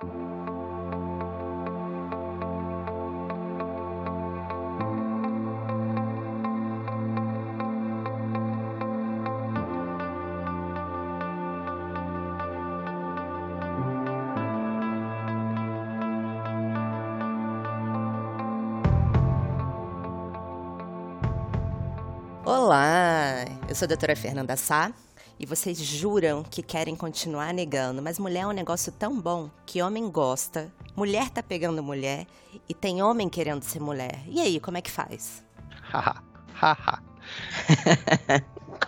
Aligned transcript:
Olá, 0.00 0.10
eu 23.68 23.74
sou 23.74 23.86
a 23.86 23.88
doutora 23.88 24.14
Fernanda 24.14 24.56
Sá 24.56 24.92
e 25.38 25.46
vocês 25.46 25.78
juram 25.78 26.42
que 26.42 26.62
querem 26.62 26.96
continuar 26.96 27.54
negando, 27.54 28.02
mas 28.02 28.18
mulher 28.18 28.40
é 28.40 28.46
um 28.46 28.52
negócio 28.52 28.90
tão 28.90 29.20
bom 29.20 29.50
que 29.64 29.80
homem 29.80 30.10
gosta, 30.10 30.72
mulher 30.96 31.30
tá 31.30 31.42
pegando 31.42 31.82
mulher 31.82 32.26
e 32.68 32.74
tem 32.74 33.02
homem 33.02 33.28
querendo 33.28 33.62
ser 33.62 33.80
mulher. 33.80 34.20
E 34.26 34.40
aí, 34.40 34.58
como 34.58 34.76
é 34.76 34.82
que 34.82 34.90
faz? 34.90 35.44
Haha, 35.82 36.22
haha. 36.54 37.02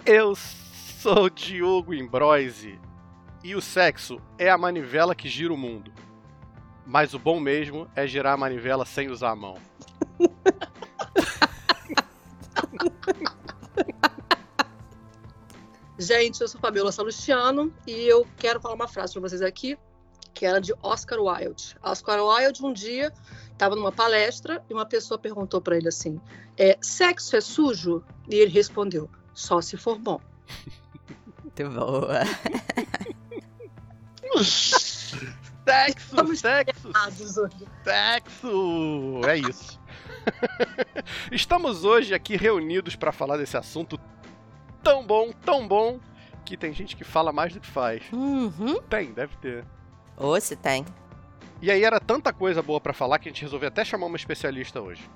eu 0.04 0.34
sou 0.34 1.30
Diogo 1.30 1.94
Imbroise 1.94 2.78
e 3.44 3.54
o 3.54 3.60
sexo 3.60 4.20
é 4.36 4.50
a 4.50 4.58
manivela 4.58 5.14
que 5.14 5.28
gira 5.28 5.54
o 5.54 5.56
mundo. 5.56 5.92
Mas 6.84 7.14
o 7.14 7.18
bom 7.18 7.38
mesmo 7.38 7.88
é 7.94 8.06
girar 8.06 8.34
a 8.34 8.36
manivela 8.36 8.84
sem 8.84 9.08
usar 9.08 9.30
a 9.30 9.36
mão. 9.36 9.69
Gente, 16.20 16.38
eu 16.42 16.48
sou 16.48 16.60
Fabiola 16.60 16.92
Salustiano 16.92 17.72
e 17.86 18.06
eu 18.06 18.28
quero 18.36 18.60
falar 18.60 18.74
uma 18.74 18.86
frase 18.86 19.14
para 19.14 19.22
vocês 19.22 19.40
aqui, 19.40 19.78
que 20.34 20.44
era 20.44 20.60
de 20.60 20.74
Oscar 20.82 21.18
Wilde. 21.18 21.74
Oscar 21.82 22.22
Wilde, 22.22 22.62
um 22.62 22.74
dia, 22.74 23.10
estava 23.50 23.74
numa 23.74 23.90
palestra 23.90 24.62
e 24.68 24.74
uma 24.74 24.84
pessoa 24.84 25.18
perguntou 25.18 25.62
para 25.62 25.78
ele 25.78 25.88
assim: 25.88 26.20
é, 26.58 26.76
sexo 26.82 27.36
é 27.36 27.40
sujo? 27.40 28.04
E 28.28 28.34
ele 28.34 28.50
respondeu: 28.50 29.08
só 29.32 29.62
se 29.62 29.78
for 29.78 29.98
bom. 29.98 30.20
Muito 31.42 31.70
boa. 31.70 32.20
sexo, 34.44 36.36
sexo, 36.36 36.92
sexo. 37.82 39.20
É 39.26 39.38
isso. 39.38 39.80
Estamos 41.32 41.82
hoje 41.82 42.12
aqui 42.12 42.36
reunidos 42.36 42.94
para 42.94 43.10
falar 43.10 43.38
desse 43.38 43.56
assunto 43.56 43.98
tão 44.82 45.06
bom, 45.06 45.32
tão 45.44 45.66
bom, 45.66 45.98
que 46.44 46.56
tem 46.56 46.72
gente 46.72 46.96
que 46.96 47.04
fala 47.04 47.32
mais 47.32 47.52
do 47.52 47.60
que 47.60 47.66
faz. 47.66 48.02
Uhum. 48.12 48.80
Tem, 48.82 49.12
deve 49.12 49.36
ter. 49.36 49.64
Ou 50.16 50.40
se 50.40 50.56
tem. 50.56 50.84
E 51.62 51.70
aí 51.70 51.84
era 51.84 52.00
tanta 52.00 52.32
coisa 52.32 52.62
boa 52.62 52.80
para 52.80 52.92
falar 52.92 53.18
que 53.18 53.28
a 53.28 53.32
gente 53.32 53.42
resolveu 53.42 53.68
até 53.68 53.84
chamar 53.84 54.06
uma 54.06 54.16
especialista 54.16 54.80
hoje. 54.80 55.08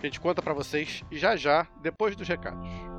A 0.00 0.06
gente 0.06 0.20
conta 0.20 0.42
para 0.42 0.52
vocês 0.52 1.04
já 1.10 1.36
já, 1.36 1.66
depois 1.80 2.16
dos 2.16 2.26
recados. 2.26 2.91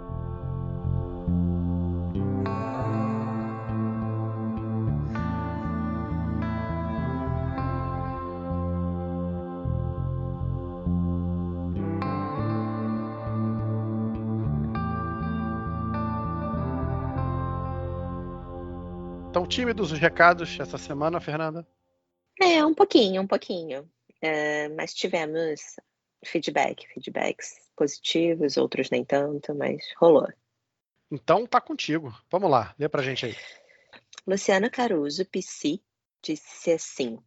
Estão 19.43 19.47
tímidos 19.47 19.91
os 19.91 19.99
recados 19.99 20.57
essa 20.57 20.77
semana, 20.77 21.19
Fernanda? 21.19 21.67
É, 22.41 22.65
um 22.65 22.73
pouquinho, 22.73 23.21
um 23.21 23.27
pouquinho. 23.27 23.91
É, 24.21 24.69
mas 24.69 24.93
tivemos 24.93 25.75
feedback, 26.23 26.87
feedbacks 26.93 27.69
positivos, 27.75 28.55
outros 28.55 28.89
nem 28.89 29.03
tanto, 29.03 29.53
mas 29.53 29.83
rolou. 29.97 30.29
Então 31.11 31.45
tá 31.45 31.59
contigo. 31.59 32.17
Vamos 32.31 32.49
lá, 32.49 32.73
lê 32.79 32.87
pra 32.87 33.03
gente 33.03 33.25
aí. 33.25 33.35
Luciana 34.25 34.69
Caruso, 34.69 35.25
PC, 35.25 35.81
disse 36.21 36.71
assim: 36.71 37.19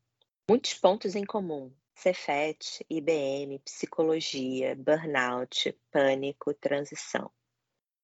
muitos 0.49 0.73
pontos 0.73 1.15
em 1.15 1.25
comum. 1.25 1.71
Cefet, 1.95 2.83
IBM, 2.89 3.59
psicologia, 3.59 4.75
burnout, 4.75 5.71
pânico, 5.91 6.55
transição. 6.55 7.31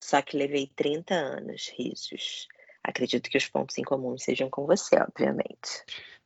Só 0.05 0.21
que 0.21 0.37
levei 0.37 0.67
30 0.77 1.15
anos, 1.15 1.73
risos. 1.75 2.47
Acredito 2.83 3.31
que 3.31 3.39
os 3.39 3.49
pontos 3.49 3.79
em 3.79 3.83
comum 3.83 4.17
sejam 4.19 4.51
com 4.51 4.67
você, 4.67 4.97
obviamente. 4.97 5.85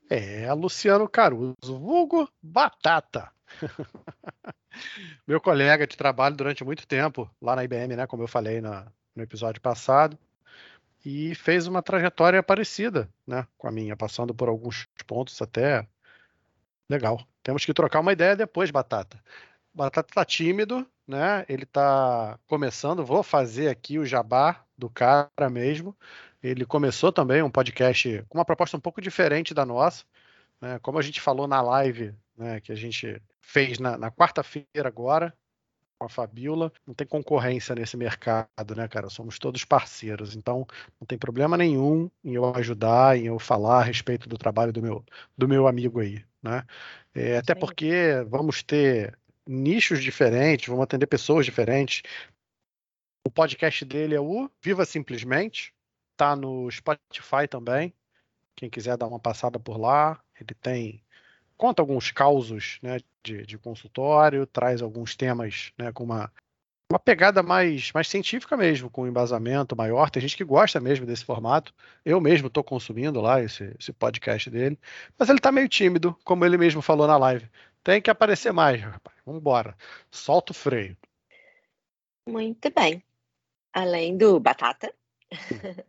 É, 0.09 0.53
Luciano 0.53 1.09
Caruso, 1.09 1.57
vulgo 1.63 2.29
Batata. 2.43 3.31
Meu 5.27 5.41
colega 5.41 5.87
de 5.87 5.97
trabalho 5.97 6.37
durante 6.37 6.65
muito 6.65 6.87
tempo 6.87 7.31
lá 7.41 7.57
na 7.57 7.65
IBM, 7.65 7.97
né, 7.97 8.07
como 8.07 8.23
eu 8.23 8.29
falei 8.29 8.61
na, 8.61 8.87
no 9.15 9.23
episódio 9.23 9.61
passado, 9.61 10.19
e 11.05 11.35
fez 11.35 11.67
uma 11.67 11.83
trajetória 11.83 12.43
parecida, 12.43 13.09
né, 13.27 13.47
com 13.57 13.67
a 13.67 13.73
minha, 13.73 13.97
passando 13.97 14.35
por 14.35 14.49
alguns 14.49 14.87
pontos 15.07 15.41
até 15.41 15.87
legal. 16.89 17.21
Temos 17.43 17.65
que 17.65 17.75
trocar 17.75 18.01
uma 18.01 18.13
ideia 18.13 18.37
depois, 18.37 18.71
Batata. 18.71 19.21
Batata 19.73 20.15
tá 20.15 20.25
tímido, 20.25 20.87
né? 21.07 21.45
Ele 21.49 21.67
tá 21.67 22.39
começando. 22.47 23.05
Vou 23.05 23.23
fazer 23.23 23.69
aqui 23.69 23.99
o 23.99 24.07
jabá 24.07 24.65
do 24.77 24.89
cara 24.89 25.51
mesmo. 25.51 25.97
Ele 26.43 26.65
começou 26.65 27.13
também 27.13 27.43
um 27.43 27.51
podcast 27.51 28.25
com 28.29 28.39
uma 28.39 28.45
proposta 28.45 28.77
um 28.77 28.81
pouco 28.81 29.01
diferente 29.01 29.55
da 29.55 29.65
nossa. 29.65 30.05
Né? 30.61 30.79
Como 30.81 30.99
a 30.99 31.03
gente 31.03 31.21
falou 31.21 31.47
na 31.47 31.61
live 31.61 32.15
né, 32.37 32.61
que 32.61 32.73
a 32.73 32.77
gente 32.77 33.21
fez 33.41 33.79
na, 33.79 33.97
na 33.97 34.11
quarta-feira 34.11 34.89
agora, 34.89 35.33
com 35.99 36.07
a 36.07 36.09
Fabiola, 36.09 36.71
não 36.87 36.95
tem 36.95 37.07
concorrência 37.07 37.75
nesse 37.75 37.97
mercado, 37.97 38.75
né, 38.77 38.87
cara? 38.87 39.09
Somos 39.09 39.39
todos 39.39 39.65
parceiros, 39.65 40.37
então 40.37 40.67
não 41.01 41.07
tem 41.07 41.17
problema 41.17 41.57
nenhum 41.57 42.11
em 42.23 42.35
eu 42.35 42.55
ajudar, 42.55 43.17
em 43.17 43.27
eu 43.27 43.39
falar 43.39 43.81
a 43.81 43.85
respeito 43.85 44.29
do 44.29 44.37
trabalho 44.37 44.73
do 44.73 44.83
meu, 44.83 45.05
do 45.37 45.49
meu 45.49 45.67
amigo 45.67 46.01
aí, 46.01 46.23
né? 46.43 46.65
É, 47.15 47.39
até 47.39 47.55
porque 47.55 48.23
vamos 48.29 48.63
ter 48.63 49.17
nichos 49.47 50.03
diferentes, 50.03 50.69
vamos 50.69 50.83
atender 50.83 51.07
pessoas 51.07 51.47
diferentes. 51.47 52.03
O 53.27 53.31
podcast 53.31 53.85
dele 53.85 54.15
é 54.15 54.21
o 54.21 54.51
Viva 54.61 54.85
Simplesmente, 54.85 55.73
tá 56.17 56.37
no 56.37 56.71
Spotify 56.71 57.47
também. 57.49 57.93
Quem 58.55 58.71
quiser 58.71 58.97
dar 58.97 59.07
uma 59.07 59.21
passada 59.21 59.59
por 59.59 59.79
lá, 59.79 60.19
ele 60.41 60.55
tem 60.55 61.03
conta 61.57 61.83
alguns 61.83 62.11
causos 62.11 62.79
né, 62.83 62.99
de, 63.23 63.47
de 63.47 63.59
consultório, 63.59 64.47
traz 64.47 64.83
alguns 64.83 65.17
temas 65.17 65.73
né, 65.79 65.91
com 65.93 66.05
uma, 66.05 66.31
uma 66.91 66.99
pegada 66.99 67.43
mais, 67.43 67.91
mais 67.93 68.09
científica 68.09 68.57
mesmo, 68.57 68.91
com 68.91 69.07
embasamento 69.07 69.77
maior. 69.77 70.11
Tem 70.11 70.21
gente 70.21 70.37
que 70.37 70.45
gosta 70.45 70.79
mesmo 70.81 71.07
desse 71.07 71.25
formato. 71.25 71.75
Eu 72.05 72.21
mesmo 72.21 72.49
estou 72.49 72.63
consumindo 72.63 73.21
lá 73.21 73.43
esse, 73.43 73.75
esse 73.79 73.93
podcast 73.93 74.49
dele. 74.51 74.79
Mas 75.19 75.29
ele 75.29 75.39
está 75.39 75.51
meio 75.51 75.69
tímido, 75.69 76.17
como 76.25 76.45
ele 76.45 76.59
mesmo 76.59 76.83
falou 76.83 77.07
na 77.07 77.17
live. 77.17 77.49
Tem 77.83 78.01
que 78.01 78.11
aparecer 78.11 78.53
mais, 78.53 78.81
rapaz. 78.81 79.17
Vamos 79.25 79.41
embora. 79.41 79.77
Solta 80.11 80.53
o 80.53 80.55
freio. 80.55 80.97
Muito 82.29 82.71
bem. 82.71 83.03
Além 83.73 84.17
do 84.17 84.41
Batata, 84.41 84.93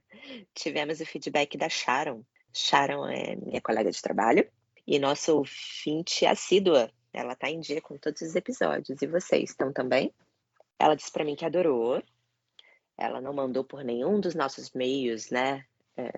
tivemos 0.53 0.99
o 0.99 1.05
feedback 1.05 1.57
da 1.57 1.69
Sharon. 1.69 2.23
Sharon 2.53 3.07
é 3.07 3.35
minha 3.35 3.61
colega 3.61 3.91
de 3.91 4.01
trabalho 4.01 4.47
e 4.85 4.99
nossa 4.99 5.33
ouvinte 5.33 6.25
assídua. 6.25 6.91
Ela 7.13 7.33
está 7.33 7.49
em 7.49 7.59
dia 7.59 7.81
com 7.81 7.97
todos 7.97 8.21
os 8.21 8.35
episódios. 8.35 9.01
E 9.01 9.07
vocês 9.07 9.49
estão 9.49 9.71
também? 9.71 10.13
Ela 10.79 10.95
disse 10.95 11.11
para 11.11 11.25
mim 11.25 11.35
que 11.35 11.45
adorou. 11.45 12.01
Ela 12.97 13.21
não 13.21 13.33
mandou 13.33 13.63
por 13.63 13.83
nenhum 13.83 14.19
dos 14.19 14.33
nossos 14.33 14.71
meios, 14.71 15.29
né, 15.29 15.63
é, 15.95 16.11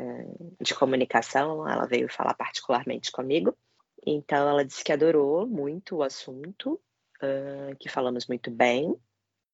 de 0.61 0.73
comunicação. 0.73 1.67
Ela 1.67 1.85
veio 1.85 2.09
falar 2.09 2.33
particularmente 2.33 3.11
comigo. 3.11 3.55
Então, 4.05 4.47
ela 4.47 4.63
disse 4.63 4.83
que 4.83 4.93
adorou 4.93 5.45
muito 5.45 5.97
o 5.97 6.03
assunto, 6.03 6.79
que 7.79 7.89
falamos 7.89 8.27
muito 8.27 8.49
bem, 8.49 8.95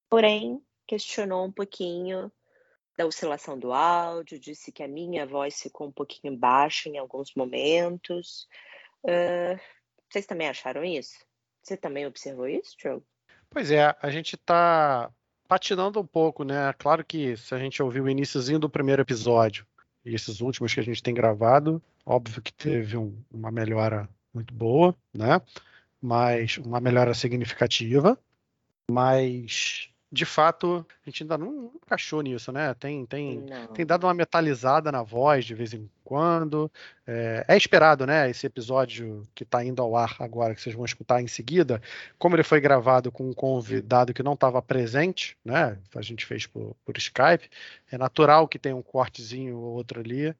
porém, 0.07 0.61
questionou 0.87 1.45
um 1.45 1.51
pouquinho 1.51 2.31
da 2.97 3.05
oscilação 3.05 3.57
do 3.57 3.73
áudio, 3.73 4.39
disse 4.39 4.71
que 4.71 4.83
a 4.83 4.87
minha 4.87 5.25
voz 5.25 5.61
ficou 5.61 5.87
um 5.87 5.91
pouquinho 5.91 6.35
baixa 6.37 6.89
em 6.89 6.97
alguns 6.97 7.33
momentos. 7.35 8.47
Uh, 9.03 9.59
vocês 10.09 10.25
também 10.25 10.47
acharam 10.47 10.83
isso? 10.83 11.15
Você 11.61 11.75
também 11.75 12.05
observou 12.05 12.47
isso, 12.47 12.75
Joe? 12.79 13.01
Pois 13.49 13.71
é, 13.71 13.95
a 14.01 14.09
gente 14.09 14.35
está 14.35 15.11
patinando 15.47 15.99
um 15.99 16.05
pouco, 16.05 16.43
né? 16.43 16.73
Claro 16.77 17.03
que 17.03 17.35
se 17.37 17.53
a 17.53 17.57
gente 17.57 17.81
ouviu 17.81 18.05
o 18.05 18.09
iníciozinho 18.09 18.59
do 18.59 18.69
primeiro 18.69 19.01
episódio 19.01 19.65
e 20.03 20.13
esses 20.13 20.41
últimos 20.41 20.73
que 20.73 20.79
a 20.79 20.83
gente 20.83 21.01
tem 21.01 21.13
gravado, 21.13 21.81
óbvio 22.05 22.41
que 22.41 22.53
teve 22.53 22.97
um, 22.97 23.17
uma 23.31 23.51
melhora 23.51 24.07
muito 24.33 24.53
boa, 24.53 24.95
né? 25.13 25.41
Mas 26.01 26.57
uma 26.57 26.79
melhora 26.79 27.13
significativa, 27.13 28.17
mas 28.89 29.89
de 30.15 30.23
fato, 30.23 30.85
a 31.05 31.09
gente 31.09 31.23
ainda 31.23 31.37
não 31.37 31.73
encaixou 31.75 32.21
nisso, 32.21 32.49
né? 32.49 32.73
Tem, 32.73 33.05
tem, 33.05 33.45
tem 33.73 33.85
dado 33.85 34.07
uma 34.07 34.13
metalizada 34.13 34.89
na 34.89 35.03
voz 35.03 35.43
de 35.43 35.53
vez 35.53 35.73
em 35.73 35.89
quando. 36.05 36.71
É, 37.05 37.43
é 37.49 37.57
esperado, 37.57 38.07
né? 38.07 38.29
Esse 38.29 38.47
episódio 38.47 39.23
que 39.35 39.43
está 39.43 39.63
indo 39.63 39.81
ao 39.81 39.97
ar 39.97 40.15
agora, 40.19 40.55
que 40.55 40.61
vocês 40.61 40.73
vão 40.73 40.85
escutar 40.85 41.21
em 41.21 41.27
seguida, 41.27 41.81
como 42.17 42.33
ele 42.33 42.43
foi 42.43 42.61
gravado 42.61 43.11
com 43.11 43.29
um 43.29 43.33
convidado 43.33 44.13
que 44.13 44.23
não 44.23 44.33
estava 44.33 44.61
presente, 44.61 45.37
né? 45.43 45.77
A 45.93 46.01
gente 46.01 46.25
fez 46.25 46.47
por, 46.47 46.77
por 46.85 46.97
Skype, 46.97 47.49
é 47.91 47.97
natural 47.97 48.47
que 48.47 48.57
tenha 48.57 48.75
um 48.75 48.81
cortezinho 48.81 49.57
ou 49.57 49.73
outro 49.73 49.99
ali. 49.99 50.33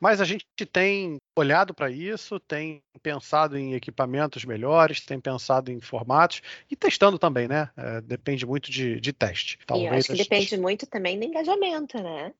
Mas 0.00 0.20
a 0.20 0.24
gente 0.24 0.46
tem 0.70 1.18
olhado 1.36 1.72
para 1.72 1.90
isso, 1.90 2.38
tem 2.40 2.82
pensado 3.02 3.56
em 3.56 3.74
equipamentos 3.74 4.44
melhores, 4.44 5.00
tem 5.00 5.20
pensado 5.20 5.70
em 5.70 5.80
formatos 5.80 6.42
e 6.70 6.76
testando 6.76 7.18
também, 7.18 7.48
né? 7.48 7.70
É, 7.76 8.00
depende 8.00 8.44
muito 8.44 8.70
de, 8.70 9.00
de 9.00 9.12
teste. 9.12 9.58
Talvez 9.66 9.90
e 9.90 9.96
acho 9.96 10.08
que 10.08 10.28
depende 10.28 10.56
muito 10.58 10.86
também 10.86 11.18
do 11.18 11.24
engajamento, 11.24 12.02
né? 12.02 12.32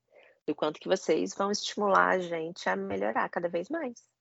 Do 0.45 0.53
quanto 0.53 0.79
que 0.79 0.87
vocês 0.87 1.33
vão 1.33 1.51
estimular 1.51 2.09
a 2.09 2.19
gente 2.19 2.69
a 2.69 2.75
melhorar 2.75 3.27
cada 3.29 3.49
vez 3.49 3.69
mais. 3.69 4.14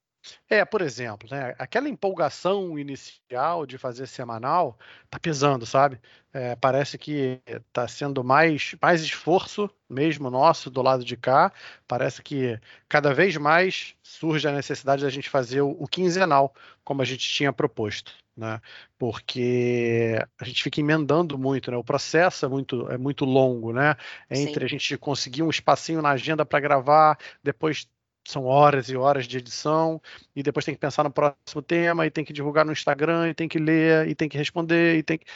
É, 0.48 0.64
por 0.64 0.80
exemplo, 0.80 1.28
né, 1.30 1.54
aquela 1.58 1.88
empolgação 1.88 2.78
inicial 2.78 3.66
de 3.66 3.76
fazer 3.78 4.06
semanal 4.06 4.78
tá 5.10 5.18
pesando, 5.18 5.66
sabe? 5.66 6.00
É, 6.32 6.56
parece 6.56 6.98
que 6.98 7.40
está 7.46 7.86
sendo 7.86 8.24
mais, 8.24 8.74
mais 8.80 9.02
esforço 9.02 9.70
mesmo 9.88 10.30
nosso 10.30 10.70
do 10.70 10.82
lado 10.82 11.04
de 11.04 11.16
cá. 11.16 11.52
Parece 11.86 12.22
que 12.22 12.58
cada 12.88 13.12
vez 13.14 13.36
mais 13.36 13.94
surge 14.02 14.48
a 14.48 14.52
necessidade 14.52 15.02
da 15.02 15.10
gente 15.10 15.30
fazer 15.30 15.60
o, 15.60 15.70
o 15.70 15.86
quinzenal, 15.86 16.54
como 16.82 17.02
a 17.02 17.04
gente 17.04 17.28
tinha 17.28 17.52
proposto. 17.52 18.12
Né? 18.36 18.60
Porque 18.98 20.18
a 20.40 20.44
gente 20.44 20.60
fica 20.62 20.80
emendando 20.80 21.38
muito, 21.38 21.70
né? 21.70 21.76
O 21.76 21.84
processo 21.84 22.44
é 22.44 22.48
muito, 22.48 22.90
é 22.90 22.98
muito 22.98 23.24
longo, 23.24 23.72
né? 23.72 23.96
Entre 24.28 24.60
Sim. 24.60 24.64
a 24.64 24.68
gente 24.68 24.98
conseguir 24.98 25.42
um 25.44 25.50
espacinho 25.50 26.02
na 26.02 26.10
agenda 26.10 26.44
para 26.44 26.58
gravar, 26.58 27.16
depois 27.44 27.86
são 28.26 28.44
horas 28.44 28.88
e 28.88 28.96
horas 28.96 29.26
de 29.26 29.38
edição, 29.38 30.00
e 30.34 30.42
depois 30.42 30.64
tem 30.64 30.74
que 30.74 30.80
pensar 30.80 31.04
no 31.04 31.10
próximo 31.10 31.62
tema, 31.62 32.06
e 32.06 32.10
tem 32.10 32.24
que 32.24 32.32
divulgar 32.32 32.64
no 32.64 32.72
Instagram, 32.72 33.28
e 33.28 33.34
tem 33.34 33.48
que 33.48 33.58
ler, 33.58 34.08
e 34.08 34.14
tem 34.14 34.28
que 34.28 34.38
responder, 34.38 34.96
e 34.96 35.02
tem 35.02 35.18
que. 35.18 35.26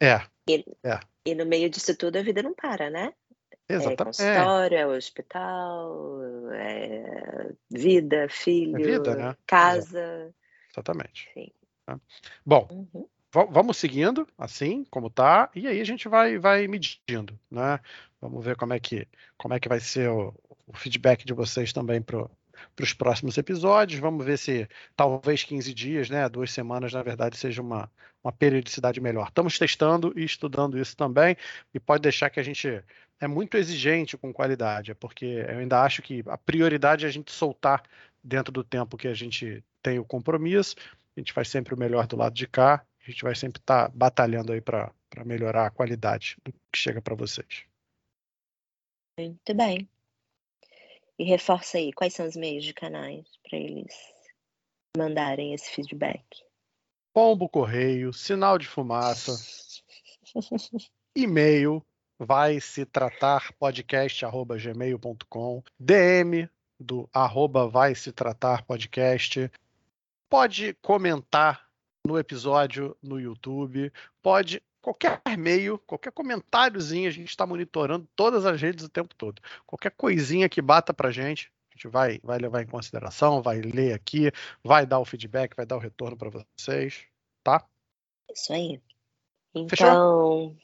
É. 0.00 0.20
E, 0.48 0.64
é. 0.84 1.00
e 1.24 1.34
no 1.34 1.46
meio 1.46 1.68
disso 1.68 1.96
tudo 1.96 2.18
a 2.18 2.22
vida 2.22 2.42
não 2.42 2.54
para, 2.54 2.90
né? 2.90 3.12
É 3.68 3.74
Exatamente. 3.74 4.22
É 4.22 4.34
consultório, 4.34 4.78
é 4.78 4.86
hospital, 4.86 6.22
é 6.52 7.52
vida, 7.70 8.28
filho, 8.28 8.76
é 8.76 8.82
vida, 8.82 9.16
né? 9.16 9.36
casa. 9.46 10.32
Exatamente. 10.70 11.30
Sim. 11.34 11.50
Tá? 11.84 12.00
Bom, 12.44 12.68
uhum. 12.70 13.08
Vamos 13.44 13.76
seguindo 13.76 14.26
assim 14.38 14.84
como 14.90 15.10
tá, 15.10 15.50
e 15.54 15.66
aí 15.66 15.80
a 15.80 15.84
gente 15.84 16.08
vai, 16.08 16.38
vai 16.38 16.66
medindo, 16.66 17.38
né? 17.50 17.78
Vamos 18.20 18.44
ver 18.44 18.56
como 18.56 18.72
é 18.72 18.80
que, 18.80 19.06
como 19.36 19.54
é 19.54 19.60
que 19.60 19.68
vai 19.68 19.80
ser 19.80 20.08
o, 20.08 20.34
o 20.66 20.76
feedback 20.76 21.24
de 21.24 21.32
vocês 21.34 21.72
também 21.72 22.00
para 22.00 22.28
os 22.80 22.92
próximos 22.94 23.36
episódios. 23.36 24.00
Vamos 24.00 24.24
ver 24.24 24.38
se 24.38 24.68
talvez 24.96 25.44
15 25.44 25.74
dias, 25.74 26.10
né, 26.10 26.28
duas 26.28 26.50
semanas, 26.50 26.92
na 26.92 27.02
verdade, 27.02 27.36
seja 27.36 27.60
uma, 27.60 27.90
uma 28.24 28.32
periodicidade 28.32 29.00
melhor. 29.00 29.28
Estamos 29.28 29.58
testando 29.58 30.12
e 30.16 30.24
estudando 30.24 30.78
isso 30.78 30.96
também, 30.96 31.36
e 31.74 31.78
pode 31.78 32.02
deixar 32.02 32.30
que 32.30 32.40
a 32.40 32.42
gente 32.42 32.82
é 33.20 33.26
muito 33.26 33.56
exigente 33.56 34.16
com 34.16 34.32
qualidade, 34.32 34.90
é 34.90 34.94
porque 34.94 35.24
eu 35.48 35.58
ainda 35.58 35.82
acho 35.82 36.02
que 36.02 36.22
a 36.26 36.36
prioridade 36.36 37.04
é 37.04 37.08
a 37.08 37.12
gente 37.12 37.32
soltar 37.32 37.82
dentro 38.22 38.52
do 38.52 38.64
tempo 38.64 38.96
que 38.96 39.08
a 39.08 39.14
gente 39.14 39.62
tem 39.82 39.98
o 39.98 40.04
compromisso. 40.04 40.74
A 41.16 41.20
gente 41.20 41.32
faz 41.32 41.48
sempre 41.48 41.74
o 41.74 41.78
melhor 41.78 42.06
do 42.06 42.16
lado 42.16 42.34
de 42.34 42.46
cá. 42.46 42.84
A 43.06 43.10
gente 43.10 43.22
vai 43.22 43.36
sempre 43.36 43.60
estar 43.60 43.88
tá 43.88 43.94
batalhando 43.94 44.52
aí 44.52 44.60
para 44.60 44.92
melhorar 45.24 45.66
a 45.66 45.70
qualidade 45.70 46.36
do 46.44 46.52
que 46.52 46.58
chega 46.74 47.00
para 47.00 47.14
vocês. 47.14 47.64
Muito 49.18 49.54
bem. 49.54 49.88
E 51.16 51.24
reforça 51.24 51.78
aí, 51.78 51.92
quais 51.92 52.12
são 52.12 52.26
os 52.26 52.34
meios 52.34 52.64
de 52.64 52.74
canais 52.74 53.24
para 53.48 53.58
eles 53.58 53.94
mandarem 54.96 55.54
esse 55.54 55.70
feedback? 55.70 56.24
Pombo 57.14 57.48
correio, 57.48 58.12
sinal 58.12 58.58
de 58.58 58.66
fumaça, 58.66 59.32
e-mail, 61.14 61.80
vai 62.18 62.60
se 62.60 62.84
tratar 62.84 63.52
podcast@gmail.com, 63.54 65.62
DM 65.78 66.50
do 66.78 67.08
arroba 67.12 67.68
vai 67.68 67.94
se 67.94 68.10
tratar 68.12 68.66
podcast, 68.66 69.50
pode 70.28 70.74
comentar 70.82 71.65
no 72.06 72.18
episódio 72.18 72.96
no 73.02 73.20
YouTube, 73.20 73.92
pode 74.22 74.62
qualquer 74.80 75.20
meio, 75.36 75.78
qualquer 75.80 76.12
comentáriozinho, 76.12 77.08
a 77.08 77.12
gente 77.12 77.28
está 77.28 77.44
monitorando 77.44 78.08
todas 78.14 78.46
as 78.46 78.60
redes 78.60 78.84
o 78.84 78.88
tempo 78.88 79.14
todo. 79.14 79.42
Qualquer 79.66 79.90
coisinha 79.90 80.48
que 80.48 80.62
bata 80.62 80.94
para 80.94 81.10
gente, 81.10 81.52
a 81.70 81.74
gente 81.74 81.88
vai, 81.88 82.20
vai 82.22 82.38
levar 82.38 82.62
em 82.62 82.66
consideração, 82.66 83.42
vai 83.42 83.60
ler 83.60 83.94
aqui, 83.94 84.30
vai 84.62 84.86
dar 84.86 85.00
o 85.00 85.04
feedback, 85.04 85.56
vai 85.56 85.66
dar 85.66 85.76
o 85.76 85.80
retorno 85.80 86.16
para 86.16 86.30
vocês, 86.30 87.04
tá? 87.42 87.66
Isso 88.32 88.52
aí. 88.52 88.80
Então. 89.54 89.68
Fechou? 89.68 90.56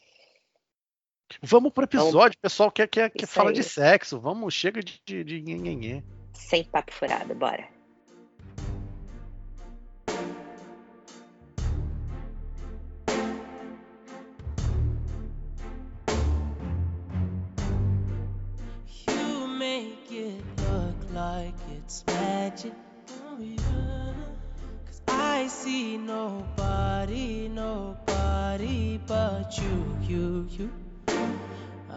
Vamos 1.40 1.72
pro 1.72 1.84
episódio, 1.84 2.36
o 2.36 2.42
pessoal 2.42 2.70
quer, 2.70 2.86
quer, 2.86 3.10
quer 3.10 3.26
fala 3.26 3.52
de 3.52 3.62
sexo. 3.62 4.20
Vamos, 4.20 4.52
chega 4.52 4.82
de, 4.82 5.00
de, 5.04 5.24
de. 5.24 6.04
Sem 6.34 6.62
papo 6.64 6.92
furado, 6.92 7.34
bora. 7.34 7.71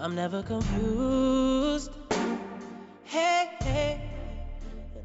I'm 0.05 0.13
never 0.13 0.43
confused. 0.43 1.89
Hey, 3.03 3.49
hey. 3.61 4.01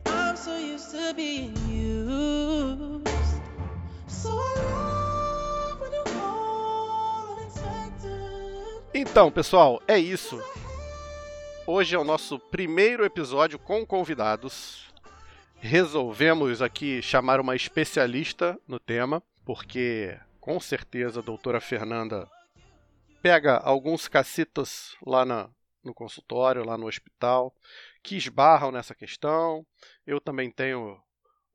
I'm 0.06 0.36
so 0.36 0.58
used 0.58 0.90
to 0.90 1.14
being 1.14 1.56
used. 1.68 3.08
So. 4.08 4.40
Então, 8.92 9.30
pessoal, 9.30 9.80
é 9.88 9.98
isso. 9.98 10.38
Hoje 11.72 11.94
é 11.94 11.98
o 12.00 12.02
nosso 12.02 12.36
primeiro 12.36 13.04
episódio 13.04 13.56
com 13.56 13.86
convidados. 13.86 14.92
Resolvemos 15.60 16.60
aqui 16.60 17.00
chamar 17.00 17.38
uma 17.38 17.54
especialista 17.54 18.58
no 18.66 18.80
tema, 18.80 19.22
porque 19.44 20.18
com 20.40 20.58
certeza 20.58 21.20
a 21.20 21.22
doutora 21.22 21.60
Fernanda 21.60 22.28
pega 23.22 23.56
alguns 23.56 24.08
cacitos 24.08 24.96
lá 25.06 25.24
na, 25.24 25.48
no 25.84 25.94
consultório, 25.94 26.66
lá 26.66 26.76
no 26.76 26.88
hospital, 26.88 27.54
que 28.02 28.16
esbarram 28.16 28.72
nessa 28.72 28.92
questão. 28.92 29.64
Eu 30.04 30.20
também 30.20 30.50
tenho 30.50 31.00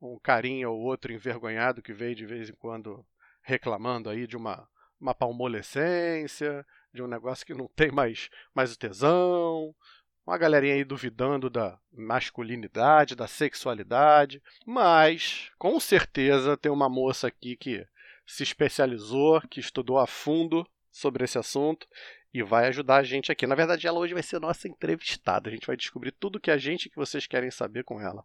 um 0.00 0.18
carinho 0.18 0.70
ou 0.70 0.80
outro 0.80 1.12
envergonhado 1.12 1.82
que 1.82 1.92
veio 1.92 2.14
de 2.14 2.24
vez 2.24 2.48
em 2.48 2.54
quando 2.54 3.04
reclamando 3.42 4.08
aí 4.08 4.26
de 4.26 4.34
uma, 4.34 4.66
uma 4.98 5.14
palmolescência, 5.14 6.64
de 6.96 7.02
um 7.02 7.06
negócio 7.06 7.44
que 7.44 7.52
não 7.52 7.68
tem 7.68 7.90
mais, 7.92 8.30
mais 8.54 8.72
o 8.72 8.78
tesão, 8.78 9.74
uma 10.26 10.36
galerinha 10.36 10.74
aí 10.74 10.84
duvidando 10.84 11.48
da 11.48 11.78
masculinidade, 11.92 13.14
da 13.14 13.28
sexualidade, 13.28 14.42
mas 14.66 15.52
com 15.56 15.78
certeza 15.78 16.56
tem 16.56 16.72
uma 16.72 16.88
moça 16.88 17.28
aqui 17.28 17.56
que 17.56 17.86
se 18.26 18.42
especializou, 18.42 19.40
que 19.42 19.60
estudou 19.60 19.98
a 19.98 20.06
fundo 20.06 20.66
sobre 20.90 21.24
esse 21.24 21.38
assunto 21.38 21.86
e 22.34 22.42
vai 22.42 22.66
ajudar 22.66 22.96
a 22.96 23.02
gente 23.04 23.30
aqui. 23.30 23.46
Na 23.46 23.54
verdade, 23.54 23.86
ela 23.86 24.00
hoje 24.00 24.14
vai 24.14 24.22
ser 24.22 24.40
nossa 24.40 24.66
entrevistada. 24.66 25.48
A 25.48 25.52
gente 25.52 25.66
vai 25.66 25.76
descobrir 25.76 26.10
tudo 26.10 26.40
que 26.40 26.50
a 26.50 26.58
gente 26.58 26.90
que 26.90 26.96
vocês 26.96 27.26
querem 27.26 27.50
saber 27.50 27.84
com 27.84 28.00
ela. 28.00 28.24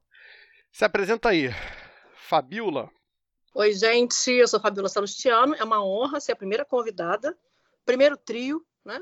Se 0.71 0.83
apresenta 0.83 1.29
aí, 1.29 1.49
Fabiola. 2.15 2.89
Oi, 3.53 3.73
gente, 3.73 4.31
eu 4.31 4.47
sou 4.47 4.59
Fabiola 4.59 4.89
Salustiano. 4.89 5.53
É 5.55 5.63
uma 5.63 5.85
honra 5.85 6.19
ser 6.19 6.31
a 6.31 6.35
primeira 6.35 6.65
convidada, 6.65 7.37
primeiro 7.85 8.17
trio, 8.17 8.65
né? 8.83 9.01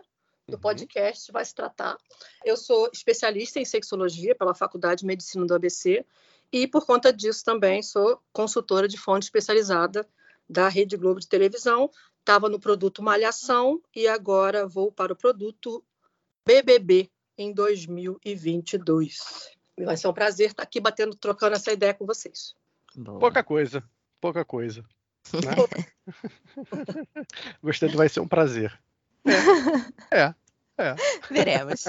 Do 0.49 0.55
uhum. 0.55 0.61
podcast 0.61 1.31
vai 1.31 1.45
se 1.45 1.53
tratar. 1.53 1.97
Eu 2.43 2.57
sou 2.57 2.89
especialista 2.91 3.59
em 3.59 3.65
sexologia 3.65 4.35
pela 4.35 4.53
Faculdade 4.53 5.01
de 5.01 5.05
Medicina 5.05 5.45
do 5.45 5.53
ABC 5.53 6.05
e, 6.51 6.67
por 6.67 6.85
conta 6.85 7.13
disso, 7.13 7.43
também 7.43 7.83
sou 7.83 8.21
consultora 8.33 8.87
de 8.87 8.97
fonte 8.97 9.23
especializada 9.23 10.07
da 10.49 10.67
Rede 10.67 10.97
Globo 10.97 11.19
de 11.19 11.27
televisão. 11.27 11.89
Estava 12.19 12.49
no 12.49 12.59
produto 12.59 13.03
Malhação 13.03 13.81
e 13.95 14.07
agora 14.07 14.67
vou 14.67 14.91
para 14.91 15.13
o 15.13 15.15
produto 15.15 15.83
BBB 16.45 17.09
em 17.37 17.53
2022. 17.53 19.57
Vai 19.77 19.95
ser 19.95 20.07
um 20.07 20.13
prazer 20.13 20.49
estar 20.49 20.63
aqui 20.63 20.79
batendo, 20.79 21.15
trocando 21.15 21.55
essa 21.55 21.71
ideia 21.71 21.93
com 21.93 22.05
vocês. 22.05 22.53
Boa. 22.95 23.19
Pouca 23.19 23.43
coisa, 23.43 23.83
pouca 24.19 24.43
coisa. 24.43 24.83
Né? 25.33 26.09
Gostei, 27.63 27.89
vai 27.89 28.09
ser 28.09 28.19
um 28.19 28.27
prazer. 28.27 28.77
É. 30.11 30.33
É. 30.79 30.95
Veremos. 31.29 31.83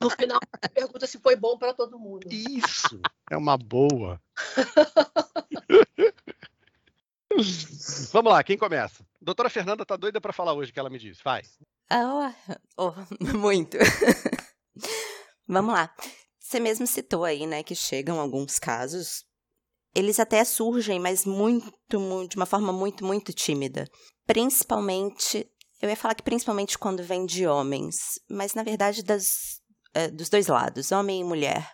No 0.00 0.08
final, 0.10 0.38
pergunta 0.72 1.06
se 1.06 1.18
foi 1.18 1.34
bom 1.34 1.58
para 1.58 1.74
todo 1.74 1.98
mundo. 1.98 2.28
Isso. 2.30 3.00
É 3.28 3.36
uma 3.36 3.58
boa. 3.58 4.20
Vamos 8.12 8.32
lá, 8.32 8.42
quem 8.44 8.56
começa? 8.56 9.04
Doutora 9.20 9.50
Fernanda 9.50 9.84
tá 9.84 9.96
doida 9.96 10.20
para 10.20 10.32
falar 10.32 10.54
hoje 10.54 10.72
que 10.72 10.78
ela 10.78 10.88
me 10.88 10.98
disse. 10.98 11.22
Vai. 11.24 11.42
Ah, 11.90 12.32
oh, 12.76 12.92
muito. 13.36 13.76
Vamos 15.46 15.74
lá. 15.74 15.92
Você 16.38 16.60
mesmo 16.60 16.86
citou 16.86 17.24
aí, 17.24 17.46
né, 17.46 17.64
que 17.64 17.74
chegam 17.74 18.20
alguns 18.20 18.60
casos. 18.60 19.24
Eles 19.92 20.20
até 20.20 20.44
surgem, 20.44 21.00
mas 21.00 21.24
muito, 21.24 21.98
muito, 21.98 22.30
de 22.30 22.36
uma 22.36 22.46
forma 22.46 22.72
muito, 22.72 23.04
muito 23.04 23.32
tímida. 23.32 23.88
Principalmente, 24.26 25.50
eu 25.80 25.90
ia 25.90 25.96
falar 25.96 26.14
que 26.14 26.22
principalmente 26.22 26.78
quando 26.78 27.02
vem 27.02 27.26
de 27.26 27.46
homens, 27.46 28.18
mas 28.28 28.54
na 28.54 28.62
verdade 28.62 29.02
das, 29.02 29.60
é, 29.94 30.08
dos 30.08 30.28
dois 30.28 30.46
lados, 30.46 30.92
homem 30.92 31.20
e 31.20 31.24
mulher. 31.24 31.70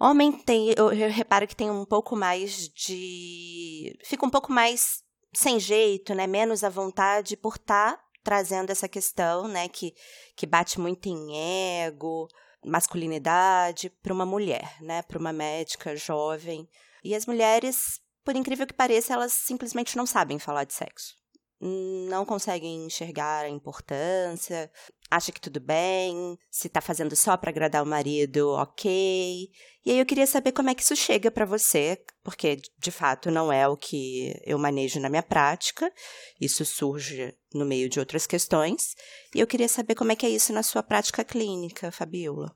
Homem 0.00 0.32
tem, 0.32 0.72
eu, 0.76 0.92
eu 0.92 1.10
reparo 1.10 1.46
que 1.46 1.56
tem 1.56 1.70
um 1.70 1.84
pouco 1.84 2.14
mais 2.14 2.68
de. 2.68 3.98
fica 4.04 4.24
um 4.24 4.30
pouco 4.30 4.52
mais 4.52 5.02
sem 5.34 5.58
jeito, 5.58 6.14
né? 6.14 6.26
Menos 6.26 6.62
à 6.62 6.68
vontade 6.68 7.36
por 7.36 7.56
estar 7.56 7.96
tá 7.96 8.04
trazendo 8.22 8.70
essa 8.70 8.88
questão, 8.88 9.48
né? 9.48 9.68
Que, 9.68 9.92
que 10.36 10.46
bate 10.46 10.78
muito 10.78 11.06
em 11.08 11.82
ego, 11.82 12.28
masculinidade, 12.64 13.90
para 13.90 14.12
uma 14.12 14.24
mulher, 14.24 14.76
né? 14.80 15.02
Para 15.02 15.18
uma 15.18 15.32
médica 15.32 15.96
jovem. 15.96 16.68
E 17.02 17.12
as 17.14 17.26
mulheres, 17.26 18.00
por 18.24 18.36
incrível 18.36 18.68
que 18.68 18.74
pareça, 18.74 19.14
elas 19.14 19.32
simplesmente 19.32 19.96
não 19.96 20.06
sabem 20.06 20.38
falar 20.38 20.62
de 20.62 20.74
sexo 20.74 21.17
não 21.60 22.24
conseguem 22.24 22.86
enxergar 22.86 23.44
a 23.44 23.48
importância, 23.48 24.70
acha 25.10 25.32
que 25.32 25.40
tudo 25.40 25.58
bem, 25.58 26.38
se 26.50 26.68
tá 26.68 26.80
fazendo 26.80 27.16
só 27.16 27.36
para 27.36 27.50
agradar 27.50 27.82
o 27.82 27.86
marido, 27.86 28.50
ok. 28.50 29.50
E 29.84 29.90
aí 29.90 29.98
eu 29.98 30.06
queria 30.06 30.26
saber 30.26 30.52
como 30.52 30.70
é 30.70 30.74
que 30.74 30.82
isso 30.82 30.94
chega 30.94 31.30
para 31.30 31.44
você, 31.44 32.02
porque 32.22 32.60
de 32.78 32.90
fato 32.90 33.30
não 33.30 33.52
é 33.52 33.66
o 33.66 33.76
que 33.76 34.38
eu 34.44 34.58
manejo 34.58 35.00
na 35.00 35.08
minha 35.08 35.22
prática, 35.22 35.92
isso 36.40 36.64
surge 36.64 37.34
no 37.52 37.64
meio 37.64 37.88
de 37.88 37.98
outras 37.98 38.26
questões. 38.26 38.94
E 39.34 39.40
eu 39.40 39.46
queria 39.46 39.68
saber 39.68 39.94
como 39.94 40.12
é 40.12 40.16
que 40.16 40.26
é 40.26 40.30
isso 40.30 40.52
na 40.52 40.62
sua 40.62 40.82
prática 40.82 41.24
clínica, 41.24 41.90
Fabiola. 41.90 42.54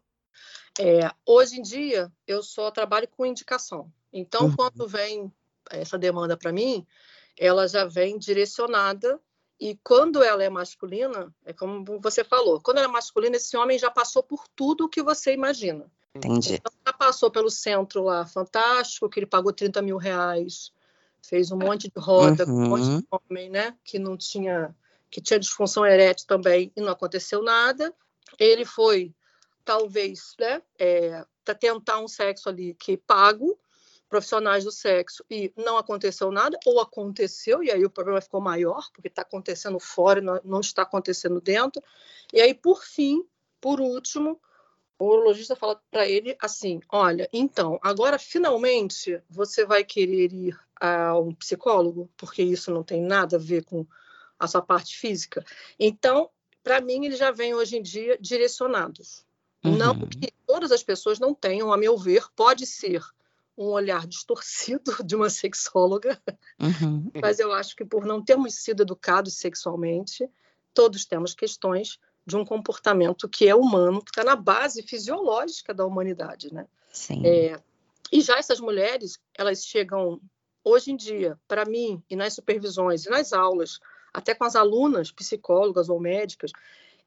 É, 0.78 1.10
hoje 1.26 1.58
em 1.58 1.62
dia 1.62 2.10
eu 2.26 2.42
só 2.42 2.70
trabalho 2.70 3.08
com 3.08 3.26
indicação. 3.26 3.90
Então, 4.12 4.46
uhum. 4.46 4.56
quando 4.56 4.86
vem 4.86 5.32
essa 5.70 5.98
demanda 5.98 6.36
para 6.36 6.52
mim, 6.52 6.86
ela 7.38 7.66
já 7.66 7.84
vem 7.84 8.18
direcionada 8.18 9.20
e 9.60 9.78
quando 9.84 10.22
ela 10.22 10.42
é 10.42 10.50
masculina, 10.50 11.32
é 11.44 11.52
como 11.52 11.84
você 12.00 12.24
falou, 12.24 12.60
quando 12.60 12.78
ela 12.78 12.88
é 12.88 12.90
masculina, 12.90 13.36
esse 13.36 13.56
homem 13.56 13.78
já 13.78 13.90
passou 13.90 14.22
por 14.22 14.48
tudo 14.56 14.84
o 14.84 14.88
que 14.88 15.02
você 15.02 15.32
imagina. 15.32 15.90
Entendi. 16.14 16.54
Então, 16.54 16.72
já 16.86 16.92
passou 16.92 17.30
pelo 17.30 17.50
centro 17.50 18.02
lá 18.02 18.26
fantástico, 18.26 19.08
que 19.08 19.20
ele 19.20 19.26
pagou 19.26 19.52
30 19.52 19.80
mil 19.80 19.96
reais, 19.96 20.72
fez 21.22 21.50
um 21.50 21.56
monte 21.56 21.88
de 21.88 22.00
roda 22.00 22.44
uhum. 22.44 22.50
com 22.50 22.64
um 22.64 22.68
monte 22.68 22.84
de 22.84 22.90
uhum. 22.90 23.20
homem, 23.30 23.48
né? 23.48 23.76
Que 23.84 23.98
não 23.98 24.16
tinha, 24.16 24.74
que 25.10 25.20
tinha 25.20 25.38
disfunção 25.38 25.86
erétil 25.86 26.26
também 26.26 26.72
e 26.76 26.80
não 26.80 26.90
aconteceu 26.90 27.42
nada. 27.42 27.94
Ele 28.38 28.64
foi, 28.64 29.14
talvez, 29.64 30.34
né? 30.38 30.60
É, 30.78 31.24
tentar 31.58 32.00
um 32.00 32.08
sexo 32.08 32.48
ali 32.48 32.74
que 32.74 32.96
pago, 32.96 33.58
profissionais 34.12 34.62
do 34.62 34.70
sexo 34.70 35.24
e 35.30 35.50
não 35.56 35.78
aconteceu 35.78 36.30
nada, 36.30 36.58
ou 36.66 36.78
aconteceu, 36.80 37.64
e 37.64 37.70
aí 37.70 37.82
o 37.82 37.88
problema 37.88 38.20
ficou 38.20 38.42
maior, 38.42 38.90
porque 38.92 39.08
está 39.08 39.22
acontecendo 39.22 39.80
fora 39.80 40.20
e 40.20 40.46
não 40.46 40.60
está 40.60 40.82
acontecendo 40.82 41.40
dentro. 41.40 41.82
E 42.30 42.38
aí, 42.38 42.52
por 42.52 42.84
fim, 42.84 43.24
por 43.58 43.80
último, 43.80 44.38
o 44.98 45.06
urologista 45.06 45.56
fala 45.56 45.80
para 45.90 46.06
ele 46.06 46.36
assim: 46.38 46.82
olha, 46.90 47.26
então, 47.32 47.80
agora 47.82 48.18
finalmente 48.18 49.18
você 49.30 49.64
vai 49.64 49.82
querer 49.82 50.30
ir 50.30 50.60
a 50.78 51.18
um 51.18 51.34
psicólogo, 51.34 52.10
porque 52.14 52.42
isso 52.42 52.70
não 52.70 52.82
tem 52.82 53.00
nada 53.00 53.36
a 53.36 53.40
ver 53.40 53.64
com 53.64 53.86
a 54.38 54.46
sua 54.46 54.60
parte 54.60 54.94
física. 54.94 55.42
Então, 55.80 56.28
para 56.62 56.82
mim, 56.82 57.06
eles 57.06 57.18
já 57.18 57.30
vêm 57.30 57.54
hoje 57.54 57.78
em 57.78 57.82
dia 57.82 58.18
direcionados. 58.20 59.24
Uhum. 59.64 59.74
Não 59.74 59.98
que 60.06 60.30
todas 60.46 60.70
as 60.70 60.82
pessoas 60.82 61.18
não 61.18 61.32
tenham, 61.32 61.72
a 61.72 61.78
meu 61.78 61.96
ver, 61.96 62.26
pode 62.36 62.66
ser 62.66 63.02
um 63.56 63.66
olhar 63.66 64.06
distorcido 64.06 64.96
de 65.04 65.14
uma 65.14 65.30
sexóloga, 65.30 66.20
uhum. 66.58 67.10
mas 67.20 67.38
eu 67.38 67.52
acho 67.52 67.76
que 67.76 67.84
por 67.84 68.04
não 68.04 68.24
termos 68.24 68.54
sido 68.54 68.82
educados 68.82 69.34
sexualmente, 69.34 70.28
todos 70.74 71.04
temos 71.04 71.34
questões 71.34 71.98
de 72.26 72.36
um 72.36 72.44
comportamento 72.44 73.28
que 73.28 73.48
é 73.48 73.54
humano, 73.54 74.02
que 74.02 74.10
está 74.10 74.24
na 74.24 74.36
base 74.36 74.82
fisiológica 74.82 75.74
da 75.74 75.84
humanidade, 75.84 76.52
né? 76.52 76.66
Sim. 76.92 77.26
É, 77.26 77.60
e 78.12 78.20
já 78.20 78.38
essas 78.38 78.60
mulheres, 78.60 79.18
elas 79.34 79.64
chegam 79.64 80.20
hoje 80.64 80.92
em 80.92 80.96
dia, 80.96 81.38
para 81.48 81.64
mim, 81.64 82.02
e 82.08 82.14
nas 82.14 82.34
supervisões, 82.34 83.04
e 83.04 83.10
nas 83.10 83.32
aulas, 83.32 83.80
até 84.12 84.34
com 84.34 84.44
as 84.44 84.54
alunas, 84.54 85.10
psicólogas 85.10 85.88
ou 85.88 85.98
médicas, 85.98 86.52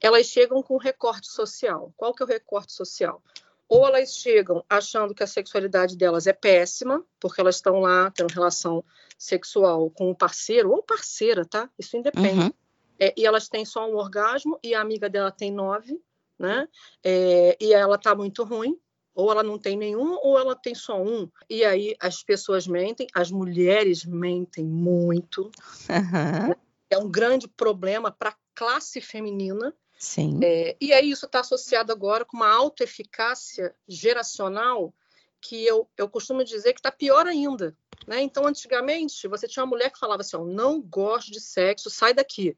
elas 0.01 0.25
chegam 0.25 0.61
com 0.61 0.77
recorte 0.77 1.27
social. 1.27 1.93
Qual 1.95 2.13
que 2.13 2.21
é 2.21 2.25
o 2.25 2.29
recorte 2.29 2.73
social? 2.73 3.23
Ou 3.67 3.87
elas 3.87 4.15
chegam 4.15 4.63
achando 4.69 5.13
que 5.13 5.23
a 5.23 5.27
sexualidade 5.27 5.97
delas 5.97 6.27
é 6.27 6.33
péssima, 6.33 7.03
porque 7.19 7.41
elas 7.41 7.55
estão 7.55 7.79
lá 7.79 8.11
tendo 8.11 8.31
relação 8.31 8.83
sexual 9.17 9.89
com 9.89 10.11
o 10.11 10.15
parceiro 10.15 10.71
ou 10.71 10.83
parceira, 10.83 11.45
tá? 11.45 11.69
Isso 11.77 11.97
independe. 11.97 12.39
Uhum. 12.39 12.53
É, 12.99 13.13
e 13.17 13.25
elas 13.25 13.49
têm 13.49 13.65
só 13.65 13.89
um 13.89 13.95
orgasmo 13.95 14.59
e 14.63 14.73
a 14.73 14.81
amiga 14.81 15.09
dela 15.09 15.31
tem 15.31 15.51
nove, 15.51 15.99
né? 16.37 16.67
É, 17.03 17.57
e 17.59 17.73
ela 17.73 17.97
tá 17.97 18.15
muito 18.15 18.43
ruim, 18.43 18.77
ou 19.13 19.31
ela 19.31 19.43
não 19.43 19.57
tem 19.57 19.77
nenhum, 19.77 20.17
ou 20.21 20.37
ela 20.37 20.55
tem 20.55 20.75
só 20.75 21.01
um. 21.01 21.29
E 21.49 21.63
aí 21.63 21.95
as 21.99 22.23
pessoas 22.23 22.67
mentem, 22.67 23.07
as 23.13 23.31
mulheres 23.31 24.05
mentem 24.05 24.65
muito. 24.65 25.51
Uhum. 25.89 26.53
É 26.89 26.97
um 26.97 27.09
grande 27.09 27.47
problema 27.47 28.11
para 28.11 28.29
a 28.29 28.35
classe 28.53 29.01
feminina 29.01 29.73
Sim. 29.97 30.39
É, 30.43 30.75
e 30.79 30.93
aí 30.93 31.09
isso 31.09 31.25
está 31.25 31.39
associado 31.39 31.91
agora 31.91 32.25
com 32.25 32.37
uma 32.37 32.53
autoeficácia 32.53 33.73
geracional 33.87 34.93
que 35.41 35.65
eu, 35.65 35.87
eu 35.97 36.09
costumo 36.09 36.43
dizer 36.43 36.73
que 36.73 36.79
está 36.79 36.91
pior 36.91 37.27
ainda. 37.27 37.75
Né? 38.07 38.21
Então, 38.21 38.45
antigamente, 38.45 39.27
você 39.27 39.47
tinha 39.47 39.63
uma 39.63 39.69
mulher 39.69 39.91
que 39.91 39.99
falava 39.99 40.21
assim: 40.21 40.37
não 40.37 40.81
gosto 40.81 41.31
de 41.31 41.39
sexo, 41.39 41.89
sai 41.89 42.13
daqui. 42.13 42.57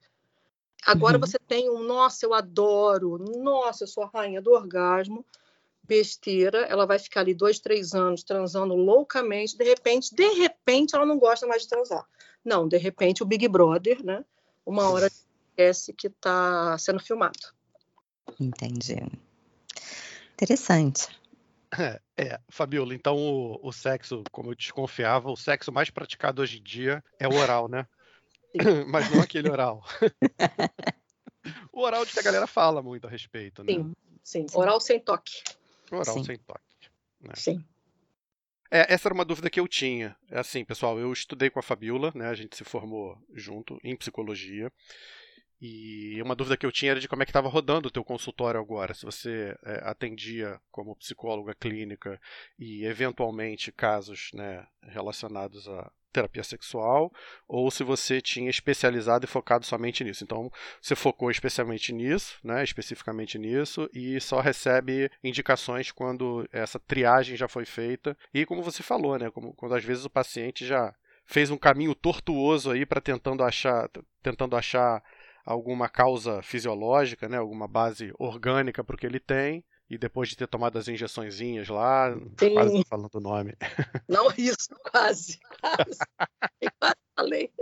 Agora 0.86 1.16
uhum. 1.16 1.22
você 1.22 1.38
tem 1.40 1.70
um, 1.70 1.80
nossa, 1.84 2.26
eu 2.26 2.34
adoro, 2.34 3.18
nossa, 3.18 3.84
eu 3.84 3.88
sou 3.88 4.04
a 4.04 4.10
rainha 4.14 4.42
do 4.42 4.52
orgasmo. 4.52 5.26
Besteira, 5.84 6.60
ela 6.66 6.86
vai 6.86 7.00
ficar 7.00 7.22
ali 7.22 7.34
dois, 7.34 7.60
três 7.60 7.94
anos 7.94 8.22
transando 8.22 8.76
loucamente, 8.76 9.58
de 9.58 9.64
repente, 9.64 10.14
de 10.14 10.28
repente, 10.34 10.94
ela 10.94 11.06
não 11.06 11.18
gosta 11.18 11.48
mais 11.48 11.62
de 11.62 11.70
transar. 11.70 12.06
Não, 12.44 12.68
de 12.68 12.78
repente, 12.78 13.24
o 13.24 13.26
Big 13.26 13.48
Brother, 13.48 14.04
né? 14.04 14.24
Uma 14.66 14.90
hora 14.90 15.10
esquece 15.58 15.92
que 15.94 16.08
está 16.08 16.78
sendo 16.78 17.00
filmado. 17.00 17.40
Entendi. 18.40 18.98
Interessante. 20.34 21.08
É, 21.78 22.00
é, 22.16 22.40
Fabiola, 22.48 22.94
então 22.94 23.18
o, 23.18 23.68
o, 23.68 23.74
sexo, 23.74 24.24
como 24.32 24.52
eu 24.52 24.56
desconfiava, 24.56 25.30
o 25.30 25.36
sexo 25.36 25.72
mais 25.72 25.90
praticado 25.90 26.42
hoje 26.42 26.60
em 26.60 26.64
dia 26.64 27.04
é 27.20 27.28
o 27.28 27.36
oral, 27.36 27.68
né? 27.68 27.86
Mas 28.88 29.12
não 29.12 29.22
aquele 29.22 29.50
oral. 29.50 29.84
o 31.74 31.82
oral 31.82 32.06
de 32.06 32.14
que 32.14 32.20
a 32.20 32.24
galera 32.24 32.48
fala 32.48 32.82
muito 32.82 33.08
a 33.08 33.10
respeito, 33.10 33.64
né? 33.64 33.74
Sim, 33.74 33.96
sim. 34.24 34.46
Oral 34.54 34.80
sem 34.80 35.00
toque. 35.00 35.44
Oral 35.92 36.06
sim. 36.06 36.24
sem 36.24 36.38
toque. 36.38 36.62
Né? 37.20 37.34
Sim. 37.36 37.66
É, 38.72 38.94
essa 38.94 39.08
era 39.08 39.14
uma 39.14 39.26
dúvida 39.26 39.50
que 39.50 39.60
eu 39.60 39.68
tinha. 39.68 40.16
É 40.30 40.40
assim, 40.40 40.64
pessoal, 40.64 40.98
eu 41.00 41.12
estudei 41.12 41.50
com 41.50 41.60
a 41.60 41.64
Fabiola, 41.64 42.12
né? 42.16 42.28
A 42.28 42.34
gente 42.34 42.56
se 42.56 42.64
formou 42.64 43.18
junto 43.34 43.78
em 43.84 43.96
psicologia. 43.96 44.72
E 45.60 46.22
uma 46.22 46.36
dúvida 46.36 46.56
que 46.56 46.66
eu 46.66 46.72
tinha 46.72 46.92
era 46.92 47.00
de 47.00 47.08
como 47.08 47.24
é 47.24 47.26
que 47.26 47.32
estava 47.32 47.50
rodando 47.50 47.88
o 47.88 47.92
teu 47.92 48.04
consultório 48.04 48.60
agora, 48.60 48.94
se 48.94 49.06
você 49.06 49.58
é, 49.64 49.82
atendia 49.84 50.60
como 50.72 50.96
psicóloga 50.96 51.56
clínica 51.56 52.22
e 52.60 52.86
eventualmente 52.86 53.72
casos 53.72 54.30
né, 54.34 54.66
relacionados 54.84 55.68
à 55.68 55.92
terapia 56.12 56.44
sexual, 56.44 57.14
ou 57.48 57.70
se 57.70 57.84
você 57.84 58.22
tinha 58.22 58.50
especializado 58.50 59.26
e 59.26 59.28
focado 59.28 59.66
somente 59.66 60.04
nisso. 60.04 60.24
Então, 60.24 60.52
você 60.82 60.96
focou 60.96 61.30
especialmente 61.30 61.94
nisso, 61.94 62.38
né, 62.44 62.64
especificamente 62.64 63.38
nisso, 63.38 63.90
e 63.94 64.20
só 64.20 64.40
recebe 64.40 65.12
indicações 65.24 65.92
quando 65.92 66.48
essa 66.52 66.80
triagem 66.80 67.36
já 67.38 67.48
foi 67.48 67.66
feita. 67.66 68.18
E 68.34 68.46
como 68.46 68.64
você 68.64 68.82
falou, 68.82 69.18
né, 69.18 69.30
como, 69.30 69.54
quando 69.54 69.76
às 69.76 69.84
vezes 69.84 70.06
o 70.06 70.10
paciente 70.10 70.66
já 70.66 70.94
fez 71.26 71.52
um 71.52 71.58
caminho 71.58 71.94
tortuoso 71.94 72.72
aí 72.72 72.86
para 72.86 73.02
tentando 73.02 73.44
achar, 73.44 73.90
tentando 74.24 74.56
achar 74.56 75.04
alguma 75.48 75.88
causa 75.88 76.42
fisiológica, 76.42 77.30
né, 77.30 77.38
alguma 77.38 77.70
base 77.70 78.14
orgânica 78.20 78.84
para 78.84 78.96
o 78.96 79.00
que 79.00 79.06
ele 79.06 79.20
tem, 79.20 79.64
e 79.90 79.98
depois 79.98 80.28
de 80.28 80.36
ter 80.36 80.46
tomado 80.46 80.78
as 80.78 80.90
injeçõezinhas 80.90 81.70
lá, 81.70 82.14
Sim. 82.38 82.54
quase 82.54 82.84
falando 82.84 83.16
o 83.16 83.22
nome. 83.22 83.56
Não 84.10 84.30
isso, 84.38 84.76
quase, 84.92 85.40
quase. 85.62 86.00
quase 86.78 86.96
falei. 87.16 87.54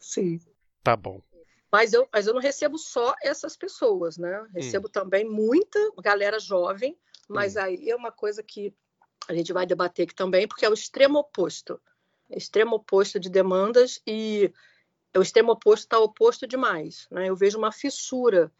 Sim. 0.00 0.40
Tá 0.82 0.96
bom. 0.96 1.20
Mas 1.70 1.92
eu, 1.92 2.08
mas 2.10 2.26
eu 2.26 2.32
não 2.32 2.40
recebo 2.40 2.78
só 2.78 3.14
essas 3.20 3.56
pessoas, 3.56 4.16
né? 4.16 4.46
Recebo 4.54 4.86
hum. 4.86 4.90
também 4.90 5.28
muita 5.28 5.78
galera 6.00 6.38
jovem, 6.38 6.96
mas 7.28 7.56
hum. 7.56 7.60
aí 7.60 7.90
é 7.90 7.96
uma 7.96 8.12
coisa 8.12 8.42
que 8.42 8.72
a 9.28 9.34
gente 9.34 9.52
vai 9.52 9.66
debater 9.66 10.04
aqui 10.04 10.14
também, 10.14 10.46
porque 10.48 10.64
é 10.64 10.70
o 10.70 10.74
extremo 10.74 11.18
oposto. 11.18 11.80
Extremo 12.36 12.76
oposto 12.76 13.18
de 13.18 13.28
demandas 13.28 14.00
e 14.06 14.52
o 15.16 15.22
extremo 15.22 15.52
oposto 15.52 15.84
está 15.84 15.98
oposto 15.98 16.46
demais. 16.46 17.06
Né? 17.10 17.28
Eu 17.28 17.36
vejo 17.36 17.58
uma 17.58 17.72
fissura 17.72 18.50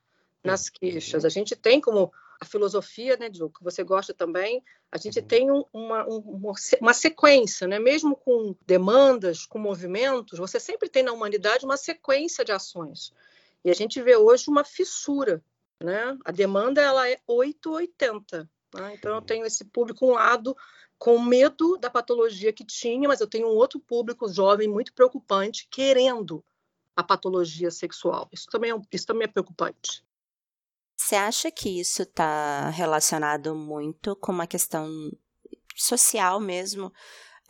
nas 0.42 0.68
queixas. 0.68 1.24
A 1.24 1.28
gente 1.28 1.56
tem 1.56 1.80
como 1.80 2.12
a 2.40 2.44
filosofia, 2.44 3.16
né, 3.16 3.30
Ju, 3.32 3.48
que 3.50 3.62
você 3.62 3.82
gosta 3.82 4.12
também, 4.12 4.62
a 4.90 4.98
gente 4.98 5.18
uhum. 5.20 5.26
tem 5.26 5.50
uma, 5.50 6.04
uma, 6.06 6.54
uma 6.80 6.94
sequência, 6.94 7.66
né? 7.66 7.78
mesmo 7.78 8.14
com 8.16 8.54
demandas, 8.66 9.46
com 9.46 9.58
movimentos, 9.58 10.38
você 10.38 10.60
sempre 10.60 10.88
tem 10.88 11.02
na 11.02 11.12
humanidade 11.12 11.64
uma 11.64 11.76
sequência 11.76 12.44
de 12.44 12.52
ações. 12.52 13.12
E 13.64 13.70
a 13.70 13.74
gente 13.74 14.00
vê 14.02 14.16
hoje 14.16 14.44
uma 14.48 14.64
fissura. 14.64 15.42
Né? 15.82 16.16
A 16.24 16.30
demanda 16.30 16.80
ela 16.80 17.08
é 17.08 17.18
880. 17.26 18.48
Né? 18.74 18.94
Então, 18.94 19.14
eu 19.14 19.22
tenho 19.22 19.46
esse 19.46 19.64
público, 19.64 20.06
um 20.06 20.12
lado, 20.12 20.56
com 21.04 21.18
medo 21.18 21.76
da 21.76 21.90
patologia 21.90 22.50
que 22.50 22.64
tinha, 22.64 23.06
mas 23.06 23.20
eu 23.20 23.26
tenho 23.26 23.46
um 23.46 23.54
outro 23.54 23.78
público 23.78 24.26
jovem 24.26 24.66
muito 24.66 24.90
preocupante, 24.94 25.68
querendo 25.70 26.42
a 26.96 27.02
patologia 27.02 27.70
sexual. 27.70 28.26
Isso 28.32 28.46
também 28.50 28.72
é, 28.72 28.80
isso 28.90 29.06
também 29.06 29.26
é 29.26 29.30
preocupante. 29.30 30.02
Você 30.96 31.14
acha 31.14 31.50
que 31.50 31.78
isso 31.78 32.04
está 32.04 32.70
relacionado 32.70 33.54
muito 33.54 34.16
com 34.16 34.32
uma 34.32 34.46
questão 34.46 34.88
social 35.76 36.40
mesmo, 36.40 36.90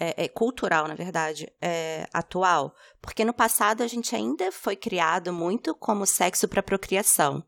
é, 0.01 0.25
é, 0.25 0.29
cultural, 0.29 0.89
na 0.89 0.97
verdade, 0.97 1.49
é, 1.63 2.09
atual? 2.13 2.75
Porque 3.01 3.25
no 3.25 3.33
passado 3.33 3.83
a 3.83 3.87
gente 3.87 4.17
ainda 4.17 4.51
foi 4.51 4.75
criado 4.75 5.33
muito 5.33 5.77
como 5.77 6.05
sexo 6.07 6.49
para 6.49 6.61
procriação 6.61 7.41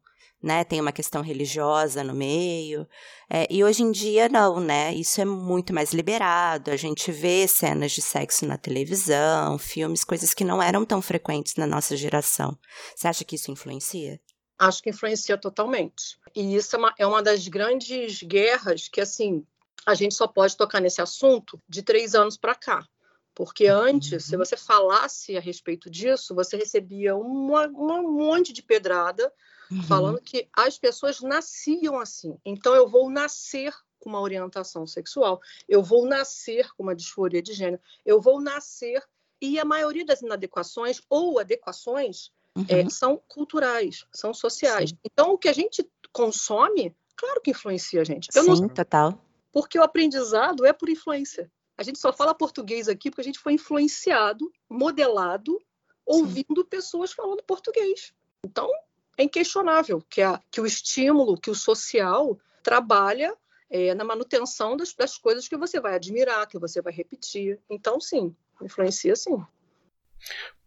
né? 0.42 0.64
Tem 0.64 0.80
uma 0.80 0.92
questão 0.92 1.22
religiosa 1.22 2.04
no 2.04 2.14
meio. 2.14 2.86
É, 3.28 3.46
e 3.50 3.64
hoje 3.64 3.82
em 3.82 3.90
dia, 3.90 4.28
não, 4.28 4.60
né? 4.60 4.94
Isso 4.94 5.20
é 5.20 5.24
muito 5.24 5.72
mais 5.72 5.92
liberado. 5.92 6.70
A 6.70 6.76
gente 6.76 7.10
vê 7.10 7.46
cenas 7.48 7.92
de 7.92 8.02
sexo 8.02 8.46
na 8.46 8.56
televisão, 8.56 9.58
filmes, 9.58 10.04
coisas 10.04 10.32
que 10.34 10.44
não 10.44 10.62
eram 10.62 10.84
tão 10.84 11.02
frequentes 11.02 11.56
na 11.56 11.66
nossa 11.66 11.96
geração. 11.96 12.56
Você 12.94 13.08
acha 13.08 13.24
que 13.24 13.36
isso 13.36 13.50
influencia? 13.50 14.20
Acho 14.58 14.82
que 14.82 14.90
influencia 14.90 15.36
totalmente. 15.36 16.18
E 16.34 16.54
isso 16.54 16.76
é 16.76 16.78
uma, 16.78 16.94
é 16.98 17.06
uma 17.06 17.22
das 17.22 17.46
grandes 17.48 18.22
guerras 18.22 18.88
que, 18.88 19.00
assim, 19.00 19.44
a 19.84 19.94
gente 19.94 20.14
só 20.14 20.26
pode 20.26 20.56
tocar 20.56 20.80
nesse 20.80 21.00
assunto 21.00 21.60
de 21.68 21.82
três 21.82 22.14
anos 22.14 22.36
para 22.36 22.54
cá. 22.54 22.86
Porque 23.34 23.66
antes, 23.66 24.12
uhum. 24.12 24.30
se 24.30 24.36
você 24.36 24.56
falasse 24.56 25.36
a 25.36 25.40
respeito 25.40 25.90
disso, 25.90 26.34
você 26.34 26.56
recebia 26.56 27.14
uma, 27.14 27.66
um 27.66 28.10
monte 28.10 28.50
de 28.50 28.62
pedrada 28.62 29.30
uhum. 29.70 29.82
falando 29.82 30.20
que 30.20 30.48
as 30.52 30.78
pessoas 30.78 31.20
nasciam 31.20 31.98
assim. 31.98 32.36
Então 32.44 32.74
eu 32.74 32.88
vou 32.88 33.10
nascer 33.10 33.74
com 33.98 34.10
uma 34.10 34.20
orientação 34.20 34.86
sexual, 34.86 35.40
eu 35.68 35.82
vou 35.82 36.06
nascer 36.06 36.70
com 36.74 36.82
uma 36.82 36.94
disforia 36.94 37.42
de 37.42 37.52
gênero, 37.52 37.82
eu 38.04 38.20
vou 38.20 38.40
nascer 38.40 39.02
e 39.40 39.58
a 39.58 39.64
maioria 39.64 40.04
das 40.04 40.22
inadequações 40.22 41.00
ou 41.10 41.38
adequações 41.38 42.30
é, 42.68 42.76
uhum. 42.76 42.86
é, 42.86 42.90
são 42.90 43.22
culturais, 43.28 44.06
são 44.12 44.32
sociais. 44.32 44.90
Sim. 44.90 44.98
Então 45.04 45.32
o 45.32 45.38
que 45.38 45.48
a 45.48 45.52
gente 45.52 45.88
consome, 46.12 46.94
claro 47.16 47.40
que 47.40 47.50
influencia 47.50 48.00
a 48.00 48.04
gente. 48.04 48.28
Eu 48.34 48.44
Sim, 48.44 48.62
não... 48.62 48.68
total. 48.68 49.22
Porque 49.52 49.78
o 49.78 49.82
aprendizado 49.82 50.64
é 50.64 50.72
por 50.72 50.88
influência. 50.88 51.50
A 51.76 51.82
gente 51.82 51.98
só 51.98 52.12
fala 52.12 52.34
português 52.34 52.88
aqui 52.88 53.10
porque 53.10 53.20
a 53.20 53.24
gente 53.24 53.38
foi 53.38 53.52
influenciado, 53.52 54.50
modelado, 54.68 55.58
ouvindo 56.06 56.62
Sim. 56.62 56.68
pessoas 56.68 57.12
falando 57.12 57.42
português. 57.42 58.14
Então, 58.44 58.70
é 59.16 59.22
inquestionável 59.22 60.02
que, 60.08 60.22
a, 60.22 60.40
que 60.50 60.60
o 60.60 60.66
estímulo, 60.66 61.40
que 61.40 61.50
o 61.50 61.54
social 61.54 62.38
trabalha 62.62 63.34
é, 63.70 63.94
na 63.94 64.04
manutenção 64.04 64.76
das, 64.76 64.94
das 64.94 65.16
coisas 65.16 65.48
que 65.48 65.56
você 65.56 65.80
vai 65.80 65.94
admirar, 65.94 66.46
que 66.46 66.58
você 66.58 66.80
vai 66.82 66.92
repetir. 66.92 67.58
Então, 67.68 68.00
sim, 68.00 68.34
influencia 68.60 69.16
sim. 69.16 69.36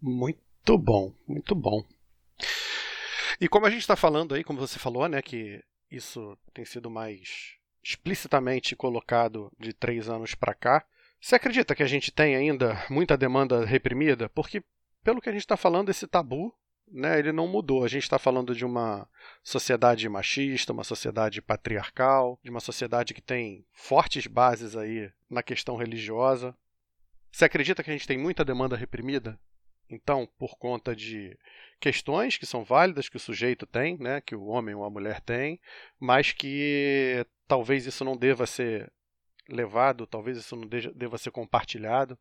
Muito 0.02 0.78
bom, 0.78 1.14
muito 1.28 1.56
bom. 1.56 1.84
E 3.40 3.48
como 3.48 3.66
a 3.66 3.70
gente 3.70 3.82
está 3.82 3.96
falando 3.96 4.36
aí, 4.36 4.44
como 4.44 4.60
você 4.60 4.78
falou, 4.78 5.08
né, 5.08 5.22
que 5.22 5.64
isso 5.90 6.38
tem 6.54 6.66
sido 6.66 6.90
mais 6.90 7.56
explicitamente 7.82 8.76
colocado 8.76 9.52
de 9.58 9.74
três 9.74 10.10
anos 10.10 10.36
para 10.36 10.54
cá, 10.54 10.86
você 11.22 11.36
acredita 11.36 11.76
que 11.76 11.84
a 11.84 11.88
gente 11.88 12.12
tem 12.12 12.36
ainda 12.36 12.86
muita 12.90 13.18
demanda 13.18 13.66
reprimida? 13.66 14.30
Porque, 14.30 14.64
pelo 15.04 15.22
que 15.22 15.30
a 15.30 15.32
gente 15.32 15.42
está 15.42 15.58
falando, 15.58 15.90
esse 15.90 16.08
tabu 16.08 16.54
né, 16.92 17.20
ele 17.20 17.32
não 17.32 17.48
mudou. 17.48 17.84
A 17.84 17.88
gente 17.88 18.04
está 18.04 18.20
falando 18.20 18.56
de 18.56 18.66
uma 18.66 19.08
sociedade 19.44 20.08
machista, 20.10 20.74
uma 20.74 20.84
sociedade 20.84 21.42
patriarcal, 21.42 22.40
de 22.44 22.50
uma 22.50 22.60
sociedade 22.60 23.14
que 23.14 23.22
tem 23.22 23.66
fortes 23.72 24.28
bases 24.28 24.76
aí 24.76 25.12
na 25.30 25.44
questão 25.44 25.76
religiosa. 25.76 26.56
Você 27.32 27.46
acredita 27.46 27.84
que 27.84 27.90
a 27.90 27.94
gente 27.94 28.08
tem 28.08 28.18
muita 28.18 28.44
demanda 28.44 28.76
reprimida? 28.76 29.40
Então, 29.90 30.28
por 30.38 30.58
conta 30.58 30.96
de 30.96 31.38
questões 31.80 32.38
que 32.38 32.46
são 32.46 32.64
válidas 32.64 33.10
que 33.10 33.18
o 33.18 33.20
sujeito 33.20 33.66
tem, 33.66 33.98
né, 33.98 34.22
que 34.22 34.36
o 34.36 34.46
homem 34.46 34.76
ou 34.76 34.84
a 34.84 34.90
mulher 34.90 35.20
tem, 35.22 35.60
mas 36.00 36.32
que 36.32 37.26
talvez 37.48 37.86
isso 37.86 38.06
não 38.06 38.16
deva 38.16 38.46
ser 38.46 38.92
levado, 39.48 40.06
talvez 40.06 40.38
isso 40.38 40.56
não 40.56 40.68
deva 40.68 41.18
ser 41.18 41.32
compartilhado. 41.32 42.18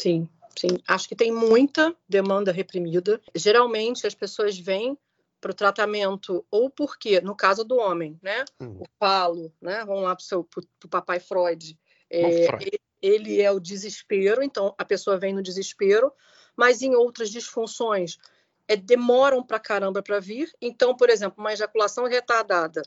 Sim, 0.00 0.28
sim. 0.56 0.78
Acho 0.86 1.08
que 1.08 1.16
tem 1.16 1.32
muita 1.32 1.94
demanda 2.08 2.52
reprimida. 2.52 3.20
Geralmente 3.34 4.06
as 4.06 4.14
pessoas 4.14 4.58
vêm 4.58 4.96
para 5.40 5.50
o 5.50 5.54
tratamento 5.54 6.44
ou 6.50 6.68
porque, 6.70 7.20
no 7.20 7.34
caso 7.34 7.64
do 7.64 7.76
homem, 7.76 8.18
né, 8.22 8.44
uhum. 8.60 8.80
o 8.80 8.84
falo, 8.98 9.52
né, 9.60 9.84
vamos 9.84 10.02
lá 10.02 10.16
para 10.16 10.38
o 10.38 10.88
papai 10.88 11.20
Freud, 11.20 11.78
é, 12.10 12.46
Freud. 12.46 12.80
ele 13.00 13.40
é 13.40 13.50
o 13.50 13.60
desespero, 13.60 14.42
então 14.42 14.74
a 14.76 14.84
pessoa 14.84 15.16
vem 15.16 15.32
no 15.32 15.42
desespero, 15.42 16.12
mas 16.56 16.82
em 16.82 16.94
outras 16.94 17.30
disfunções 17.30 18.18
é, 18.66 18.74
demoram 18.74 19.42
para 19.42 19.60
caramba 19.60 20.02
para 20.02 20.18
vir. 20.18 20.52
Então, 20.60 20.96
por 20.96 21.08
exemplo, 21.08 21.38
uma 21.38 21.52
ejaculação 21.52 22.06
retardada. 22.06 22.82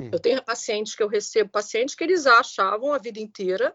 Uhum. 0.00 0.10
Eu 0.12 0.18
tenho 0.18 0.42
pacientes 0.42 0.94
que 0.94 1.02
eu 1.02 1.08
recebo, 1.08 1.50
pacientes 1.50 1.94
que 1.94 2.02
eles 2.02 2.26
achavam 2.26 2.92
a 2.92 2.98
vida 2.98 3.20
inteira 3.20 3.72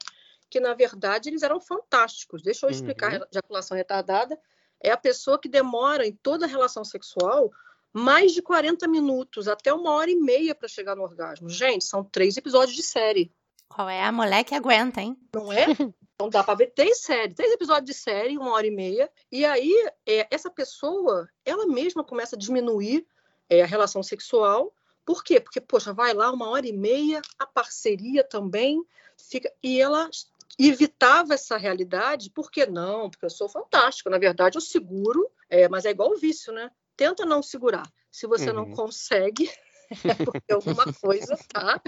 que 0.50 0.60
na 0.60 0.74
verdade 0.74 1.30
eles 1.30 1.44
eram 1.44 1.60
fantásticos. 1.60 2.42
Deixa 2.42 2.66
eu 2.66 2.70
explicar. 2.70 3.14
Uhum. 3.14 3.26
Ejaculação 3.32 3.76
retardada 3.76 4.40
é 4.82 4.92
a 4.92 4.98
pessoa 4.98 5.40
que 5.40 5.50
demora 5.50 6.06
em 6.06 6.14
toda 6.14 6.46
a 6.46 6.50
relação 6.50 6.84
sexual 6.84 7.52
mais 7.94 8.32
de 8.32 8.42
40 8.42 8.88
minutos, 8.88 9.48
até 9.48 9.74
uma 9.74 9.92
hora 9.92 10.12
e 10.12 10.16
meia 10.16 10.54
para 10.54 10.68
chegar 10.68 10.96
no 10.96 11.04
orgasmo. 11.04 11.50
Gente, 11.50 11.84
são 11.84 12.04
três 12.04 12.38
episódios 12.38 12.76
de 12.76 12.84
série. 12.84 13.32
Qual 13.68 13.90
é 13.90 14.04
a 14.04 14.12
mulher 14.12 14.44
que 14.44 14.54
aguenta, 14.54 15.02
hein? 15.02 15.18
Não 15.34 15.52
é? 15.52 15.66
Então 16.18 16.32
dá 16.32 16.44
para 16.44 16.56
ver 16.56 16.74
três 16.74 17.02
séries, 17.02 17.36
três 17.36 17.54
episódios 17.54 17.86
de 17.86 17.94
série, 17.94 18.40
uma 18.40 18.52
hora 18.54 18.66
e 18.66 18.72
meia. 18.72 19.08
E 19.32 19.46
aí, 19.46 19.72
é, 20.04 20.28
essa 20.32 20.50
pessoa, 20.50 21.30
ela 21.46 21.68
mesma 21.68 22.04
começa 22.04 22.36
a 22.36 22.40
diminuir 22.40 23.06
é, 23.48 23.62
a 23.62 23.68
relação 23.68 24.02
sexual. 24.02 24.74
Por 25.06 25.24
quê? 25.24 25.40
Porque, 25.40 25.62
poxa, 25.62 25.94
vai 25.94 26.16
lá 26.16 26.32
uma 26.32 26.50
hora 26.50 26.66
e 26.66 26.74
meia, 26.74 27.22
a 27.38 27.46
parceria 27.46 28.24
também 28.24 28.84
fica. 29.16 29.54
E 29.62 29.80
ela 29.80 30.10
evitava 30.58 31.36
essa 31.36 31.58
realidade, 31.58 32.32
por 32.32 32.50
que 32.50 32.66
não? 32.66 33.10
Porque 33.10 33.26
eu 33.26 33.30
sou 33.30 33.48
fantástico. 33.48 34.10
Na 34.10 34.18
verdade, 34.18 34.58
eu 34.58 34.62
seguro, 34.62 35.30
é, 35.50 35.68
mas 35.70 35.86
é 35.86 35.92
igual 35.92 36.12
o 36.12 36.18
vício, 36.18 36.52
né? 36.52 36.72
Tenta 36.96 37.26
não 37.26 37.44
segurar. 37.44 37.88
Se 38.12 38.26
você 38.26 38.50
uhum. 38.50 38.56
não 38.56 38.72
consegue, 38.72 39.50
é 40.04 40.26
porque 40.26 40.52
alguma 40.52 40.86
coisa 41.00 41.36
está 41.36 41.82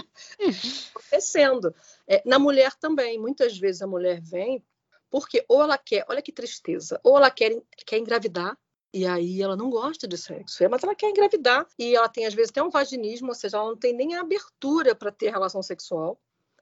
acontecendo. 0.94 1.74
É, 2.06 2.22
na 2.24 2.38
mulher 2.38 2.74
também, 2.74 3.18
muitas 3.18 3.58
vezes 3.58 3.82
a 3.82 3.86
mulher 3.86 4.20
vem 4.20 4.64
porque 5.10 5.44
ou 5.48 5.60
ela 5.60 5.76
quer, 5.76 6.04
olha 6.08 6.22
que 6.22 6.30
tristeza, 6.30 7.00
ou 7.02 7.16
ela 7.16 7.30
quer, 7.32 7.60
quer 7.84 7.98
engravidar, 7.98 8.56
e 8.94 9.04
aí 9.04 9.42
ela 9.42 9.56
não 9.56 9.68
gosta 9.68 10.06
de 10.06 10.16
sexo, 10.16 10.62
mas 10.70 10.82
ela 10.84 10.94
quer 10.94 11.10
engravidar, 11.10 11.66
e 11.76 11.96
ela 11.96 12.08
tem 12.08 12.26
às 12.26 12.34
vezes 12.34 12.50
até 12.50 12.62
um 12.62 12.70
vaginismo, 12.70 13.28
ou 13.28 13.34
seja, 13.34 13.56
ela 13.56 13.70
não 13.70 13.76
tem 13.76 13.92
nem 13.92 14.14
a 14.14 14.20
abertura 14.20 14.94
para 14.94 15.10
ter 15.10 15.30
relação 15.30 15.62
sexual 15.62 16.20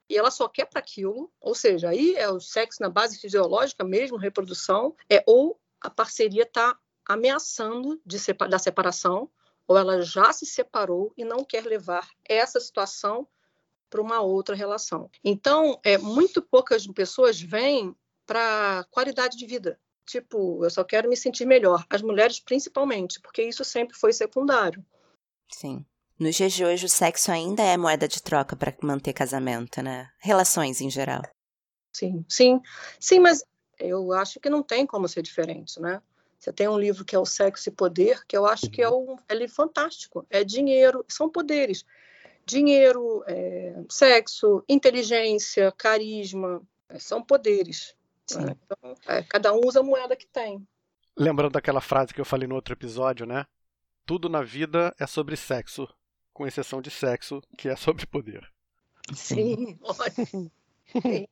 e 0.09 0.17
ela 0.17 0.31
só 0.31 0.49
quer 0.49 0.67
para 0.67 0.81
aquilo, 0.81 1.31
ou 1.41 1.55
seja, 1.55 1.91
aí 1.91 2.15
é 2.15 2.29
o 2.29 2.41
sexo 2.41 2.83
na 2.83 2.89
base 2.89 3.19
fisiológica 3.19 3.85
mesmo, 3.85 4.17
reprodução, 4.17 4.97
é 5.09 5.23
ou 5.27 5.61
a 5.81 5.91
parceria 5.91 6.43
está 6.43 6.79
ameaçando 7.07 8.01
de 8.05 8.19
da 8.49 8.59
separação, 8.59 9.31
ou 9.67 9.77
ela 9.77 10.01
já 10.03 10.33
se 10.33 10.47
separou 10.47 11.13
e 11.17 11.25
não 11.25 11.45
quer 11.45 11.65
levar 11.65 12.09
essa 12.25 12.59
situação 12.59 13.29
para 13.91 14.01
uma 14.01 14.21
outra 14.21 14.55
relação. 14.55 15.11
Então, 15.25 15.81
é 15.83 15.97
muito 15.97 16.43
poucas 16.43 16.87
pessoas 16.87 17.41
vêm 17.41 17.95
para 18.27 18.85
qualidade 18.91 19.37
de 19.37 19.47
vida. 19.47 19.81
Tipo, 20.07 20.65
eu 20.65 20.71
só 20.71 20.85
quero 20.85 21.09
me 21.09 21.17
sentir 21.17 21.45
melhor. 21.45 21.85
As 21.89 22.03
mulheres 22.03 22.41
principalmente, 22.41 23.21
porque 23.21 23.43
isso 23.43 23.65
sempre 23.65 23.97
foi 23.97 24.13
secundário. 24.13 24.85
Sim. 25.51 25.85
Nos 26.19 26.35
dias 26.35 26.53
de 26.53 26.65
hoje, 26.65 26.85
o 26.85 26.89
sexo 26.89 27.31
ainda 27.31 27.63
é 27.63 27.77
moeda 27.77 28.09
de 28.09 28.21
troca 28.21 28.57
para 28.57 28.75
manter 28.83 29.13
casamento, 29.13 29.81
né? 29.81 30.11
Relações 30.19 30.81
em 30.81 30.91
geral. 30.91 31.23
Sim, 31.93 32.25
sim. 32.29 32.61
Sim, 32.99 33.21
mas 33.21 33.45
eu 33.79 34.13
acho 34.13 34.41
que 34.41 34.51
não 34.51 34.63
tem 34.63 34.85
como 34.85 35.09
ser 35.09 35.23
diferente, 35.23 35.81
né? 35.81 36.03
Você 36.39 36.53
tem 36.53 36.69
um 36.69 36.79
livro 36.79 37.05
que 37.05 37.15
é 37.15 37.19
o 37.19 37.25
Sexo 37.25 37.69
e 37.69 37.73
Poder, 37.73 38.25
que 38.27 38.37
eu 38.37 38.47
acho 38.47 38.69
que 38.71 38.83
é 38.83 38.91
um, 38.91 39.17
ele 39.29 39.45
é 39.45 39.49
fantástico. 39.49 40.27
É 40.29 40.43
dinheiro, 40.43 41.05
são 41.09 41.29
poderes. 41.29 41.85
Dinheiro, 42.45 43.23
é, 43.27 43.75
sexo, 43.89 44.65
inteligência, 44.69 45.73
carisma, 45.73 46.63
é, 46.89 46.99
são 46.99 47.23
poderes. 47.23 47.95
Né? 48.35 48.57
Então, 48.65 48.95
é, 49.07 49.23
cada 49.23 49.53
um 49.53 49.61
usa 49.65 49.81
a 49.81 49.83
moeda 49.83 50.17
que 50.17 50.27
tem. 50.27 50.67
Lembrando 51.17 51.53
daquela 51.53 51.81
frase 51.81 52.15
que 52.15 52.21
eu 52.21 52.25
falei 52.25 52.49
no 52.49 52.55
outro 52.55 52.73
episódio, 52.73 53.27
né? 53.27 53.45
Tudo 54.07 54.29
na 54.29 54.43
vida 54.43 54.95
é 54.99 55.07
sobre 55.07 55.37
sexo, 55.37 55.89
com 56.39 56.47
exceção 56.47 56.81
de 56.81 56.89
sexo, 56.89 57.43
que 57.57 57.69
é 57.69 57.75
sobre 57.75 58.07
poder. 58.07 58.49
Sim, 59.13 59.77
Sim. 60.25 60.51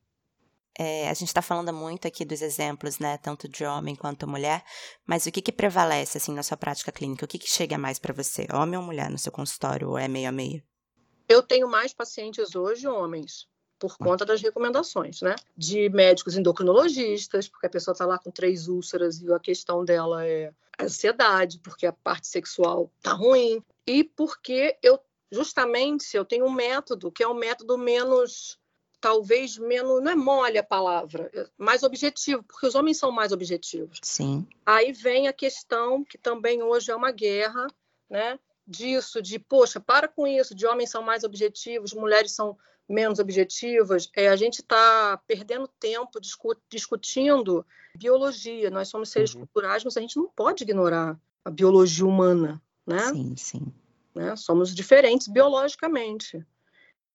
É, 0.79 1.09
a 1.09 1.13
gente 1.15 1.29
está 1.29 1.41
falando 1.41 1.73
muito 1.73 2.07
aqui 2.07 2.23
dos 2.23 2.39
exemplos, 2.39 2.99
né, 2.99 3.17
tanto 3.17 3.49
de 3.49 3.65
homem 3.65 3.95
quanto 3.95 4.27
mulher, 4.27 4.63
mas 5.07 5.25
o 5.25 5.31
que, 5.31 5.41
que 5.41 5.51
prevalece 5.51 6.19
assim 6.19 6.31
na 6.31 6.43
sua 6.43 6.55
prática 6.55 6.91
clínica? 6.91 7.25
O 7.25 7.27
que, 7.27 7.39
que 7.39 7.49
chega 7.49 7.79
mais 7.79 7.97
para 7.97 8.13
você, 8.13 8.45
homem 8.53 8.77
ou 8.77 8.85
mulher, 8.85 9.09
no 9.09 9.17
seu 9.17 9.31
consultório, 9.31 9.89
ou 9.89 9.97
é 9.97 10.07
meio 10.07 10.29
a 10.29 10.31
meio? 10.31 10.61
Eu 11.27 11.41
tenho 11.41 11.67
mais 11.67 11.95
pacientes 11.95 12.53
hoje 12.53 12.87
homens, 12.87 13.47
por 13.79 13.97
conta 13.97 14.23
das 14.23 14.39
recomendações, 14.39 15.19
né? 15.19 15.33
De 15.57 15.89
médicos 15.89 16.37
endocrinologistas, 16.37 17.49
porque 17.49 17.65
a 17.65 17.71
pessoa 17.71 17.93
está 17.93 18.05
lá 18.05 18.19
com 18.19 18.29
três 18.29 18.67
úlceras 18.67 19.19
e 19.19 19.33
a 19.33 19.39
questão 19.39 19.83
dela 19.83 20.27
é 20.27 20.53
ansiedade, 20.79 21.57
porque 21.57 21.87
a 21.87 21.93
parte 21.93 22.27
sexual 22.27 22.91
tá 23.01 23.13
ruim, 23.13 23.63
e 23.87 24.03
porque 24.03 24.77
eu 24.83 24.99
justamente 25.31 26.15
eu 26.15 26.23
tenho 26.23 26.45
um 26.45 26.51
método 26.51 27.11
que 27.11 27.23
é 27.23 27.27
um 27.27 27.33
método 27.33 27.77
menos 27.77 28.59
talvez 28.99 29.57
menos, 29.57 30.01
não 30.01 30.11
é 30.11 30.15
mole 30.15 30.57
a 30.57 30.63
palavra, 30.63 31.29
é 31.33 31.47
mais 31.57 31.83
objetivo, 31.83 32.43
porque 32.43 32.65
os 32.65 32.75
homens 32.75 32.97
são 32.97 33.11
mais 33.11 33.31
objetivos. 33.31 33.99
Sim. 34.01 34.45
Aí 34.65 34.91
vem 34.91 35.27
a 35.27 35.33
questão 35.33 36.03
que 36.03 36.17
também 36.17 36.63
hoje 36.63 36.91
é 36.91 36.95
uma 36.95 37.11
guerra, 37.11 37.67
né? 38.09 38.39
Disso, 38.65 39.21
de 39.21 39.39
poxa, 39.39 39.79
para 39.79 40.07
com 40.07 40.27
isso, 40.27 40.53
de 40.53 40.65
homens 40.65 40.89
são 40.89 41.01
mais 41.01 41.23
objetivos, 41.23 41.93
mulheres 41.93 42.31
são 42.31 42.57
menos 42.87 43.19
objetivas. 43.19 44.09
É, 44.15 44.29
a 44.29 44.35
gente 44.35 44.61
está 44.61 45.21
perdendo 45.27 45.67
tempo 45.79 46.19
discutindo 46.69 47.65
biologia. 47.95 48.69
Nós 48.69 48.89
somos 48.89 49.09
seres 49.09 49.33
uhum. 49.33 49.41
culturais, 49.41 49.83
mas 49.83 49.95
a 49.97 50.01
gente 50.01 50.17
não 50.17 50.27
pode 50.27 50.63
ignorar 50.63 51.19
a 51.43 51.49
biologia 51.49 52.05
humana, 52.05 52.61
né? 52.87 53.11
Sim, 53.11 53.35
sim. 53.35 53.73
Né? 54.15 54.35
Somos 54.35 54.73
diferentes 54.73 55.27
biologicamente. 55.27 56.43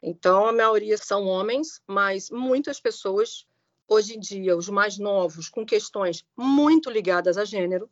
Então, 0.02 0.46
a 0.46 0.52
maioria 0.52 0.98
são 0.98 1.26
homens, 1.26 1.80
mas 1.86 2.30
muitas 2.30 2.78
pessoas, 2.78 3.46
hoje 3.88 4.16
em 4.16 4.20
dia, 4.20 4.56
os 4.56 4.68
mais 4.68 4.98
novos, 4.98 5.48
com 5.48 5.64
questões 5.64 6.24
muito 6.36 6.90
ligadas 6.90 7.38
a 7.38 7.44
gênero, 7.44 7.88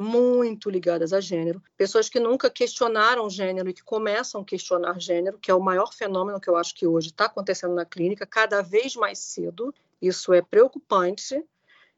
muito 0.00 0.70
ligadas 0.70 1.12
a 1.12 1.20
gênero, 1.20 1.60
pessoas 1.76 2.08
que 2.08 2.20
nunca 2.20 2.48
questionaram 2.48 3.28
gênero 3.28 3.68
e 3.68 3.74
que 3.74 3.82
começam 3.82 4.42
a 4.42 4.44
questionar 4.44 5.00
gênero, 5.00 5.38
que 5.38 5.50
é 5.50 5.54
o 5.54 5.60
maior 5.60 5.92
fenômeno 5.92 6.40
que 6.40 6.48
eu 6.48 6.56
acho 6.56 6.74
que 6.74 6.86
hoje 6.86 7.08
está 7.08 7.24
acontecendo 7.24 7.74
na 7.74 7.84
clínica, 7.84 8.24
cada 8.24 8.62
vez 8.62 8.94
mais 8.94 9.18
cedo. 9.18 9.74
Isso 10.00 10.32
é 10.32 10.40
preocupante. 10.40 11.42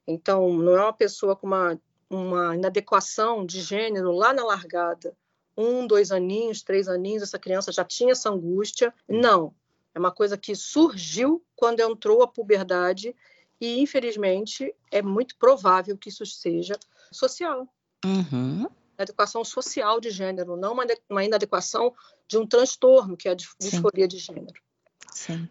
Então, 0.06 0.50
não 0.54 0.76
é 0.76 0.80
uma 0.80 0.92
pessoa 0.92 1.36
com 1.36 1.46
uma, 1.46 1.78
uma 2.10 2.54
inadequação 2.56 3.46
de 3.46 3.62
gênero 3.62 4.10
lá 4.12 4.32
na 4.32 4.44
largada 4.44 5.16
um, 5.60 5.86
dois 5.86 6.10
aninhos, 6.10 6.62
três 6.62 6.88
aninhos, 6.88 7.22
essa 7.22 7.38
criança 7.38 7.70
já 7.70 7.84
tinha 7.84 8.12
essa 8.12 8.30
angústia. 8.30 8.94
Não. 9.08 9.54
É 9.94 9.98
uma 9.98 10.10
coisa 10.10 10.38
que 10.38 10.54
surgiu 10.54 11.44
quando 11.54 11.80
entrou 11.80 12.22
a 12.22 12.28
puberdade 12.28 13.14
e, 13.60 13.80
infelizmente, 13.80 14.74
é 14.90 15.02
muito 15.02 15.36
provável 15.36 15.98
que 15.98 16.08
isso 16.08 16.24
seja 16.24 16.78
social. 17.12 17.68
Uhum. 18.04 18.68
Adequação 18.96 19.44
social 19.44 20.00
de 20.00 20.10
gênero, 20.10 20.56
não 20.56 20.72
uma, 20.72 20.86
uma 21.08 21.24
inadequação 21.24 21.94
de 22.28 22.38
um 22.38 22.46
transtorno, 22.46 23.16
que 23.16 23.28
é 23.28 23.32
a 23.32 23.36
disforia 23.58 24.06
de 24.06 24.18
gênero. 24.18 24.60
Sim. 25.12 25.48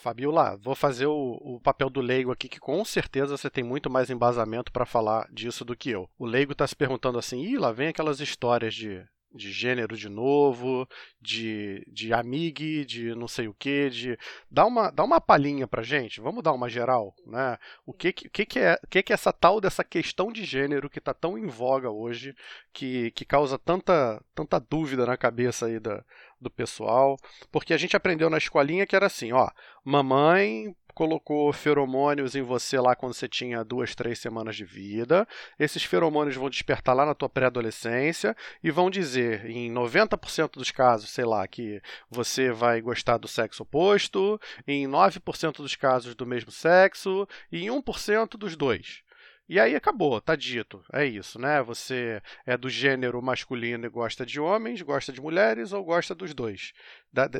Fabiola, 0.00 0.56
vou 0.56 0.74
fazer 0.74 1.06
o, 1.06 1.38
o, 1.42 1.60
papel 1.60 1.90
do 1.90 2.00
leigo 2.00 2.32
aqui, 2.32 2.48
que 2.48 2.58
com 2.58 2.82
certeza 2.84 3.36
você 3.36 3.50
tem 3.50 3.62
muito 3.62 3.90
mais 3.90 4.08
embasamento 4.08 4.72
para 4.72 4.86
falar 4.86 5.28
disso 5.30 5.64
do 5.64 5.76
que 5.76 5.90
eu. 5.90 6.08
O 6.18 6.24
leigo 6.24 6.52
está 6.52 6.66
se 6.66 6.74
perguntando 6.74 7.18
assim: 7.18 7.40
ih, 7.42 7.58
lá 7.58 7.70
vem 7.70 7.88
aquelas 7.88 8.18
histórias 8.18 8.74
de 8.74 9.04
de 9.32 9.52
gênero 9.52 9.96
de 9.96 10.08
novo, 10.08 10.88
de, 11.20 11.84
de 11.88 12.12
amigue, 12.12 12.84
de 12.84 13.14
não 13.14 13.28
sei 13.28 13.48
o 13.48 13.54
que, 13.54 13.88
de 13.90 14.18
dá 14.50 14.66
uma, 14.66 14.90
dá 14.90 15.04
uma 15.04 15.20
palhinha 15.20 15.66
pra 15.66 15.82
gente, 15.82 16.20
vamos 16.20 16.42
dar 16.42 16.52
uma 16.52 16.68
geral, 16.68 17.14
né? 17.26 17.56
O 17.86 17.92
que 17.92 18.12
que, 18.12 18.44
que, 18.44 18.58
é, 18.58 18.78
que 18.88 19.02
que 19.02 19.12
é 19.12 19.14
essa 19.14 19.32
tal 19.32 19.60
dessa 19.60 19.84
questão 19.84 20.32
de 20.32 20.44
gênero 20.44 20.90
que 20.90 21.00
tá 21.00 21.14
tão 21.14 21.38
em 21.38 21.46
voga 21.46 21.90
hoje, 21.90 22.34
que, 22.72 23.10
que 23.12 23.24
causa 23.24 23.58
tanta, 23.58 24.22
tanta 24.34 24.58
dúvida 24.58 25.06
na 25.06 25.16
cabeça 25.16 25.66
aí 25.66 25.78
da, 25.78 26.04
do 26.40 26.50
pessoal, 26.50 27.16
porque 27.52 27.72
a 27.72 27.76
gente 27.76 27.96
aprendeu 27.96 28.30
na 28.30 28.38
escolinha 28.38 28.86
que 28.86 28.96
era 28.96 29.06
assim, 29.06 29.32
ó, 29.32 29.48
mamãe 29.84 30.74
colocou 31.00 31.50
feromônios 31.50 32.34
em 32.34 32.42
você 32.42 32.78
lá 32.78 32.94
quando 32.94 33.14
você 33.14 33.26
tinha 33.26 33.64
duas, 33.64 33.94
três 33.94 34.18
semanas 34.18 34.54
de 34.54 34.66
vida. 34.66 35.26
Esses 35.58 35.82
feromônios 35.82 36.36
vão 36.36 36.50
despertar 36.50 36.94
lá 36.94 37.06
na 37.06 37.14
tua 37.14 37.26
pré-adolescência 37.26 38.36
e 38.62 38.70
vão 38.70 38.90
dizer, 38.90 39.46
em 39.46 39.72
90% 39.72 40.58
dos 40.58 40.70
casos, 40.70 41.08
sei 41.08 41.24
lá, 41.24 41.48
que 41.48 41.80
você 42.10 42.52
vai 42.52 42.82
gostar 42.82 43.16
do 43.16 43.26
sexo 43.26 43.62
oposto, 43.62 44.38
em 44.68 44.86
9% 44.86 45.62
dos 45.62 45.74
casos 45.74 46.14
do 46.14 46.26
mesmo 46.26 46.50
sexo 46.50 47.26
e 47.50 47.64
em 47.64 47.68
1% 47.68 48.36
dos 48.36 48.54
dois. 48.54 49.02
E 49.50 49.58
aí 49.58 49.74
acabou, 49.74 50.20
tá 50.20 50.36
dito. 50.36 50.80
É 50.92 51.04
isso, 51.04 51.36
né? 51.36 51.60
Você 51.64 52.22
é 52.46 52.56
do 52.56 52.70
gênero 52.70 53.20
masculino 53.20 53.84
e 53.84 53.88
gosta 53.88 54.24
de 54.24 54.38
homens, 54.38 54.80
gosta 54.80 55.12
de 55.12 55.20
mulheres 55.20 55.72
ou 55.72 55.82
gosta 55.82 56.14
dos 56.14 56.32
dois. 56.32 56.72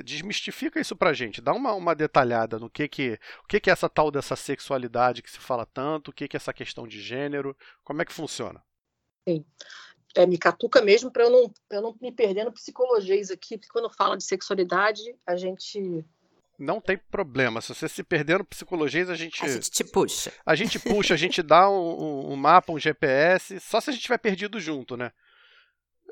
desmistifica 0.04 0.80
isso 0.80 0.96
pra 0.96 1.12
gente. 1.12 1.40
Dá 1.40 1.52
uma, 1.52 1.72
uma 1.72 1.94
detalhada 1.94 2.58
no 2.58 2.68
que 2.68 2.88
que, 2.88 3.16
o 3.44 3.46
que 3.46 3.60
que 3.60 3.70
é 3.70 3.72
essa 3.72 3.88
tal 3.88 4.10
dessa 4.10 4.34
sexualidade 4.34 5.22
que 5.22 5.30
se 5.30 5.38
fala 5.38 5.64
tanto, 5.64 6.08
o 6.08 6.12
que 6.12 6.26
que 6.26 6.36
é 6.36 6.38
essa 6.38 6.52
questão 6.52 6.84
de 6.84 7.00
gênero, 7.00 7.56
como 7.84 8.02
é 8.02 8.04
que 8.04 8.12
funciona? 8.12 8.60
Sim. 9.28 9.44
É, 10.16 10.26
me 10.26 10.36
catuca 10.36 10.82
mesmo 10.82 11.12
para 11.12 11.22
eu, 11.22 11.30
não, 11.30 11.54
eu 11.70 11.80
não 11.80 11.96
me 12.00 12.10
perder 12.10 12.42
no 12.42 12.50
psicologias 12.50 13.30
aqui, 13.30 13.56
porque 13.56 13.70
quando 13.72 13.88
fala 13.88 14.16
de 14.16 14.24
sexualidade, 14.24 15.16
a 15.24 15.36
gente 15.36 16.04
não 16.60 16.80
tem 16.80 16.96
problema. 16.96 17.60
Se 17.60 17.74
você 17.74 17.88
se 17.88 18.02
perder 18.02 18.38
no 18.38 18.44
psicologia, 18.44 19.02
a 19.10 19.14
gente. 19.14 19.42
A 19.44 19.48
gente 19.48 19.70
te 19.70 19.82
puxa. 19.82 20.32
A 20.44 20.54
gente 20.54 20.78
puxa, 20.78 21.14
a 21.14 21.16
gente 21.16 21.42
dá 21.42 21.68
um, 21.70 22.32
um, 22.32 22.36
mapa, 22.36 22.72
um 22.72 22.78
GPS, 22.78 23.58
só 23.60 23.80
se 23.80 23.90
a 23.90 23.92
gente 23.92 24.00
estiver 24.00 24.18
perdido 24.18 24.60
junto, 24.60 24.96
né? 24.96 25.10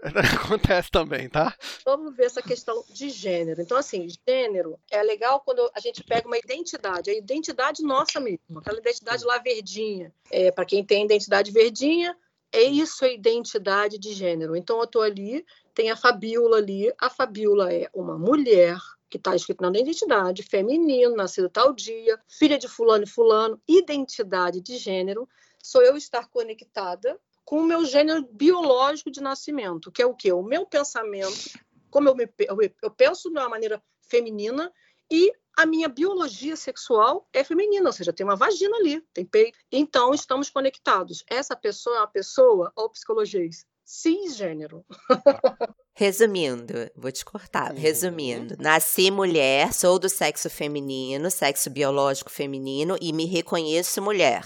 Acontece 0.42 0.90
também, 0.90 1.28
tá? 1.28 1.54
Vamos 1.84 2.16
ver 2.16 2.26
essa 2.26 2.40
questão 2.40 2.84
de 2.88 3.10
gênero. 3.10 3.60
Então, 3.60 3.76
assim, 3.76 4.06
gênero 4.26 4.78
é 4.90 5.02
legal 5.02 5.40
quando 5.40 5.68
a 5.74 5.80
gente 5.80 6.02
pega 6.04 6.26
uma 6.26 6.38
identidade, 6.38 7.10
a 7.10 7.14
identidade 7.14 7.82
nossa 7.82 8.20
mesmo, 8.20 8.58
aquela 8.58 8.78
identidade 8.78 9.24
lá 9.24 9.38
verdinha. 9.38 10.12
É, 10.30 10.50
Para 10.50 10.64
quem 10.64 10.84
tem 10.84 11.04
identidade 11.04 11.50
verdinha, 11.50 12.16
é 12.52 12.62
isso 12.62 13.04
a 13.04 13.08
identidade 13.08 13.98
de 13.98 14.14
gênero. 14.14 14.56
Então, 14.56 14.78
eu 14.78 14.84
estou 14.84 15.02
ali, 15.02 15.44
tem 15.74 15.90
a 15.90 15.96
Fabiola 15.96 16.58
ali. 16.58 16.92
A 16.98 17.10
Fabiola 17.10 17.72
é 17.72 17.90
uma 17.92 18.16
mulher 18.16 18.78
que 19.08 19.16
está 19.16 19.34
escrito 19.34 19.62
na 19.62 19.78
identidade, 19.78 20.42
feminino, 20.42 21.16
nascido 21.16 21.48
tal 21.48 21.72
dia, 21.72 22.20
filha 22.28 22.58
de 22.58 22.68
fulano 22.68 23.04
e 23.04 23.08
fulano, 23.08 23.60
identidade 23.66 24.60
de 24.60 24.76
gênero, 24.76 25.28
sou 25.62 25.82
eu 25.82 25.96
estar 25.96 26.28
conectada 26.28 27.18
com 27.44 27.60
o 27.60 27.64
meu 27.64 27.84
gênero 27.84 28.28
biológico 28.30 29.10
de 29.10 29.22
nascimento, 29.22 29.90
que 29.90 30.02
é 30.02 30.06
o 30.06 30.14
quê? 30.14 30.32
O 30.32 30.42
meu 30.42 30.66
pensamento, 30.66 31.58
como 31.90 32.08
eu, 32.08 32.14
me, 32.14 32.28
eu, 32.82 32.90
penso 32.90 33.30
de 33.30 33.38
uma 33.38 33.48
maneira 33.48 33.82
feminina 34.02 34.72
e 35.10 35.32
a 35.56 35.64
minha 35.64 35.88
biologia 35.88 36.54
sexual 36.56 37.26
é 37.32 37.42
feminina, 37.42 37.88
ou 37.88 37.92
seja, 37.92 38.12
tem 38.12 38.24
uma 38.24 38.36
vagina 38.36 38.76
ali, 38.76 39.00
tem 39.12 39.24
peito. 39.24 39.58
Então, 39.72 40.12
estamos 40.12 40.50
conectados. 40.50 41.24
Essa 41.26 41.56
pessoa 41.56 41.96
é 41.96 42.00
uma 42.00 42.06
pessoa, 42.06 42.72
ou 42.76 42.90
psicologia, 42.90 43.48
cisgênero. 43.84 44.84
Resumindo, 45.98 46.88
vou 46.94 47.10
te 47.10 47.24
cortar. 47.24 47.72
Uhum. 47.72 47.76
Resumindo, 47.76 48.54
nasci 48.60 49.10
mulher, 49.10 49.72
sou 49.72 49.98
do 49.98 50.08
sexo 50.08 50.48
feminino, 50.48 51.28
sexo 51.28 51.68
biológico 51.68 52.30
feminino 52.30 52.96
e 53.00 53.12
me 53.12 53.24
reconheço 53.24 54.00
mulher. 54.00 54.44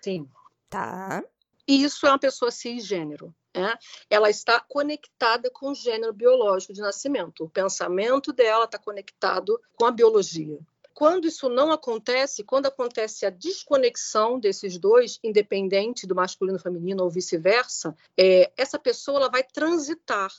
Sim. 0.00 0.26
Tá. 0.70 1.22
Isso 1.68 2.06
é 2.06 2.08
uma 2.08 2.18
pessoa 2.18 2.50
cisgênero. 2.50 3.34
Né? 3.54 3.74
Ela 4.08 4.30
está 4.30 4.58
conectada 4.58 5.50
com 5.50 5.72
o 5.72 5.74
gênero 5.74 6.14
biológico 6.14 6.72
de 6.72 6.80
nascimento. 6.80 7.44
O 7.44 7.50
pensamento 7.50 8.32
dela 8.32 8.64
está 8.64 8.78
conectado 8.78 9.60
com 9.74 9.84
a 9.84 9.90
biologia. 9.90 10.58
Quando 10.94 11.28
isso 11.28 11.50
não 11.50 11.70
acontece, 11.70 12.42
quando 12.42 12.64
acontece 12.64 13.26
a 13.26 13.30
desconexão 13.30 14.40
desses 14.40 14.78
dois, 14.78 15.20
independente 15.22 16.06
do 16.06 16.14
masculino 16.14 16.56
e 16.56 16.62
feminino 16.62 17.04
ou 17.04 17.10
vice-versa, 17.10 17.94
é, 18.16 18.50
essa 18.56 18.78
pessoa 18.78 19.18
ela 19.18 19.28
vai 19.28 19.44
transitar. 19.44 20.32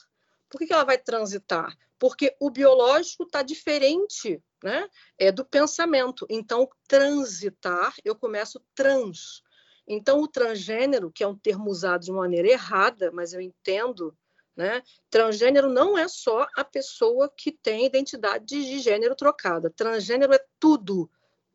Por 0.50 0.58
que, 0.58 0.72
ela 0.72 0.84
vai 0.84 0.98
transitar? 0.98 1.76
Porque 1.98 2.36
o 2.40 2.50
biológico 2.50 3.24
está 3.24 3.42
diferente 3.42 4.42
né, 4.62 4.88
é, 5.18 5.32
do 5.32 5.44
pensamento. 5.44 6.26
Então, 6.28 6.68
transitar, 6.86 7.94
eu 8.04 8.14
começo 8.14 8.60
trans. 8.74 9.42
Então, 9.88 10.20
o 10.20 10.28
transgênero, 10.28 11.10
que 11.10 11.22
é 11.22 11.28
um 11.28 11.36
termo 11.36 11.70
usado 11.70 12.04
de 12.04 12.12
maneira 12.12 12.48
errada, 12.48 13.10
mas 13.12 13.32
eu 13.32 13.40
entendo, 13.40 14.16
né? 14.56 14.82
Transgênero 15.08 15.68
não 15.68 15.96
é 15.96 16.08
só 16.08 16.46
a 16.56 16.64
pessoa 16.64 17.32
que 17.34 17.52
tem 17.52 17.86
identidade 17.86 18.46
de 18.46 18.78
gênero 18.80 19.14
trocada. 19.14 19.70
Transgênero 19.70 20.34
é 20.34 20.40
tudo, 20.58 21.08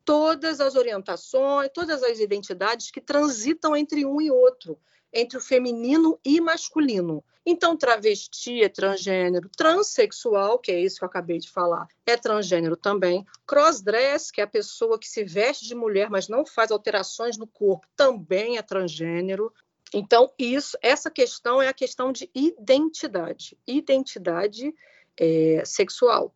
todas 0.05 0.61
as 0.61 0.75
orientações, 0.75 1.69
todas 1.73 2.03
as 2.03 2.19
identidades 2.19 2.89
que 2.89 3.01
transitam 3.01 3.75
entre 3.75 4.05
um 4.05 4.21
e 4.21 4.31
outro, 4.31 4.79
entre 5.13 5.37
o 5.37 5.41
feminino 5.41 6.19
e 6.23 6.39
masculino. 6.39 7.23
Então, 7.45 7.75
travesti 7.75 8.61
é 8.61 8.69
transgênero, 8.69 9.49
transexual, 9.49 10.59
que 10.59 10.71
é 10.71 10.79
isso 10.79 10.99
que 10.99 11.03
eu 11.03 11.07
acabei 11.07 11.39
de 11.39 11.49
falar, 11.49 11.87
é 12.05 12.15
transgênero 12.15 12.77
também. 12.77 13.25
Crossdress, 13.47 14.31
que 14.31 14.41
é 14.41 14.43
a 14.43 14.47
pessoa 14.47 14.99
que 14.99 15.07
se 15.07 15.23
veste 15.23 15.67
de 15.67 15.73
mulher, 15.73 16.09
mas 16.09 16.27
não 16.27 16.45
faz 16.45 16.71
alterações 16.71 17.37
no 17.37 17.47
corpo, 17.47 17.87
também 17.95 18.57
é 18.57 18.61
transgênero. 18.61 19.51
Então, 19.93 20.31
isso, 20.37 20.77
essa 20.81 21.09
questão 21.09 21.61
é 21.61 21.67
a 21.67 21.73
questão 21.73 22.11
de 22.11 22.29
identidade, 22.33 23.57
identidade 23.67 24.73
é, 25.17 25.63
sexual. 25.65 26.33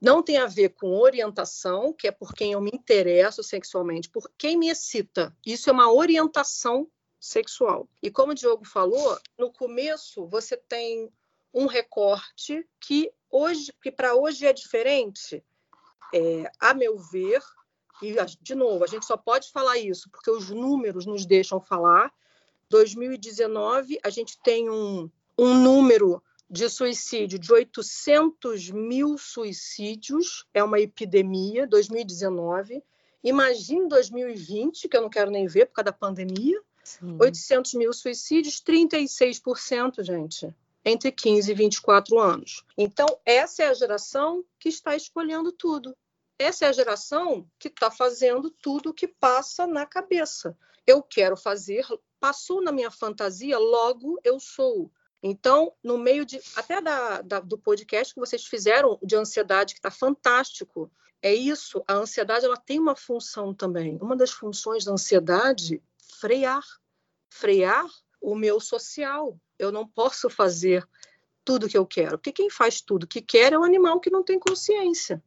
Não 0.00 0.22
tem 0.22 0.38
a 0.38 0.46
ver 0.46 0.70
com 0.70 0.98
orientação, 0.98 1.92
que 1.92 2.08
é 2.08 2.10
por 2.10 2.34
quem 2.34 2.52
eu 2.52 2.60
me 2.60 2.70
interesso 2.72 3.42
sexualmente, 3.42 4.08
por 4.08 4.30
quem 4.36 4.56
me 4.56 4.68
excita. 4.68 5.34
Isso 5.46 5.70
é 5.70 5.72
uma 5.72 5.92
orientação 5.92 6.88
sexual. 7.20 7.86
E 8.02 8.10
como 8.10 8.32
o 8.32 8.34
Diogo 8.34 8.64
falou, 8.64 9.18
no 9.38 9.52
começo 9.52 10.26
você 10.26 10.56
tem 10.56 11.12
um 11.52 11.66
recorte 11.66 12.66
que 12.80 13.12
hoje, 13.30 13.72
que 13.82 13.92
para 13.92 14.14
hoje 14.14 14.46
é 14.46 14.52
diferente, 14.52 15.44
é, 16.12 16.50
a 16.58 16.72
meu 16.72 16.98
ver, 16.98 17.42
e 18.02 18.14
de 18.40 18.54
novo, 18.54 18.82
a 18.82 18.86
gente 18.86 19.04
só 19.04 19.16
pode 19.16 19.50
falar 19.50 19.78
isso 19.78 20.08
porque 20.10 20.30
os 20.30 20.48
números 20.48 21.04
nos 21.04 21.26
deixam 21.26 21.60
falar. 21.60 22.12
2019, 22.70 23.98
a 24.02 24.10
gente 24.10 24.40
tem 24.42 24.70
um, 24.70 25.10
um 25.38 25.54
número 25.54 26.22
de 26.48 26.68
suicídio 26.68 27.38
de 27.38 27.52
800 27.52 28.70
mil 28.70 29.18
suicídios, 29.18 30.46
é 30.54 30.64
uma 30.64 30.80
epidemia, 30.80 31.66
2019. 31.66 32.82
Imagine 33.22 33.88
2020, 33.88 34.88
que 34.88 34.96
eu 34.96 35.02
não 35.02 35.10
quero 35.10 35.30
nem 35.30 35.46
ver 35.46 35.66
por 35.66 35.74
causa 35.74 35.86
da 35.86 35.92
pandemia, 35.92 36.60
Sim. 36.82 37.18
800 37.20 37.74
mil 37.74 37.92
suicídios, 37.92 38.62
36%, 38.62 40.02
gente, 40.02 40.54
entre 40.84 41.12
15 41.12 41.50
e 41.50 41.54
24 41.54 42.18
anos. 42.18 42.64
Então, 42.76 43.06
essa 43.24 43.62
é 43.62 43.68
a 43.68 43.74
geração 43.74 44.44
que 44.58 44.68
está 44.68 44.96
escolhendo 44.96 45.52
tudo. 45.52 45.96
Essa 46.38 46.66
é 46.66 46.68
a 46.68 46.72
geração 46.72 47.46
que 47.58 47.68
está 47.68 47.90
fazendo 47.90 48.50
tudo 48.50 48.90
o 48.90 48.94
que 48.94 49.06
passa 49.06 49.66
na 49.66 49.84
cabeça. 49.84 50.56
Eu 50.86 51.02
quero 51.02 51.36
fazer, 51.36 51.86
passou 52.18 52.62
na 52.62 52.72
minha 52.72 52.90
fantasia, 52.90 53.58
logo 53.58 54.18
eu 54.24 54.40
sou. 54.40 54.90
Então, 55.22 55.74
no 55.84 55.98
meio 55.98 56.24
de 56.24 56.40
até 56.56 56.80
da, 56.80 57.20
da, 57.20 57.40
do 57.40 57.58
podcast 57.58 58.14
que 58.14 58.20
vocês 58.20 58.46
fizeram 58.46 58.98
de 59.02 59.16
ansiedade, 59.16 59.74
que 59.74 59.80
está 59.80 59.90
fantástico, 59.90 60.90
é 61.22 61.34
isso. 61.34 61.82
A 61.86 61.94
ansiedade 61.94 62.46
ela 62.46 62.56
tem 62.56 62.78
uma 62.78 62.96
função 62.96 63.52
também. 63.52 63.98
Uma 64.00 64.16
das 64.16 64.30
funções 64.30 64.84
da 64.84 64.92
ansiedade 64.92 65.82
frear, 66.10 66.62
frear 67.30 67.86
o 68.20 68.34
meu 68.34 68.60
social. 68.60 69.38
Eu 69.58 69.70
não 69.72 69.86
posso 69.86 70.28
fazer 70.28 70.86
tudo 71.44 71.68
que 71.68 71.76
eu 71.76 71.86
quero, 71.86 72.18
porque 72.18 72.32
quem 72.32 72.50
faz 72.50 72.80
tudo 72.80 73.06
que 73.06 73.20
quer 73.20 73.52
é 73.52 73.58
o 73.58 73.64
animal 73.64 73.98
que 74.00 74.10
não 74.10 74.22
tem 74.22 74.38
consciência, 74.38 75.22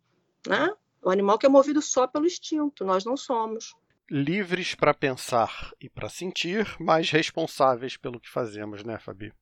né? 0.47 0.69
O 1.01 1.09
animal 1.09 1.37
que 1.37 1.45
é 1.45 1.49
movido 1.49 1.81
só 1.81 2.07
pelo 2.07 2.25
instinto, 2.25 2.85
nós 2.85 3.03
não 3.03 3.17
somos. 3.17 3.75
Livres 4.09 4.75
para 4.75 4.93
pensar 4.93 5.73
e 5.81 5.89
para 5.89 6.07
sentir, 6.07 6.75
mas 6.79 7.09
responsáveis 7.09 7.97
pelo 7.97 8.19
que 8.19 8.29
fazemos, 8.29 8.83
né, 8.83 8.99
Fabi? 8.99 9.33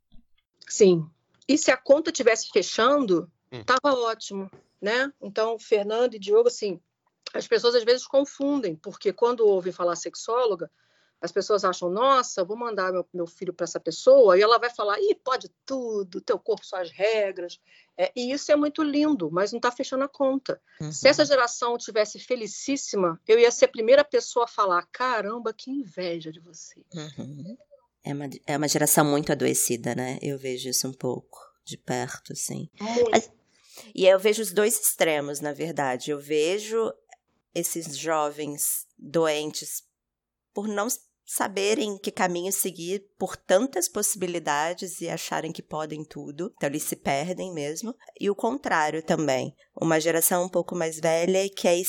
Sim. 0.67 1.07
E 1.47 1.57
se 1.57 1.69
a 1.69 1.77
conta 1.77 2.11
tivesse 2.11 2.49
fechando, 2.49 3.29
hum. 3.51 3.63
tava 3.63 3.95
ótimo, 3.95 4.49
né? 4.81 5.11
Então, 5.21 5.59
Fernando 5.59 6.15
e 6.15 6.19
Diogo, 6.19 6.47
assim, 6.47 6.79
as 7.33 7.47
pessoas 7.47 7.75
às 7.75 7.83
vezes 7.83 8.07
confundem, 8.07 8.75
porque 8.75 9.13
quando 9.13 9.45
ouvem 9.45 9.71
falar 9.71 9.95
sexóloga, 9.95 10.71
as 11.21 11.31
pessoas 11.31 11.63
acham, 11.63 11.89
nossa, 11.89 12.43
vou 12.43 12.57
mandar 12.57 12.91
meu, 12.91 13.07
meu 13.13 13.27
filho 13.27 13.53
para 13.53 13.65
essa 13.65 13.79
pessoa, 13.79 14.37
e 14.37 14.41
ela 14.41 14.57
vai 14.57 14.71
falar, 14.71 14.99
ih, 14.99 15.13
pode 15.13 15.49
tudo, 15.65 16.19
teu 16.19 16.39
corpo, 16.39 16.65
suas 16.65 16.89
regras. 16.89 17.59
É, 17.95 18.11
e 18.15 18.31
isso 18.31 18.51
é 18.51 18.55
muito 18.55 18.81
lindo, 18.81 19.29
mas 19.29 19.51
não 19.51 19.57
está 19.57 19.71
fechando 19.71 20.03
a 20.03 20.07
conta. 20.07 20.59
Uhum. 20.81 20.91
Se 20.91 21.07
essa 21.07 21.23
geração 21.23 21.77
tivesse 21.77 22.17
felicíssima, 22.17 23.21
eu 23.27 23.37
ia 23.37 23.51
ser 23.51 23.65
a 23.65 23.71
primeira 23.71 24.03
pessoa 24.03 24.45
a 24.45 24.47
falar, 24.47 24.87
caramba, 24.91 25.53
que 25.53 25.69
inveja 25.69 26.31
de 26.31 26.39
você. 26.39 26.83
Uhum. 26.93 27.55
É, 28.03 28.13
uma, 28.13 28.29
é 28.47 28.57
uma 28.57 28.67
geração 28.67 29.05
muito 29.05 29.31
adoecida, 29.31 29.93
né? 29.93 30.17
Eu 30.23 30.39
vejo 30.39 30.69
isso 30.69 30.87
um 30.87 30.93
pouco 30.93 31.39
de 31.63 31.77
perto, 31.77 32.33
assim. 32.33 32.67
Mas, 33.11 33.31
e 33.93 34.07
eu 34.07 34.17
vejo 34.17 34.41
os 34.41 34.51
dois 34.51 34.79
extremos, 34.79 35.39
na 35.39 35.53
verdade. 35.53 36.09
Eu 36.09 36.19
vejo 36.19 36.91
esses 37.53 37.95
jovens 37.95 38.87
doentes 38.97 39.83
por 40.53 40.67
não 40.67 40.87
saberem 41.33 41.97
que 41.97 42.11
caminho 42.11 42.51
seguir 42.51 43.05
por 43.17 43.37
tantas 43.37 43.87
possibilidades 43.87 44.99
e 44.99 45.07
acharem 45.07 45.53
que 45.53 45.63
podem 45.63 46.03
tudo. 46.03 46.51
Então 46.57 46.67
eles 46.67 46.83
se 46.83 46.95
perdem 46.97 47.53
mesmo. 47.53 47.95
E 48.19 48.29
o 48.29 48.35
contrário 48.35 49.01
também. 49.01 49.55
Uma 49.79 49.97
geração 49.97 50.43
um 50.43 50.49
pouco 50.49 50.75
mais 50.75 50.99
velha 50.99 51.49
que 51.49 51.69
é 51.69 51.81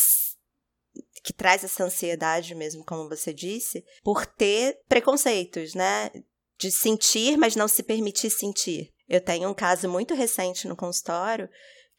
que 1.25 1.33
traz 1.33 1.65
essa 1.65 1.85
ansiedade 1.85 2.55
mesmo, 2.55 2.85
como 2.85 3.09
você 3.09 3.33
disse, 3.33 3.85
por 4.05 4.27
ter 4.27 4.79
preconceitos, 4.89 5.75
né? 5.75 6.11
De 6.59 6.71
sentir, 6.71 7.37
mas 7.37 7.57
não 7.57 7.67
se 7.67 7.83
permitir 7.83 8.31
sentir. 8.31 8.91
Eu 9.09 9.21
tenho 9.21 9.49
um 9.49 9.55
caso 9.55 9.89
muito 9.89 10.15
recente 10.15 10.69
no 10.69 10.77
consultório 10.77 11.49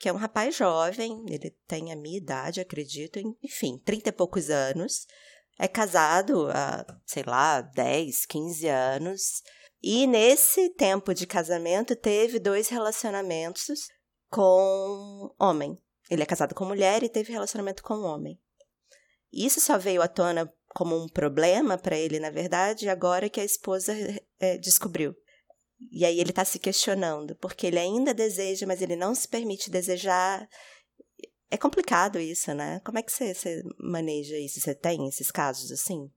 que 0.04 0.10
é 0.10 0.14
um 0.14 0.18
rapaz 0.18 0.54
jovem, 0.54 1.24
ele 1.30 1.56
tem 1.66 1.92
a 1.92 1.96
minha 1.96 2.18
idade, 2.18 2.60
acredito, 2.60 3.20
enfim, 3.42 3.82
30 3.86 4.10
e 4.10 4.12
poucos 4.12 4.50
anos, 4.50 5.08
é 5.60 5.68
casado 5.68 6.50
há, 6.52 6.86
sei 7.06 7.24
lá, 7.24 7.62
10, 7.62 8.26
15 8.26 8.68
anos. 8.68 9.22
E 9.82 10.08
nesse 10.08 10.70
tempo 10.76 11.14
de 11.14 11.28
casamento 11.28 11.96
teve 11.96 12.40
dois 12.40 12.70
relacionamentos 12.70 13.88
com 14.30 15.34
homem. 15.40 15.78
Ele 16.10 16.24
é 16.24 16.26
casado 16.26 16.56
com 16.56 16.66
mulher 16.66 17.04
e 17.04 17.10
teve 17.10 17.32
relacionamento 17.32 17.84
com 17.84 18.02
homem. 18.02 18.40
Isso 19.32 19.60
só 19.60 19.78
veio 19.78 20.02
à 20.02 20.08
tona 20.08 20.52
como 20.76 20.96
um 20.96 21.08
problema 21.08 21.78
para 21.78 21.98
ele, 21.98 22.20
na 22.20 22.30
verdade, 22.30 22.90
agora 22.90 23.30
que 23.30 23.40
a 23.40 23.46
esposa 23.46 23.94
é, 24.40 24.58
descobriu. 24.58 25.16
E 25.92 26.06
aí 26.06 26.20
ele 26.20 26.30
está 26.30 26.46
se 26.46 26.60
questionando, 26.60 27.36
porque 27.36 27.68
ele 27.68 27.80
ainda 27.80 28.14
deseja, 28.14 28.66
mas 28.66 28.82
ele 28.82 28.96
não 28.96 29.14
se 29.14 29.28
permite 29.28 29.70
desejar 29.70 30.48
é 31.54 31.58
complicado 31.58 32.20
isso, 32.20 32.52
né? 32.56 32.82
Como 32.84 32.98
é 32.98 33.04
que 33.04 33.12
você, 33.12 33.32
você 33.32 33.64
maneja 33.78 34.36
isso? 34.36 34.60
Você 34.60 34.74
tem 34.74 35.08
esses 35.08 35.30
casos 35.30 35.72
assim? 35.72 36.10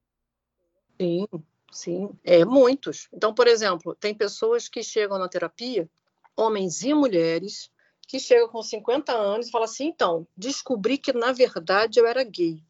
Sim, 0.99 1.29
sim. 1.71 2.09
É, 2.25 2.43
muitos. 2.43 3.07
Então, 3.13 3.35
por 3.35 3.47
exemplo, 3.47 3.95
tem 3.95 4.15
pessoas 4.15 4.67
que 4.67 4.83
chegam 4.83 5.19
na 5.19 5.29
terapia, 5.29 5.91
homens 6.35 6.83
e 6.83 6.95
mulheres, 6.95 7.71
que 8.09 8.19
chegam 8.19 8.49
com 8.49 8.63
50 8.63 9.13
anos 9.13 9.49
e 9.49 9.51
falam 9.51 9.67
assim: 9.67 9.89
então, 9.89 10.27
descobri 10.35 10.97
que 10.97 11.13
na 11.13 11.33
verdade 11.33 12.01
eu 12.01 12.07
era 12.07 12.25
gay. 12.25 12.65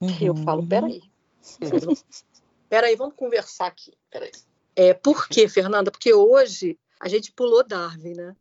Uhum. 0.00 0.16
E 0.20 0.26
eu 0.26 0.36
falo: 0.36 0.64
peraí. 0.64 1.02
peraí, 2.70 2.94
vamos 2.94 3.16
conversar 3.16 3.66
aqui. 3.66 3.94
Peraí. 4.08 4.30
É, 4.76 4.94
por 4.94 5.26
quê, 5.26 5.48
Fernanda? 5.48 5.90
Porque 5.90 6.14
hoje 6.14 6.78
a 7.00 7.08
gente 7.08 7.32
pulou 7.32 7.66
Darwin, 7.66 8.14
né? 8.14 8.36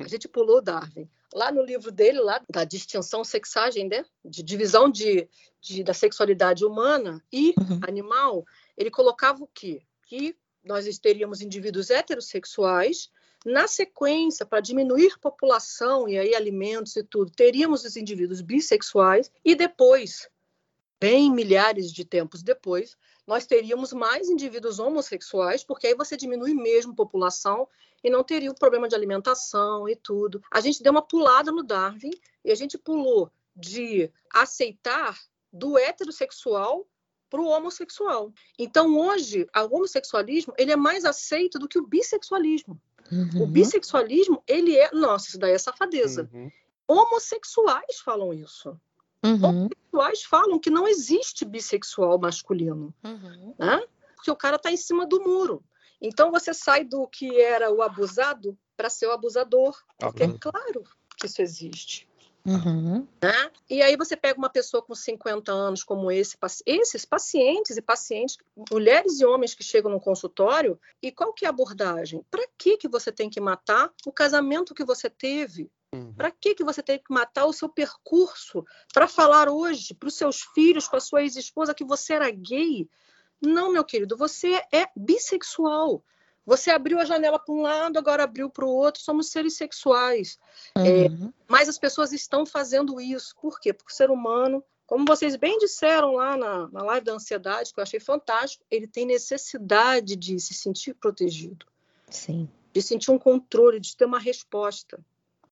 A 0.00 0.08
gente 0.08 0.26
pulou 0.26 0.60
Darwin 0.60 1.08
lá 1.34 1.52
no 1.52 1.62
livro 1.62 1.90
dele, 1.90 2.20
lá 2.20 2.42
da 2.50 2.64
distinção 2.64 3.22
sexagem, 3.24 3.88
né? 3.88 4.04
de 4.24 4.42
divisão 4.42 4.90
de, 4.90 5.28
de 5.60 5.82
da 5.84 5.94
sexualidade 5.94 6.64
humana 6.64 7.22
e 7.32 7.54
uhum. 7.58 7.80
animal, 7.86 8.44
ele 8.76 8.90
colocava 8.90 9.42
o 9.42 9.48
quê? 9.52 9.82
Que 10.06 10.36
nós 10.64 10.98
teríamos 10.98 11.40
indivíduos 11.40 11.90
heterossexuais, 11.90 13.10
na 13.44 13.66
sequência, 13.66 14.44
para 14.44 14.60
diminuir 14.60 15.18
população 15.18 16.06
e 16.06 16.18
aí 16.18 16.34
alimentos 16.34 16.94
e 16.96 17.02
tudo, 17.02 17.32
teríamos 17.32 17.84
os 17.84 17.96
indivíduos 17.96 18.42
bissexuais 18.42 19.30
e 19.42 19.54
depois, 19.54 20.28
bem 21.00 21.32
milhares 21.32 21.90
de 21.90 22.04
tempos 22.04 22.42
depois, 22.42 22.96
nós 23.30 23.46
teríamos 23.46 23.92
mais 23.92 24.28
indivíduos 24.28 24.80
homossexuais, 24.80 25.62
porque 25.62 25.86
aí 25.86 25.94
você 25.94 26.16
diminui 26.16 26.52
mesmo 26.52 26.96
população 26.96 27.68
e 28.02 28.10
não 28.10 28.24
teria 28.24 28.50
o 28.50 28.58
problema 28.58 28.88
de 28.88 28.96
alimentação 28.96 29.88
e 29.88 29.94
tudo. 29.94 30.42
A 30.50 30.60
gente 30.60 30.82
deu 30.82 30.90
uma 30.90 31.00
pulada 31.00 31.52
no 31.52 31.62
Darwin 31.62 32.10
e 32.44 32.50
a 32.50 32.56
gente 32.56 32.76
pulou 32.76 33.30
de 33.54 34.10
aceitar 34.34 35.16
do 35.52 35.78
heterossexual 35.78 36.84
para 37.30 37.40
o 37.40 37.46
homossexual. 37.46 38.32
Então 38.58 38.98
hoje 38.98 39.46
o 39.54 39.76
homossexualismo 39.76 40.52
ele 40.58 40.72
é 40.72 40.76
mais 40.76 41.04
aceito 41.04 41.56
do 41.56 41.68
que 41.68 41.78
o 41.78 41.86
bissexualismo. 41.86 42.82
Uhum. 43.12 43.44
O 43.44 43.46
bissexualismo 43.46 44.42
ele 44.44 44.76
é, 44.76 44.90
nossa, 44.92 45.28
isso 45.28 45.38
daí 45.38 45.52
é 45.52 45.58
safadeza. 45.58 46.28
Uhum. 46.32 46.50
Homossexuais 46.88 48.00
falam 48.04 48.34
isso. 48.34 48.76
Uhum. 49.24 49.44
Homossexuais 49.44 50.24
falam 50.24 50.58
que 50.58 50.70
não 50.70 50.88
existe 50.88 51.44
bissexual 51.44 52.18
masculino. 52.18 52.94
Uhum. 53.04 53.54
Né? 53.58 53.82
porque 54.20 54.30
o 54.30 54.36
cara 54.36 54.56
está 54.56 54.70
em 54.70 54.76
cima 54.76 55.06
do 55.06 55.20
muro. 55.20 55.64
Então 56.00 56.30
você 56.30 56.52
sai 56.52 56.84
do 56.84 57.06
que 57.08 57.40
era 57.40 57.70
o 57.70 57.82
abusado 57.82 58.56
para 58.76 58.90
ser 58.90 59.06
o 59.06 59.12
abusador. 59.12 59.76
Porque 59.98 60.22
é 60.22 60.38
claro 60.38 60.84
que 61.16 61.26
isso 61.26 61.40
existe. 61.40 62.08
Uhum. 62.44 63.06
Né? 63.22 63.50
E 63.68 63.82
aí 63.82 63.96
você 63.96 64.16
pega 64.16 64.38
uma 64.38 64.48
pessoa 64.48 64.82
com 64.82 64.94
50 64.94 65.52
anos 65.52 65.82
como 65.82 66.10
esse, 66.10 66.36
esses 66.66 67.04
pacientes 67.04 67.76
e 67.76 67.82
pacientes, 67.82 68.38
mulheres 68.70 69.20
e 69.20 69.26
homens 69.26 69.54
que 69.54 69.62
chegam 69.62 69.90
no 69.90 70.00
consultório, 70.00 70.78
e 71.02 71.10
qual 71.10 71.34
que 71.34 71.44
é 71.44 71.48
a 71.48 71.50
abordagem? 71.50 72.24
Para 72.30 72.46
que, 72.56 72.78
que 72.78 72.88
você 72.88 73.12
tem 73.12 73.28
que 73.28 73.40
matar 73.40 73.92
o 74.06 74.12
casamento 74.12 74.74
que 74.74 74.84
você 74.84 75.08
teve? 75.10 75.70
Uhum. 75.92 76.12
Para 76.14 76.30
que, 76.30 76.54
que 76.54 76.64
você 76.64 76.82
tem 76.82 76.98
que 76.98 77.12
matar 77.12 77.46
o 77.46 77.52
seu 77.52 77.68
percurso? 77.68 78.64
Para 78.92 79.08
falar 79.08 79.48
hoje 79.48 79.92
para 79.94 80.08
os 80.08 80.14
seus 80.14 80.42
filhos, 80.54 80.86
para 80.86 81.00
sua 81.00 81.22
ex-esposa, 81.22 81.74
que 81.74 81.84
você 81.84 82.14
era 82.14 82.30
gay? 82.30 82.88
Não, 83.40 83.72
meu 83.72 83.84
querido, 83.84 84.16
você 84.16 84.62
é 84.72 84.86
bissexual. 84.94 86.04
Você 86.46 86.70
abriu 86.70 86.98
a 86.98 87.04
janela 87.04 87.38
para 87.38 87.54
um 87.54 87.62
lado, 87.62 87.98
agora 87.98 88.24
abriu 88.24 88.48
para 88.48 88.64
o 88.64 88.68
outro, 88.68 89.02
somos 89.02 89.30
seres 89.30 89.56
sexuais. 89.56 90.38
É, 90.76 90.80
uhum. 90.80 91.28
É, 91.28 91.32
mas 91.48 91.68
as 91.68 91.78
pessoas 91.78 92.12
estão 92.12 92.46
fazendo 92.46 93.00
isso. 93.00 93.34
Por 93.40 93.60
quê? 93.60 93.72
Porque 93.72 93.92
o 93.92 93.96
ser 93.96 94.10
humano, 94.10 94.64
como 94.86 95.04
vocês 95.04 95.36
bem 95.36 95.58
disseram 95.58 96.16
lá 96.16 96.36
na, 96.36 96.68
na 96.68 96.82
live 96.82 97.04
da 97.04 97.12
ansiedade, 97.12 97.72
que 97.72 97.80
eu 97.80 97.82
achei 97.82 98.00
fantástico, 98.00 98.64
ele 98.70 98.86
tem 98.86 99.06
necessidade 99.06 100.16
de 100.16 100.38
se 100.38 100.54
sentir 100.54 100.94
protegido. 100.94 101.66
Sim. 102.08 102.48
De 102.72 102.80
sentir 102.80 103.10
um 103.10 103.18
controle, 103.18 103.80
de 103.80 103.96
ter 103.96 104.04
uma 104.04 104.18
resposta. 104.18 104.98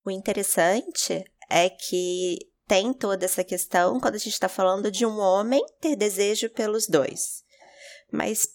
O 0.09 0.11
interessante 0.11 1.23
é 1.51 1.69
que 1.69 2.39
tem 2.67 2.95
toda 2.95 3.27
essa 3.27 3.45
questão 3.45 4.01
quando 4.01 4.15
a 4.15 4.19
gente 4.19 4.33
está 4.33 4.49
falando 4.49 4.91
de 4.91 5.05
um 5.05 5.19
homem 5.19 5.63
ter 5.83 5.97
desejo 5.97 6.49
pelos 6.49 6.89
dois. 6.89 7.45
Mas 8.11 8.49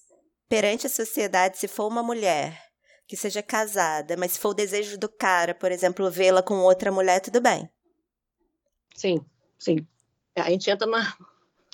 perante 0.49 0.87
a 0.87 0.89
sociedade, 0.89 1.59
se 1.59 1.67
for 1.67 1.85
uma 1.85 2.01
mulher 2.01 2.59
que 3.05 3.15
seja 3.15 3.43
casada, 3.43 4.17
mas 4.17 4.31
se 4.31 4.39
for 4.39 4.49
o 4.49 4.53
desejo 4.55 4.97
do 4.97 5.07
cara, 5.07 5.53
por 5.53 5.71
exemplo, 5.71 6.09
vê-la 6.09 6.41
com 6.41 6.55
outra 6.55 6.91
mulher, 6.91 7.19
tudo 7.19 7.39
bem. 7.39 7.69
Sim, 8.95 9.23
sim. 9.59 9.87
A 10.35 10.49
gente 10.49 10.71
entra 10.71 10.87
na... 10.87 11.15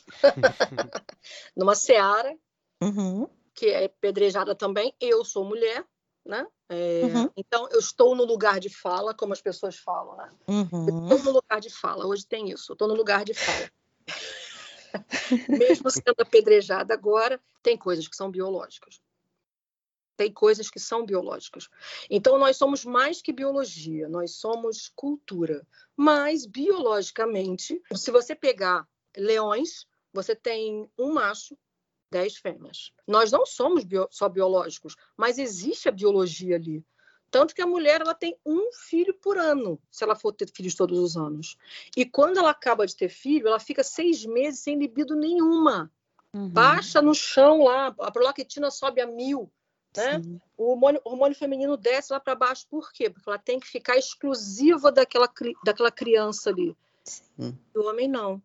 numa 1.56 1.74
seara 1.74 2.38
uhum. 2.84 3.30
que 3.56 3.68
é 3.68 3.88
pedrejada 3.88 4.54
também. 4.54 4.94
Eu 5.00 5.24
sou 5.24 5.46
mulher, 5.46 5.86
né? 6.30 6.46
É, 6.70 7.02
uhum. 7.04 7.30
Então, 7.36 7.68
eu 7.72 7.80
estou 7.80 8.16
no 8.16 8.24
lugar 8.24 8.60
de 8.60 8.70
fala, 8.70 9.14
como 9.14 9.34
as 9.34 9.42
pessoas 9.42 9.76
falam, 9.76 10.16
né? 10.16 10.32
Uhum. 10.48 11.04
estou 11.04 11.24
no 11.24 11.32
lugar 11.32 11.60
de 11.60 11.70
fala. 11.70 12.06
Hoje 12.06 12.26
tem 12.26 12.52
isso. 12.52 12.74
estou 12.74 12.88
no 12.88 12.94
lugar 12.94 13.26
de 13.26 13.34
fala. 13.34 13.70
Mesmo 15.50 15.90
sendo 15.90 16.22
apedrejada 16.22 16.94
agora, 16.94 17.42
tem 17.64 17.76
coisas 17.76 18.08
que 18.08 18.16
são 18.16 18.30
biológicas. 18.30 19.02
Tem 20.16 20.32
coisas 20.32 20.70
que 20.70 20.80
são 20.80 21.06
biológicas. 21.06 21.68
Então, 22.10 22.38
nós 22.38 22.58
somos 22.58 22.86
mais 22.86 23.22
que 23.22 23.34
biologia, 23.34 24.08
nós 24.08 24.36
somos 24.36 24.92
cultura. 24.96 25.66
Mas, 25.96 26.46
biologicamente, 26.46 27.82
se 27.96 28.12
você 28.12 28.36
pegar 28.36 28.88
leões, 29.18 29.88
você 30.14 30.36
tem 30.36 30.88
um 30.98 31.14
macho, 31.14 31.58
dez 32.12 32.38
fêmeas. 32.38 32.92
Nós 33.08 33.32
não 33.32 33.46
somos 33.46 33.84
bio 33.84 34.08
só 34.12 34.28
biológicos, 34.28 34.96
mas 35.16 35.38
existe 35.38 35.88
a 35.90 35.92
biologia 35.92 36.56
ali. 36.56 36.84
Tanto 37.32 37.54
que 37.54 37.62
a 37.62 37.68
mulher 37.68 38.02
ela 38.02 38.16
tem 38.16 38.36
um 38.46 38.72
filho 38.74 39.14
por 39.14 39.38
ano, 39.38 39.80
se 39.92 40.04
ela 40.04 40.16
for 40.16 40.34
ter 40.34 40.50
filhos 40.52 40.74
todos 40.74 40.98
os 40.98 41.16
anos. 41.16 41.58
E 41.96 42.04
quando 42.04 42.38
ela 42.38 42.50
acaba 42.50 42.88
de 42.88 42.96
ter 42.96 43.10
filho, 43.10 43.48
ela 43.48 43.60
fica 43.60 43.84
seis 43.84 44.26
meses 44.26 44.62
sem 44.62 44.78
libido 44.78 45.16
nenhuma. 45.16 45.92
Uhum. 46.34 46.50
Baixa 46.50 47.02
no 47.02 47.14
chão 47.14 47.64
lá, 47.64 47.94
a 48.00 48.12
prolactina 48.12 48.72
sobe 48.72 49.02
a 49.02 49.08
mil. 49.08 49.52
Né? 49.96 50.22
O 50.58 50.72
hormônio, 50.72 51.02
o 51.04 51.10
hormônio, 51.10 51.38
feminino 51.38 51.76
desce 51.76 52.14
lá 52.14 52.20
para 52.20 52.36
baixo. 52.36 52.66
Por 52.70 52.92
quê? 52.92 53.10
Porque 53.10 53.30
ela 53.30 53.40
tem 53.40 53.60
que 53.60 53.68
ficar 53.68 53.98
exclusiva 53.98 54.92
daquela, 54.92 55.30
daquela 55.64 55.92
criança 55.92 56.50
ali. 56.50 56.76
Sim. 57.04 57.58
O 57.76 57.88
homem 57.88 58.08
não. 58.08 58.42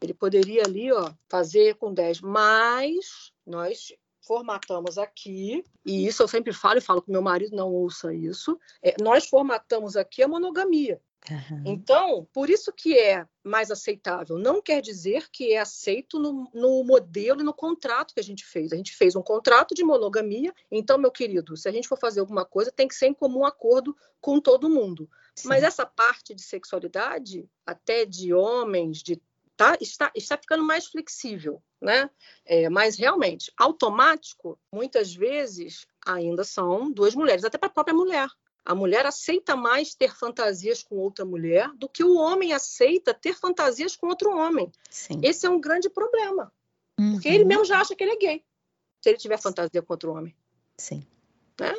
Ele 0.00 0.14
poderia 0.14 0.62
ali 0.62 0.92
ó, 0.92 1.12
fazer 1.28 1.74
com 1.76 1.92
10, 1.92 2.20
mas 2.20 3.32
nós 3.46 3.92
formatamos 4.22 4.96
aqui, 4.96 5.64
e 5.84 6.06
isso 6.06 6.22
eu 6.22 6.28
sempre 6.28 6.52
falo 6.52 6.78
e 6.78 6.82
falo 6.82 7.02
que 7.02 7.10
meu 7.10 7.22
marido 7.22 7.56
não 7.56 7.72
ouça 7.72 8.14
isso, 8.14 8.58
é, 8.82 8.94
nós 9.02 9.26
formatamos 9.26 9.96
aqui 9.96 10.22
a 10.22 10.28
monogamia. 10.28 11.00
Uhum. 11.28 11.62
Então, 11.66 12.26
por 12.32 12.48
isso 12.48 12.72
que 12.72 12.98
é 12.98 13.26
mais 13.44 13.70
aceitável. 13.70 14.38
Não 14.38 14.62
quer 14.62 14.80
dizer 14.80 15.28
que 15.30 15.52
é 15.52 15.58
aceito 15.58 16.18
no, 16.18 16.50
no, 16.54 16.82
modelo 16.82 17.40
e 17.40 17.44
no 17.44 17.52
contrato 17.52 18.14
que 18.14 18.20
a 18.20 18.24
gente 18.24 18.44
fez. 18.44 18.72
A 18.72 18.76
gente 18.76 18.96
fez 18.96 19.14
um 19.14 19.22
contrato 19.22 19.74
de 19.74 19.84
monogamia. 19.84 20.52
Então, 20.70 20.96
meu 20.96 21.10
querido, 21.10 21.56
se 21.56 21.68
a 21.68 21.72
gente 21.72 21.88
for 21.88 21.98
fazer 21.98 22.20
alguma 22.20 22.44
coisa, 22.44 22.72
tem 22.72 22.88
que 22.88 22.94
ser 22.94 23.06
em 23.06 23.14
comum 23.14 23.44
acordo 23.44 23.94
com 24.20 24.40
todo 24.40 24.70
mundo. 24.70 25.10
Sim. 25.34 25.48
Mas 25.48 25.62
essa 25.62 25.84
parte 25.84 26.34
de 26.34 26.42
sexualidade, 26.42 27.48
até 27.66 28.04
de 28.04 28.32
homens, 28.32 28.98
de 28.98 29.20
tá, 29.60 29.76
está, 29.78 30.10
está 30.14 30.38
ficando 30.38 30.64
mais 30.64 30.86
flexível, 30.86 31.62
né? 31.82 32.08
É, 32.46 32.70
mas 32.70 32.96
realmente, 32.96 33.52
automático, 33.58 34.58
muitas 34.72 35.14
vezes 35.14 35.86
ainda 36.06 36.44
são 36.44 36.90
duas 36.90 37.14
mulheres, 37.14 37.44
até 37.44 37.58
para 37.58 37.68
a 37.68 37.72
própria 37.72 37.94
mulher. 37.94 38.26
A 38.64 38.74
mulher 38.74 39.04
aceita 39.04 39.54
mais 39.54 39.94
ter 39.94 40.14
fantasias 40.16 40.82
com 40.82 40.96
outra 40.96 41.26
mulher 41.26 41.70
do 41.74 41.90
que 41.90 42.02
o 42.02 42.14
homem 42.14 42.54
aceita 42.54 43.12
ter 43.12 43.34
fantasias 43.34 43.94
com 43.94 44.06
outro 44.06 44.34
homem. 44.34 44.72
Sim. 44.88 45.20
Esse 45.22 45.44
é 45.44 45.50
um 45.50 45.60
grande 45.60 45.90
problema. 45.90 46.50
Uhum. 46.98 47.12
Porque 47.12 47.28
ele 47.28 47.44
mesmo 47.44 47.66
já 47.66 47.82
acha 47.82 47.94
que 47.94 48.02
ele 48.02 48.12
é 48.12 48.16
gay, 48.16 48.44
se 49.02 49.10
ele 49.10 49.18
tiver 49.18 49.38
fantasia 49.38 49.82
com 49.82 49.92
outro 49.92 50.12
homem. 50.12 50.34
Sim. 50.78 51.06
Né? 51.60 51.74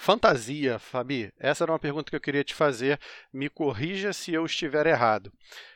Fantasia, 0.00 0.78
Fabi, 0.78 1.34
essa 1.40 1.64
era 1.64 1.72
uma 1.72 1.78
pergunta 1.78 2.08
que 2.08 2.14
eu 2.14 2.20
queria 2.20 2.44
te 2.44 2.54
fazer. 2.54 3.00
Me 3.32 3.48
corrija 3.48 4.12
se 4.12 4.32
eu 4.32 4.46
estiver 4.46 4.86
errado. 4.86 5.32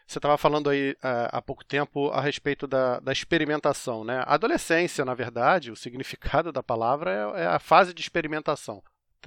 Você 0.07 0.19
estava 0.19 0.39
falando 0.39 0.71
aí 0.71 0.93
uh, 0.93 1.29
há 1.33 1.43
pouco 1.43 1.65
tempo 1.65 2.09
a 2.11 2.21
respeito 2.21 2.69
da, 2.69 3.01
da, 3.01 3.13
experimentação, 3.13 4.05
né? 4.05 4.23
A 4.25 4.35
adolescência, 4.35 5.05
na 5.05 5.13
verdade, 5.13 5.73
o 5.73 5.77
significado 5.77 6.53
da 6.53 6.63
palavra 6.63 7.35
é, 7.37 7.43
é, 7.43 7.47
a 7.47 7.59
fase 7.59 7.93
de 7.93 8.01
experimentação. 8.01 8.81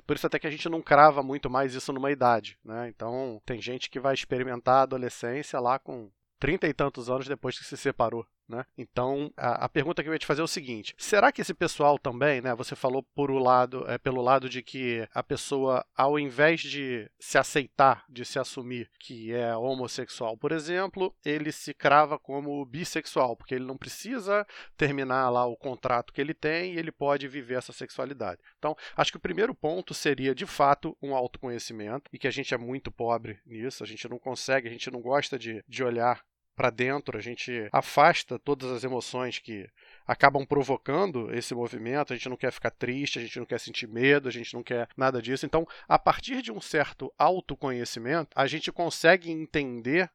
Por 0.07 0.15
isso 0.15 0.27
até 0.27 0.39
que 0.39 0.47
a 0.47 0.51
gente 0.51 0.69
não 0.69 0.81
crava 0.81 1.21
muito 1.21 1.49
mais 1.49 1.75
isso 1.75 1.91
numa 1.91 2.09
idade, 2.09 2.57
né? 2.63 2.87
Então 2.87 3.41
tem 3.45 3.61
gente 3.61 3.89
que 3.89 3.99
vai 3.99 4.13
experimentar 4.13 4.75
a 4.75 4.83
adolescência 4.83 5.59
lá 5.59 5.77
com 5.77 6.09
trinta 6.39 6.67
e 6.67 6.73
tantos 6.73 7.09
anos 7.09 7.27
depois 7.27 7.59
que 7.59 7.65
se 7.65 7.75
separou. 7.75 8.25
Né? 8.47 8.63
Então, 8.77 9.33
a, 9.35 9.65
a, 9.65 9.69
pergunta 9.69 10.03
que 10.03 10.09
eu 10.09 10.13
ia 10.13 10.19
te 10.19 10.25
fazer 10.25 10.41
é 10.41 10.43
o 10.43 10.47
seguinte: 10.47 10.93
será 10.99 11.31
que 11.31 11.41
esse 11.41 11.53
pessoal 11.53 11.97
também, 11.97 12.41
né? 12.41 12.53
Você 12.53 12.75
falou 12.75 13.01
por 13.01 13.31
o 13.31 13.39
lado, 13.39 13.89
é, 13.89 13.97
pelo 13.97 14.21
lado 14.21 14.47
de 14.47 14.61
que 14.61 15.07
a 15.13 15.23
pessoa, 15.23 15.83
ao 15.97 16.19
invés 16.19 16.61
de 16.61 17.09
se 17.19 17.39
aceitar, 17.39 18.05
de 18.07 18.23
se 18.23 18.37
assumir 18.37 18.91
que 18.99 19.33
é 19.33 19.55
homossexual, 19.55 20.37
por 20.37 20.51
exemplo, 20.51 21.15
ele 21.25 21.51
se 21.51 21.73
crava 21.73 22.19
como 22.19 22.63
bissexual, 22.65 23.35
porque 23.35 23.55
ele 23.55 23.65
não 23.65 23.77
precisa 23.77 24.45
terminar 24.77 25.29
lá 25.29 25.47
o 25.47 25.57
contrato 25.57 26.13
que 26.13 26.21
ele 26.21 26.35
tem 26.35 26.75
e 26.75 26.77
ele 26.77 26.91
pode 26.91 27.27
viver 27.27 27.55
essa 27.57 27.73
sexualidade. 27.73 28.41
Então, 28.59 28.75
acho 28.95 29.11
que 29.11 29.17
o 29.17 29.21
primeiro 29.21 29.55
ponto 29.55 29.91
seria, 29.91 30.35
de 30.35 30.45
fato, 30.45 30.95
um 31.01 31.15
autoconhecimento, 31.15 32.11
e 32.13 32.19
que 32.19 32.27
a 32.27 32.31
gente 32.31 32.53
é 32.53 32.57
muito 32.57 32.91
pobre 32.91 33.39
nisso, 33.43 33.83
a 33.83 33.87
gente 33.87 34.07
não 34.07 34.19
consegue, 34.19 34.67
a 34.67 34.71
gente 34.71 34.91
não 34.91 35.01
gosta 35.01 35.39
de, 35.39 35.63
de 35.67 35.83
olhar 35.83 36.23
para 36.55 36.69
dentro, 36.69 37.17
a 37.17 37.21
gente 37.21 37.67
afasta 37.71 38.39
todas 38.39 38.71
as 38.71 38.83
emoções 38.83 39.39
que 39.39 39.69
acabam 40.07 40.45
provocando 40.45 41.33
esse 41.35 41.53
movimento. 41.53 42.13
A 42.13 42.15
gente 42.15 42.29
não 42.29 42.37
quer 42.37 42.51
ficar 42.51 42.71
triste, 42.71 43.19
a 43.19 43.21
gente 43.21 43.37
não 43.37 43.45
quer 43.45 43.59
sentir 43.59 43.87
medo, 43.87 44.29
a 44.29 44.31
gente 44.31 44.53
não 44.53 44.63
quer 44.63 44.87
nada 44.95 45.21
disso. 45.21 45.45
Então, 45.45 45.67
a 45.87 45.99
partir 45.99 46.41
de 46.41 46.51
um 46.51 46.61
certo 46.61 47.13
autoconhecimento, 47.17 48.29
a 48.35 48.47
gente 48.47 48.71
consegue 48.71 49.29
entender 49.29 50.09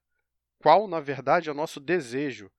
qual, 0.59 0.89
na 0.89 1.01
verdade, 1.01 1.49
é 1.49 1.53
o 1.53 1.57
nosso 1.57 1.79
desejo. 1.79 2.51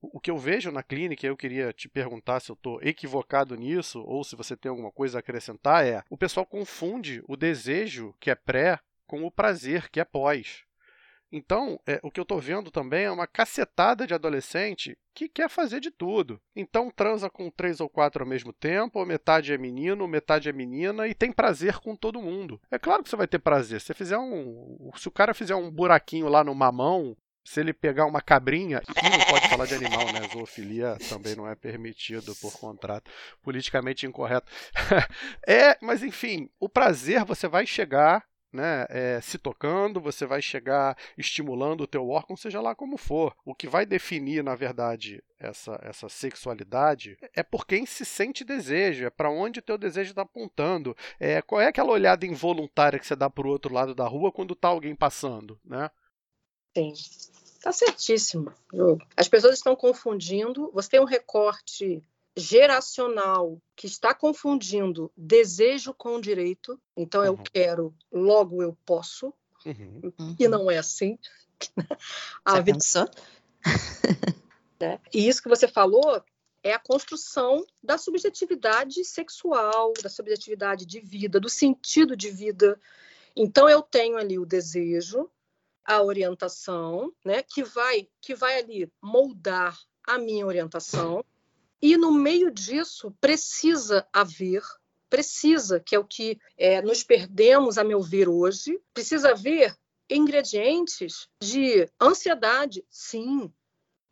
O 0.00 0.20
que 0.20 0.30
eu 0.30 0.36
vejo 0.36 0.70
na 0.70 0.82
clínica, 0.82 1.26
eu 1.26 1.36
queria 1.36 1.72
te 1.72 1.88
perguntar 1.88 2.40
se 2.40 2.50
eu 2.50 2.54
estou 2.54 2.80
equivocado 2.82 3.56
nisso 3.56 4.02
ou 4.02 4.22
se 4.22 4.36
você 4.36 4.56
tem 4.56 4.70
alguma 4.70 4.92
coisa 4.92 5.18
a 5.18 5.20
acrescentar, 5.20 5.86
é 5.86 6.02
o 6.08 6.16
pessoal 6.16 6.46
confunde 6.46 7.22
o 7.26 7.36
desejo, 7.36 8.14
que 8.20 8.30
é 8.30 8.34
pré, 8.34 8.78
com 9.06 9.24
o 9.24 9.30
prazer, 9.30 9.88
que 9.88 10.00
é 10.00 10.04
pós. 10.04 10.65
Então, 11.30 11.80
é, 11.86 11.98
o 12.02 12.10
que 12.10 12.20
eu 12.20 12.22
estou 12.22 12.40
vendo 12.40 12.70
também 12.70 13.04
é 13.04 13.10
uma 13.10 13.26
cacetada 13.26 14.06
de 14.06 14.14
adolescente 14.14 14.96
que 15.14 15.28
quer 15.28 15.48
fazer 15.48 15.80
de 15.80 15.90
tudo. 15.90 16.40
Então, 16.54 16.90
transa 16.90 17.28
com 17.28 17.50
três 17.50 17.80
ou 17.80 17.88
quatro 17.88 18.22
ao 18.22 18.28
mesmo 18.28 18.52
tempo, 18.52 18.98
ou 18.98 19.06
metade 19.06 19.52
é 19.52 19.58
menino, 19.58 20.06
metade 20.06 20.48
é 20.48 20.52
menina, 20.52 21.08
e 21.08 21.14
tem 21.14 21.32
prazer 21.32 21.78
com 21.78 21.96
todo 21.96 22.22
mundo. 22.22 22.60
É 22.70 22.78
claro 22.78 23.02
que 23.02 23.10
você 23.10 23.16
vai 23.16 23.26
ter 23.26 23.38
prazer. 23.38 23.80
Se, 23.80 23.92
fizer 23.94 24.18
um, 24.18 24.90
se 24.96 25.08
o 25.08 25.12
cara 25.12 25.34
fizer 25.34 25.56
um 25.56 25.70
buraquinho 25.70 26.28
lá 26.28 26.44
no 26.44 26.54
mamão, 26.54 27.16
se 27.46 27.60
ele 27.60 27.72
pegar 27.72 28.06
uma 28.06 28.20
cabrinha, 28.20 28.82
não 28.88 29.26
pode 29.26 29.48
falar 29.48 29.66
de 29.66 29.74
animal, 29.74 30.12
né? 30.12 30.28
Zoofilia 30.32 30.96
também 31.08 31.36
não 31.36 31.48
é 31.48 31.54
permitido 31.54 32.34
por 32.36 32.52
contrato, 32.58 33.08
politicamente 33.40 34.04
incorreto. 34.04 34.50
é, 35.46 35.78
mas 35.80 36.02
enfim, 36.02 36.50
o 36.58 36.68
prazer 36.68 37.24
você 37.24 37.46
vai 37.46 37.64
chegar 37.64 38.24
né, 38.56 38.86
é, 38.88 39.20
se 39.20 39.38
tocando, 39.38 40.00
você 40.00 40.26
vai 40.26 40.42
chegar 40.42 40.96
estimulando 41.16 41.82
o 41.82 41.86
teu 41.86 42.08
órgão, 42.08 42.36
seja 42.36 42.60
lá 42.60 42.74
como 42.74 42.96
for. 42.96 43.36
O 43.44 43.54
que 43.54 43.68
vai 43.68 43.86
definir, 43.86 44.42
na 44.42 44.56
verdade, 44.56 45.22
essa, 45.38 45.78
essa 45.82 46.08
sexualidade 46.08 47.16
é 47.34 47.42
por 47.42 47.66
quem 47.66 47.86
se 47.86 48.04
sente 48.04 48.42
desejo, 48.42 49.04
é 49.04 49.10
para 49.10 49.30
onde 49.30 49.60
o 49.60 49.62
teu 49.62 49.76
desejo 49.78 50.10
está 50.10 50.22
apontando. 50.22 50.96
É, 51.20 51.40
qual 51.42 51.60
é 51.60 51.66
aquela 51.68 51.92
olhada 51.92 52.26
involuntária 52.26 52.98
que 52.98 53.06
você 53.06 53.14
dá 53.14 53.30
para 53.30 53.46
o 53.46 53.50
outro 53.50 53.72
lado 53.72 53.94
da 53.94 54.08
rua 54.08 54.32
quando 54.32 54.54
está 54.54 54.68
alguém 54.68 54.96
passando, 54.96 55.60
né? 55.64 55.90
Sim. 56.76 56.92
Tá 57.62 57.72
certíssimo. 57.72 58.52
As 59.16 59.28
pessoas 59.28 59.54
estão 59.56 59.74
confundindo. 59.74 60.70
Você 60.72 60.90
tem 60.90 61.00
um 61.00 61.04
recorte 61.04 62.00
geracional 62.36 63.60
que 63.74 63.86
está 63.86 64.12
confundindo 64.12 65.10
desejo 65.16 65.94
com 65.94 66.20
direito. 66.20 66.78
Então 66.96 67.22
uhum. 67.22 67.26
eu 67.28 67.38
quero, 67.38 67.94
logo 68.12 68.62
eu 68.62 68.76
posso. 68.84 69.32
Uhum. 69.64 70.36
E 70.38 70.46
não 70.46 70.70
é 70.70 70.78
assim. 70.78 71.18
A 72.44 72.60
vida... 72.60 72.78
pensou? 72.78 73.08
né? 74.78 75.00
E 75.12 75.26
isso 75.26 75.42
que 75.42 75.48
você 75.48 75.66
falou 75.66 76.22
é 76.62 76.72
a 76.72 76.78
construção 76.78 77.64
da 77.82 77.96
subjetividade 77.96 79.04
sexual, 79.04 79.92
da 80.02 80.08
subjetividade 80.08 80.84
de 80.84 81.00
vida, 81.00 81.38
do 81.38 81.48
sentido 81.48 82.16
de 82.16 82.28
vida. 82.28 82.78
Então 83.36 83.68
eu 83.68 83.80
tenho 83.82 84.18
ali 84.18 84.38
o 84.38 84.44
desejo, 84.44 85.30
a 85.84 86.02
orientação, 86.02 87.12
né, 87.24 87.42
que 87.42 87.62
vai 87.62 88.08
que 88.20 88.34
vai 88.34 88.58
ali 88.58 88.92
moldar 89.00 89.78
a 90.06 90.18
minha 90.18 90.44
orientação. 90.44 91.24
E 91.80 91.96
no 91.96 92.12
meio 92.12 92.50
disso 92.50 93.14
precisa 93.20 94.06
haver, 94.12 94.62
precisa, 95.08 95.80
que 95.80 95.94
é 95.94 95.98
o 95.98 96.04
que 96.04 96.38
é, 96.56 96.80
nos 96.82 97.02
perdemos, 97.02 97.78
a 97.78 97.84
meu 97.84 98.00
ver, 98.00 98.28
hoje, 98.28 98.80
precisa 98.94 99.30
haver 99.30 99.76
ingredientes 100.08 101.28
de 101.42 101.88
ansiedade, 102.00 102.84
sim, 102.88 103.52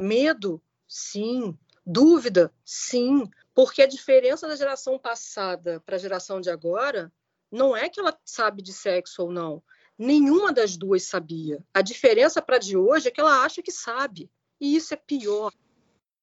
medo, 0.01 0.61
sim, 0.87 1.57
dúvida, 1.87 2.53
sim, 2.65 3.29
porque 3.55 3.83
a 3.83 3.87
diferença 3.87 4.49
da 4.49 4.57
geração 4.57 4.99
passada 4.99 5.81
para 5.81 5.97
a 5.97 5.99
geração 5.99 6.41
de 6.41 6.51
agora 6.51 7.13
não 7.51 7.77
é 7.77 7.89
que 7.89 8.01
ela 8.01 8.19
sabe 8.25 8.63
de 8.63 8.73
sexo 8.73 9.23
ou 9.23 9.31
não. 9.31 9.63
Nenhuma 9.97 10.53
das 10.53 10.77
duas 10.77 11.05
sabia. 11.05 11.65
A 11.73 11.81
diferença 11.81 12.43
para 12.43 12.59
de 12.59 12.77
hoje 12.77 13.09
é 13.09 13.11
que 13.13 13.21
ela 13.21 13.45
acha 13.45 13.63
que 13.63 13.71
sabe. 13.71 14.29
E 14.61 14.75
isso 14.75 14.93
é 14.93 14.97
pior. 14.97 15.53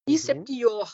Isso 0.05 0.29
é 0.29 0.33
uhum. 0.33 0.41
é 0.41 0.43
pior. 0.43 0.91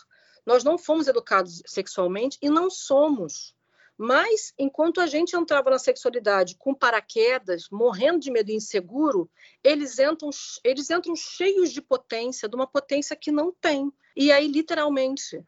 Nós 0.48 0.64
não 0.64 0.78
fomos 0.78 1.10
educados 1.10 1.62
sexualmente 1.66 2.38
e 2.42 2.50
não 2.50 2.70
somos. 2.70 3.54
Mas, 3.98 4.54
enquanto 4.58 5.02
a 5.02 5.06
gente 5.06 5.36
entrava 5.36 5.70
na 5.70 5.78
sexualidade 5.78 6.56
com 6.58 6.74
paraquedas, 6.74 7.68
morrendo 7.70 8.20
de 8.20 8.32
medo 8.32 8.50
e 8.50 8.56
inseguro, 8.56 9.30
eles 9.62 10.00
entram, 10.00 10.30
eles 10.64 10.90
entram 10.90 11.18
cheios 11.18 11.74
de 11.74 11.82
potência, 11.82 12.48
de 12.48 12.56
uma 12.56 12.66
potência 12.66 13.14
que 13.14 13.30
não 13.30 13.52
tem. 13.52 13.92
E 14.16 14.32
aí, 14.32 14.48
literalmente, 14.48 15.44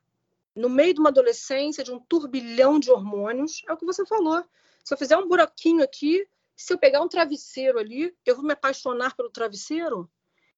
no 0.54 0.70
meio 0.70 0.94
de 0.94 1.00
uma 1.00 1.12
adolescência, 1.12 1.82
de 1.82 1.94
um 1.94 2.00
turbilhão 2.00 2.78
de 2.78 2.92
hormônios, 2.92 3.62
é 3.70 3.72
o 3.72 3.78
que 3.78 3.86
você 3.86 4.06
falou. 4.06 4.44
Se 4.84 4.94
eu 4.94 4.98
fizer 4.98 5.16
um 5.16 5.30
buraquinho 5.30 5.82
aqui, 5.82 6.28
se 6.58 6.74
eu 6.74 6.78
pegar 6.78 7.02
um 7.02 7.08
travesseiro 7.08 7.80
ali, 7.80 8.14
eu 8.26 8.36
vou 8.36 8.44
me 8.44 8.52
apaixonar 8.52 9.16
pelo 9.16 9.30
travesseiro? 9.30 10.12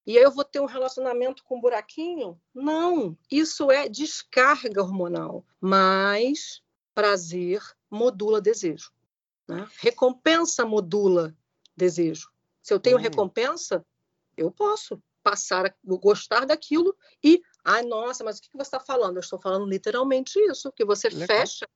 E 0.06 0.18
aí 0.18 0.24
eu 0.24 0.32
vou 0.32 0.43
ter 0.43 0.60
um 0.60 0.66
relacionamento 0.66 1.43
com 1.43 1.58
um 1.58 1.62
buraquinho? 1.62 2.39
Não, 2.54 3.18
isso 3.30 3.72
é 3.72 3.88
descarga 3.88 4.82
hormonal. 4.82 5.45
Mas 5.60 6.62
prazer 6.93 7.62
modula 7.89 8.41
desejo. 8.41 8.91
Né? 9.47 9.68
Recompensa 9.80 10.66
modula 10.66 11.36
desejo. 11.76 12.32
Se 12.62 12.74
eu 12.74 12.80
tenho 12.80 12.97
hum. 12.97 13.02
recompensa, 13.02 13.86
eu 14.36 14.52
posso 14.52 15.02
passar 15.24 15.68
a 15.68 15.74
gostar 15.84 16.45
daquilo 16.45 16.95
e, 17.24 17.41
ai, 17.64 17.84
nossa, 17.84 18.24
mas 18.24 18.39
o 18.39 18.41
que 18.41 18.49
você 18.54 18.62
está 18.64 18.80
falando? 18.80 19.18
Eu 19.18 19.22
estou 19.22 19.39
falando 19.39 19.66
literalmente 19.66 20.39
isso, 20.39 20.72
que 20.72 20.84
você 20.84 21.10
Legal. 21.10 21.28
fecha 21.28 21.68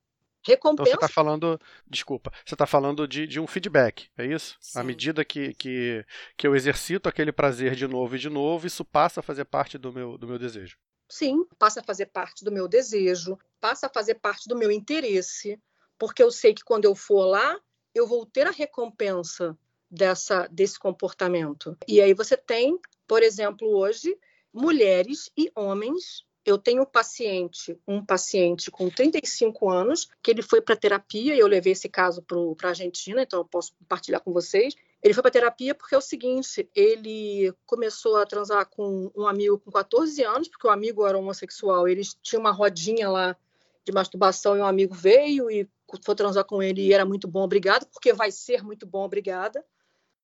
Recompensa. 0.46 0.90
Então 0.90 1.00
você 1.00 1.06
está 1.06 1.08
falando, 1.08 1.60
desculpa, 1.88 2.32
você 2.46 2.54
está 2.54 2.68
falando 2.68 3.08
de, 3.08 3.26
de 3.26 3.40
um 3.40 3.48
feedback, 3.48 4.10
é 4.18 4.26
isso? 4.26 4.56
Sim. 4.60 4.80
À 4.80 4.84
medida 4.84 5.26
que, 5.26 5.54
que, 5.56 6.06
que 6.38 6.48
eu 6.48 6.56
exercito 6.56 7.10
aquele 7.10 7.32
prazer 7.32 7.76
de 7.76 7.88
novo 7.88 8.16
e 8.16 8.20
de 8.20 8.30
novo, 8.30 8.68
isso 8.68 8.86
passa 8.86 9.22
a 9.22 9.24
fazer 9.24 9.46
parte 9.46 9.78
do 9.78 9.92
meu, 9.92 10.18
do 10.18 10.28
meu 10.28 10.38
desejo. 10.38 10.78
Sim, 11.10 11.46
passa 11.58 11.82
a 11.82 11.84
fazer 11.84 12.08
parte 12.08 12.44
do 12.44 12.52
meu 12.52 12.68
desejo, 12.68 13.38
passa 13.60 13.88
a 13.88 13.90
fazer 13.90 14.16
parte 14.16 14.48
do 14.48 14.56
meu 14.56 14.72
interesse, 14.72 15.60
porque 15.98 16.22
eu 16.22 16.32
sei 16.32 16.54
que 16.54 16.64
quando 16.64 16.86
eu 16.86 16.96
for 16.96 17.26
lá, 17.26 17.60
eu 17.94 18.06
vou 18.06 18.26
ter 18.26 18.46
a 18.46 18.52
recompensa 18.52 19.58
dessa, 19.90 20.48
desse 20.52 20.78
comportamento. 20.78 21.78
E 21.88 22.02
aí 22.02 22.14
você 22.14 22.36
tem, 22.36 22.80
por 23.08 23.24
exemplo, 23.24 23.68
hoje, 23.68 24.18
mulheres 24.54 25.32
e 25.38 25.52
homens 25.56 26.26
eu 26.46 26.58
tenho 26.58 26.84
um 26.84 26.86
paciente, 26.86 27.78
um 27.88 28.06
paciente 28.06 28.70
com 28.70 28.90
35 28.90 29.70
anos, 29.70 30.08
que 30.22 30.30
ele 30.30 30.44
foi 30.44 30.62
para 30.62 30.76
terapia, 30.76 31.36
e 31.36 31.40
eu 31.40 31.48
levei 31.48 31.74
esse 31.74 31.90
caso 31.90 32.22
para 32.22 32.68
a 32.68 32.70
Argentina, 32.70 33.24
então 33.24 33.40
eu 33.40 33.46
posso 33.46 33.74
compartilhar 33.80 34.20
com 34.20 34.32
vocês. 34.32 34.76
Ele 35.02 35.14
foi 35.14 35.24
para 35.24 35.32
terapia 35.32 35.74
porque 35.74 35.96
é 35.96 35.98
o 35.98 36.02
seguinte, 36.02 36.70
ele 36.76 37.52
começou 37.66 38.18
a 38.18 38.26
transar 38.26 38.68
com 38.68 39.12
um 39.16 39.28
amigo 39.28 39.58
com 39.60 39.72
14 39.72 40.24
anos, 40.24 40.48
porque 40.48 40.68
o 40.68 40.72
amigo 40.72 41.06
era 41.06 41.18
homossexual, 41.18 41.88
eles 41.88 42.16
tinham 42.22 42.42
uma 42.42 42.52
rodinha 42.52 43.10
lá 43.10 43.36
de 43.84 43.92
masturbação 43.92 44.56
e 44.56 44.62
um 44.62 44.66
amigo 44.66 44.94
veio 44.94 45.50
e 45.50 45.68
foi 46.04 46.16
transar 46.16 46.44
com 46.46 46.62
ele 46.62 46.82
e 46.82 46.94
era 46.94 47.06
muito 47.06 47.28
bom, 47.28 47.44
obrigado, 47.44 47.88
porque 47.88 48.14
vai 48.14 48.32
ser 48.32 48.64
muito 48.64 48.86
bom, 48.86 49.04
obrigada. 49.04 49.64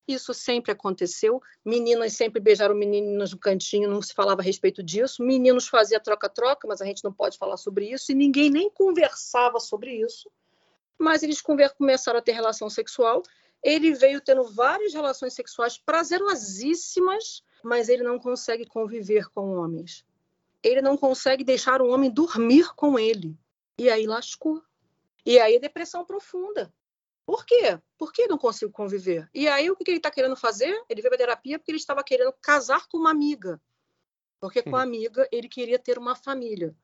Isso 0.06 0.34
sempre 0.34 0.72
aconteceu. 0.72 1.40
Meninas 1.64 2.14
sempre 2.14 2.40
beijaram 2.40 2.74
meninas 2.74 3.32
no 3.32 3.38
cantinho, 3.38 3.88
não 3.88 4.02
se 4.02 4.12
falava 4.12 4.40
a 4.40 4.44
respeito 4.44 4.82
disso. 4.82 5.22
Meninos 5.22 5.68
faziam 5.68 6.00
troca-troca, 6.00 6.66
mas 6.66 6.80
a 6.80 6.84
gente 6.84 7.04
não 7.04 7.12
pode 7.12 7.38
falar 7.38 7.56
sobre 7.56 7.90
isso. 7.90 8.10
E 8.10 8.14
ninguém 8.14 8.50
nem 8.50 8.68
conversava 8.68 9.60
sobre 9.60 9.94
isso. 9.94 10.30
Mas 10.98 11.22
eles 11.22 11.40
começaram 11.40 12.18
a 12.18 12.22
ter 12.22 12.32
relação 12.32 12.68
sexual. 12.68 13.22
Ele 13.62 13.94
veio 13.94 14.20
tendo 14.20 14.42
várias 14.44 14.92
relações 14.92 15.34
sexuais 15.34 15.78
prazerosíssimas, 15.78 17.44
mas 17.62 17.88
ele 17.88 18.02
não 18.02 18.18
consegue 18.18 18.66
conviver 18.66 19.28
com 19.30 19.56
homens. 19.56 20.04
Ele 20.62 20.82
não 20.82 20.96
consegue 20.96 21.44
deixar 21.44 21.80
o 21.80 21.88
homem 21.88 22.10
dormir 22.10 22.74
com 22.74 22.98
ele. 22.98 23.36
E 23.78 23.88
aí 23.88 24.06
lascou. 24.06 24.62
E 25.24 25.38
aí 25.38 25.60
depressão 25.60 26.04
profunda. 26.04 26.72
Por 27.24 27.46
quê? 27.46 27.78
Por 27.96 28.12
que 28.12 28.26
não 28.26 28.36
consigo 28.36 28.72
conviver? 28.72 29.28
E 29.32 29.46
aí, 29.48 29.70
o 29.70 29.76
que 29.76 29.88
ele 29.88 29.98
está 29.98 30.10
querendo 30.10 30.36
fazer? 30.36 30.72
Ele 30.88 31.00
veio 31.00 31.10
para 31.10 31.18
terapia 31.18 31.58
porque 31.58 31.70
ele 31.70 31.78
estava 31.78 32.02
querendo 32.02 32.32
casar 32.40 32.86
com 32.88 32.98
uma 32.98 33.10
amiga. 33.10 33.60
Porque 34.40 34.60
com 34.60 34.74
a 34.74 34.82
amiga 34.82 35.28
ele 35.30 35.48
queria 35.48 35.78
ter 35.78 35.98
uma 35.98 36.16
família. 36.16 36.74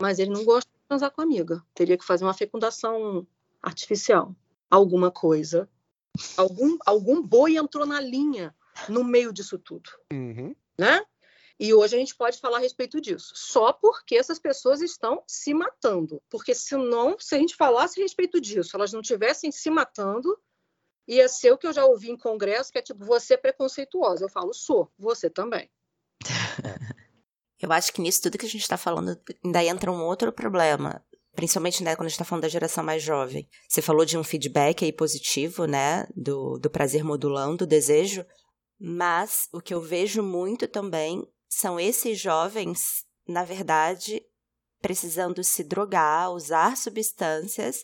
Mas 0.00 0.18
ele 0.18 0.30
não 0.30 0.44
gosta 0.44 0.70
de 0.70 0.88
casar 0.88 1.10
com 1.10 1.20
a 1.20 1.24
amiga. 1.24 1.62
Teria 1.74 1.98
que 1.98 2.04
fazer 2.04 2.24
uma 2.24 2.32
fecundação 2.32 3.26
artificial. 3.62 4.34
Alguma 4.70 5.10
coisa. 5.10 5.68
Algum, 6.36 6.78
algum 6.86 7.22
boi 7.22 7.56
entrou 7.56 7.84
na 7.84 8.00
linha 8.00 8.54
no 8.88 9.04
meio 9.04 9.32
disso 9.32 9.58
tudo. 9.58 9.90
Uhum. 10.10 10.54
Né? 10.78 11.04
E 11.62 11.72
hoje 11.72 11.94
a 11.94 11.98
gente 12.00 12.16
pode 12.16 12.40
falar 12.40 12.56
a 12.56 12.60
respeito 12.60 13.00
disso. 13.00 13.30
Só 13.36 13.72
porque 13.72 14.16
essas 14.16 14.40
pessoas 14.40 14.82
estão 14.82 15.22
se 15.28 15.54
matando. 15.54 16.20
Porque 16.28 16.56
senão, 16.56 17.16
se 17.20 17.36
a 17.36 17.38
gente 17.38 17.54
falasse 17.54 18.00
a 18.00 18.02
respeito 18.02 18.40
disso, 18.40 18.74
elas 18.74 18.92
não 18.92 19.00
estivessem 19.00 19.52
se 19.52 19.70
matando, 19.70 20.36
ia 21.06 21.28
ser 21.28 21.52
o 21.52 21.56
que 21.56 21.68
eu 21.68 21.72
já 21.72 21.84
ouvi 21.84 22.10
em 22.10 22.16
congresso, 22.16 22.72
que 22.72 22.78
é 22.78 22.82
tipo, 22.82 23.04
você 23.04 23.34
é 23.34 23.36
preconceituosa. 23.36 24.24
Eu 24.24 24.28
falo, 24.28 24.52
sou, 24.52 24.90
você 24.98 25.30
também. 25.30 25.70
eu 27.62 27.70
acho 27.70 27.92
que 27.92 28.00
nisso 28.00 28.22
tudo 28.22 28.38
que 28.38 28.46
a 28.46 28.48
gente 28.48 28.62
está 28.62 28.76
falando 28.76 29.16
ainda 29.44 29.62
entra 29.62 29.92
um 29.92 30.02
outro 30.02 30.32
problema. 30.32 31.00
Principalmente 31.36 31.84
né, 31.84 31.94
quando 31.94 32.06
a 32.06 32.08
gente 32.08 32.16
está 32.16 32.24
falando 32.24 32.42
da 32.42 32.48
geração 32.48 32.82
mais 32.82 33.04
jovem. 33.04 33.48
Você 33.68 33.80
falou 33.80 34.04
de 34.04 34.18
um 34.18 34.24
feedback 34.24 34.84
aí 34.84 34.92
positivo, 34.92 35.66
né? 35.66 36.08
Do, 36.16 36.58
do 36.58 36.68
prazer 36.68 37.04
modulando 37.04 37.62
o 37.62 37.68
desejo. 37.68 38.26
Mas 38.80 39.48
o 39.52 39.60
que 39.60 39.72
eu 39.72 39.80
vejo 39.80 40.24
muito 40.24 40.66
também 40.66 41.24
são 41.52 41.78
esses 41.78 42.18
jovens, 42.18 43.04
na 43.28 43.44
verdade, 43.44 44.22
precisando 44.80 45.44
se 45.44 45.62
drogar, 45.62 46.32
usar 46.32 46.78
substâncias 46.78 47.82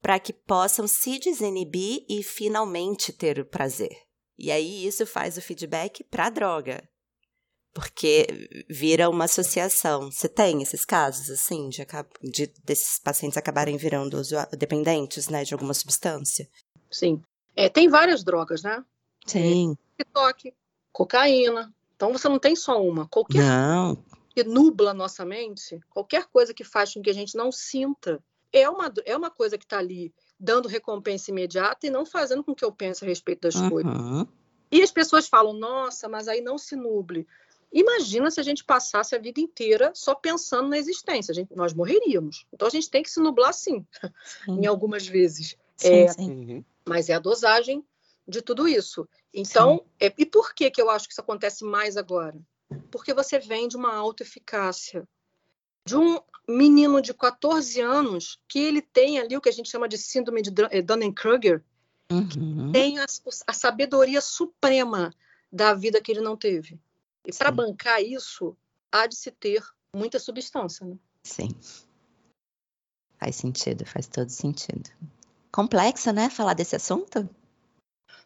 para 0.00 0.20
que 0.20 0.32
possam 0.32 0.86
se 0.86 1.18
desinibir 1.18 2.04
e 2.08 2.22
finalmente 2.22 3.12
ter 3.12 3.40
o 3.40 3.44
prazer. 3.44 3.96
E 4.38 4.52
aí 4.52 4.86
isso 4.86 5.04
faz 5.04 5.36
o 5.36 5.42
feedback 5.42 6.04
para 6.04 6.26
a 6.26 6.30
droga. 6.30 6.88
Porque 7.74 8.26
vira 8.70 9.10
uma 9.10 9.24
associação. 9.24 10.10
Você 10.10 10.28
tem 10.28 10.62
esses 10.62 10.84
casos, 10.84 11.28
assim, 11.28 11.68
de, 11.68 11.84
de 12.22 12.46
desses 12.64 13.00
pacientes 13.00 13.36
acabarem 13.36 13.76
virando 13.76 14.20
dependentes, 14.56 15.28
né, 15.28 15.42
de 15.42 15.54
alguma 15.54 15.74
substância? 15.74 16.48
Sim. 16.90 17.20
É, 17.56 17.68
tem 17.68 17.88
várias 17.88 18.22
drogas, 18.22 18.62
né? 18.62 18.84
Sim. 19.26 19.76
TikTok, 19.98 20.54
cocaína, 20.92 21.74
então 22.02 22.12
você 22.12 22.28
não 22.28 22.40
tem 22.40 22.56
só 22.56 22.82
uma. 22.82 23.06
Qualquer 23.06 23.44
não. 23.44 23.94
coisa 23.94 24.12
que 24.34 24.42
nubla 24.42 24.90
a 24.90 24.94
nossa 24.94 25.24
mente, 25.24 25.78
qualquer 25.88 26.26
coisa 26.26 26.52
que 26.52 26.64
faz 26.64 26.92
com 26.92 27.00
que 27.00 27.10
a 27.10 27.14
gente 27.14 27.36
não 27.36 27.52
sinta, 27.52 28.20
é 28.52 28.68
uma, 28.68 28.92
é 29.04 29.16
uma 29.16 29.30
coisa 29.30 29.56
que 29.56 29.64
está 29.64 29.78
ali 29.78 30.12
dando 30.38 30.66
recompensa 30.66 31.30
imediata 31.30 31.86
e 31.86 31.90
não 31.90 32.04
fazendo 32.04 32.42
com 32.42 32.56
que 32.56 32.64
eu 32.64 32.72
pense 32.72 33.04
a 33.04 33.06
respeito 33.06 33.42
das 33.42 33.54
uhum. 33.54 33.70
coisas. 33.70 33.92
E 34.72 34.82
as 34.82 34.90
pessoas 34.90 35.28
falam, 35.28 35.52
nossa, 35.52 36.08
mas 36.08 36.26
aí 36.26 36.40
não 36.40 36.58
se 36.58 36.74
nuble. 36.74 37.24
Imagina 37.72 38.32
se 38.32 38.40
a 38.40 38.42
gente 38.42 38.64
passasse 38.64 39.14
a 39.14 39.18
vida 39.18 39.40
inteira 39.40 39.92
só 39.94 40.12
pensando 40.12 40.68
na 40.68 40.78
existência. 40.78 41.32
Gente, 41.32 41.54
nós 41.54 41.72
morreríamos. 41.72 42.46
Então 42.52 42.66
a 42.66 42.70
gente 42.70 42.90
tem 42.90 43.04
que 43.04 43.10
se 43.12 43.20
nublar 43.20 43.54
sim, 43.54 43.86
sim. 44.44 44.58
em 44.60 44.66
algumas 44.66 45.06
vezes. 45.06 45.56
Sim, 45.76 45.92
é, 45.92 46.08
sim. 46.08 46.30
Uhum. 46.30 46.64
Mas 46.84 47.08
é 47.08 47.14
a 47.14 47.20
dosagem 47.20 47.84
de 48.26 48.42
tudo 48.42 48.66
isso. 48.66 49.08
Então, 49.32 49.84
é, 49.98 50.12
e 50.18 50.26
por 50.26 50.54
que, 50.54 50.70
que 50.70 50.80
eu 50.80 50.90
acho 50.90 51.06
que 51.06 51.12
isso 51.12 51.20
acontece 51.20 51.64
mais 51.64 51.96
agora? 51.96 52.38
Porque 52.90 53.14
você 53.14 53.38
vem 53.38 53.66
de 53.68 53.76
uma 53.76 53.94
autoeficácia. 53.94 55.08
De 55.86 55.96
um 55.96 56.20
menino 56.48 57.00
de 57.00 57.14
14 57.14 57.80
anos 57.80 58.38
que 58.46 58.58
ele 58.58 58.82
tem 58.82 59.18
ali 59.18 59.36
o 59.36 59.40
que 59.40 59.48
a 59.48 59.52
gente 59.52 59.70
chama 59.70 59.88
de 59.88 59.96
síndrome 59.96 60.42
de 60.42 60.50
eh, 60.70 60.82
Dunning-Kruger, 60.82 61.64
uhum. 62.10 62.70
tem 62.72 62.98
a, 62.98 63.06
a 63.46 63.52
sabedoria 63.52 64.20
suprema 64.20 65.12
da 65.50 65.74
vida 65.74 66.00
que 66.00 66.12
ele 66.12 66.20
não 66.20 66.36
teve. 66.36 66.78
E 67.26 67.32
para 67.32 67.50
bancar 67.50 68.02
isso, 68.02 68.56
há 68.90 69.06
de 69.06 69.16
se 69.16 69.30
ter 69.30 69.62
muita 69.94 70.18
substância. 70.18 70.86
Né? 70.86 70.96
Sim. 71.22 71.48
Faz 73.18 73.36
sentido, 73.36 73.86
faz 73.86 74.06
todo 74.06 74.28
sentido. 74.28 74.90
Complexa, 75.52 76.12
né? 76.12 76.28
Falar 76.28 76.54
desse 76.54 76.74
assunto? 76.74 77.28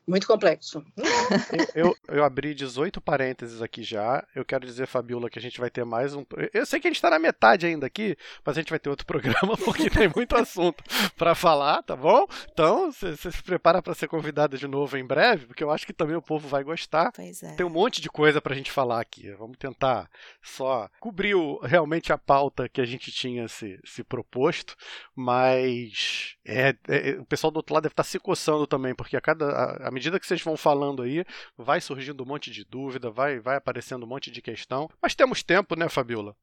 Muito 0.07 0.27
complexo. 0.27 0.85
eu, 1.75 1.97
eu, 2.07 2.23
abri 2.23 2.55
18 2.55 3.01
parênteses 3.01 3.61
aqui 3.61 3.83
já. 3.83 4.25
Eu 4.37 4.45
quero 4.45 4.65
dizer, 4.65 4.87
Fabiola, 4.87 5.29
que 5.29 5.39
a 5.39 5.43
gente 5.43 5.59
vai 5.59 5.69
ter 5.69 5.85
mais 5.85 6.15
um. 6.15 6.25
Eu 6.55 6.65
sei 6.65 6.79
que 6.79 6.87
a 6.87 6.91
gente 6.91 6.97
está 6.97 7.11
na 7.11 7.19
metade 7.19 7.67
ainda 7.67 7.87
aqui, 7.87 8.17
mas 8.45 8.57
a 8.57 8.61
gente 8.61 8.71
vai 8.71 8.79
ter 8.79 8.89
outro 8.89 9.05
programa 9.07 9.57
porque 9.57 9.91
tem 9.91 10.09
muito 10.15 10.37
assunto 10.37 10.85
para 11.17 11.35
falar, 11.35 11.83
tá 11.83 11.97
bom? 11.97 12.25
Então, 12.53 12.93
você 12.93 13.17
se 13.17 13.43
prepara 13.43 13.83
para 13.83 13.95
ser 13.95 14.07
convidada 14.07 14.57
de 14.57 14.69
novo 14.69 14.97
em 14.97 15.05
breve, 15.05 15.47
porque 15.47 15.65
eu 15.65 15.73
acho 15.73 15.85
que 15.85 15.93
também 15.93 16.17
o 16.17 16.23
povo 16.23 16.47
vai 16.47 16.63
gostar. 16.63 17.11
Pois 17.11 17.43
é. 17.43 17.57
Tem 17.57 17.67
um 17.67 17.71
monte 17.71 18.01
de 18.01 18.09
coisa 18.09 18.41
para 18.41 18.55
a 18.55 18.57
gente 18.57 18.71
falar 18.71 19.01
aqui. 19.01 19.33
Vamos 19.33 19.59
tentar 19.59 20.09
só 20.41 20.89
cobrir 21.01 21.35
realmente 21.63 22.13
a 22.13 22.19
pauta 22.19 22.69
que 22.69 22.81
a 22.81 22.87
gente 22.87 23.11
tinha 23.11 23.49
se, 23.49 23.81
se 23.85 24.05
proposto, 24.05 24.77
mas 25.17 26.36
é, 26.47 26.77
é, 26.89 27.11
o 27.19 27.25
pessoal 27.25 27.51
do 27.51 27.57
outro 27.57 27.75
lado 27.75 27.83
deve 27.83 27.93
estar 27.93 28.05
tá 28.05 28.09
se 28.09 28.19
coçando 28.19 28.67
também, 28.67 28.95
porque 28.95 29.17
a 29.17 29.21
cada. 29.21 29.49
A, 29.51 29.89
a 29.89 29.91
medida 29.91 30.21
que 30.21 30.27
vocês 30.27 30.41
vão 30.43 30.57
falando 30.57 31.03
aí, 31.03 31.25
vai 31.57 31.81
surgindo 31.81 32.23
um 32.23 32.27
monte 32.27 32.51
de 32.51 32.65
dúvida, 32.65 33.11
vai, 33.11 33.41
vai 33.41 33.57
aparecendo 33.57 34.05
um 34.05 34.09
monte 34.09 34.31
de 34.31 34.41
questão. 34.41 34.89
Mas 35.03 35.15
temos 35.15 35.43
tempo, 35.43 35.75
né, 35.75 35.89
Fabiola? 35.89 36.37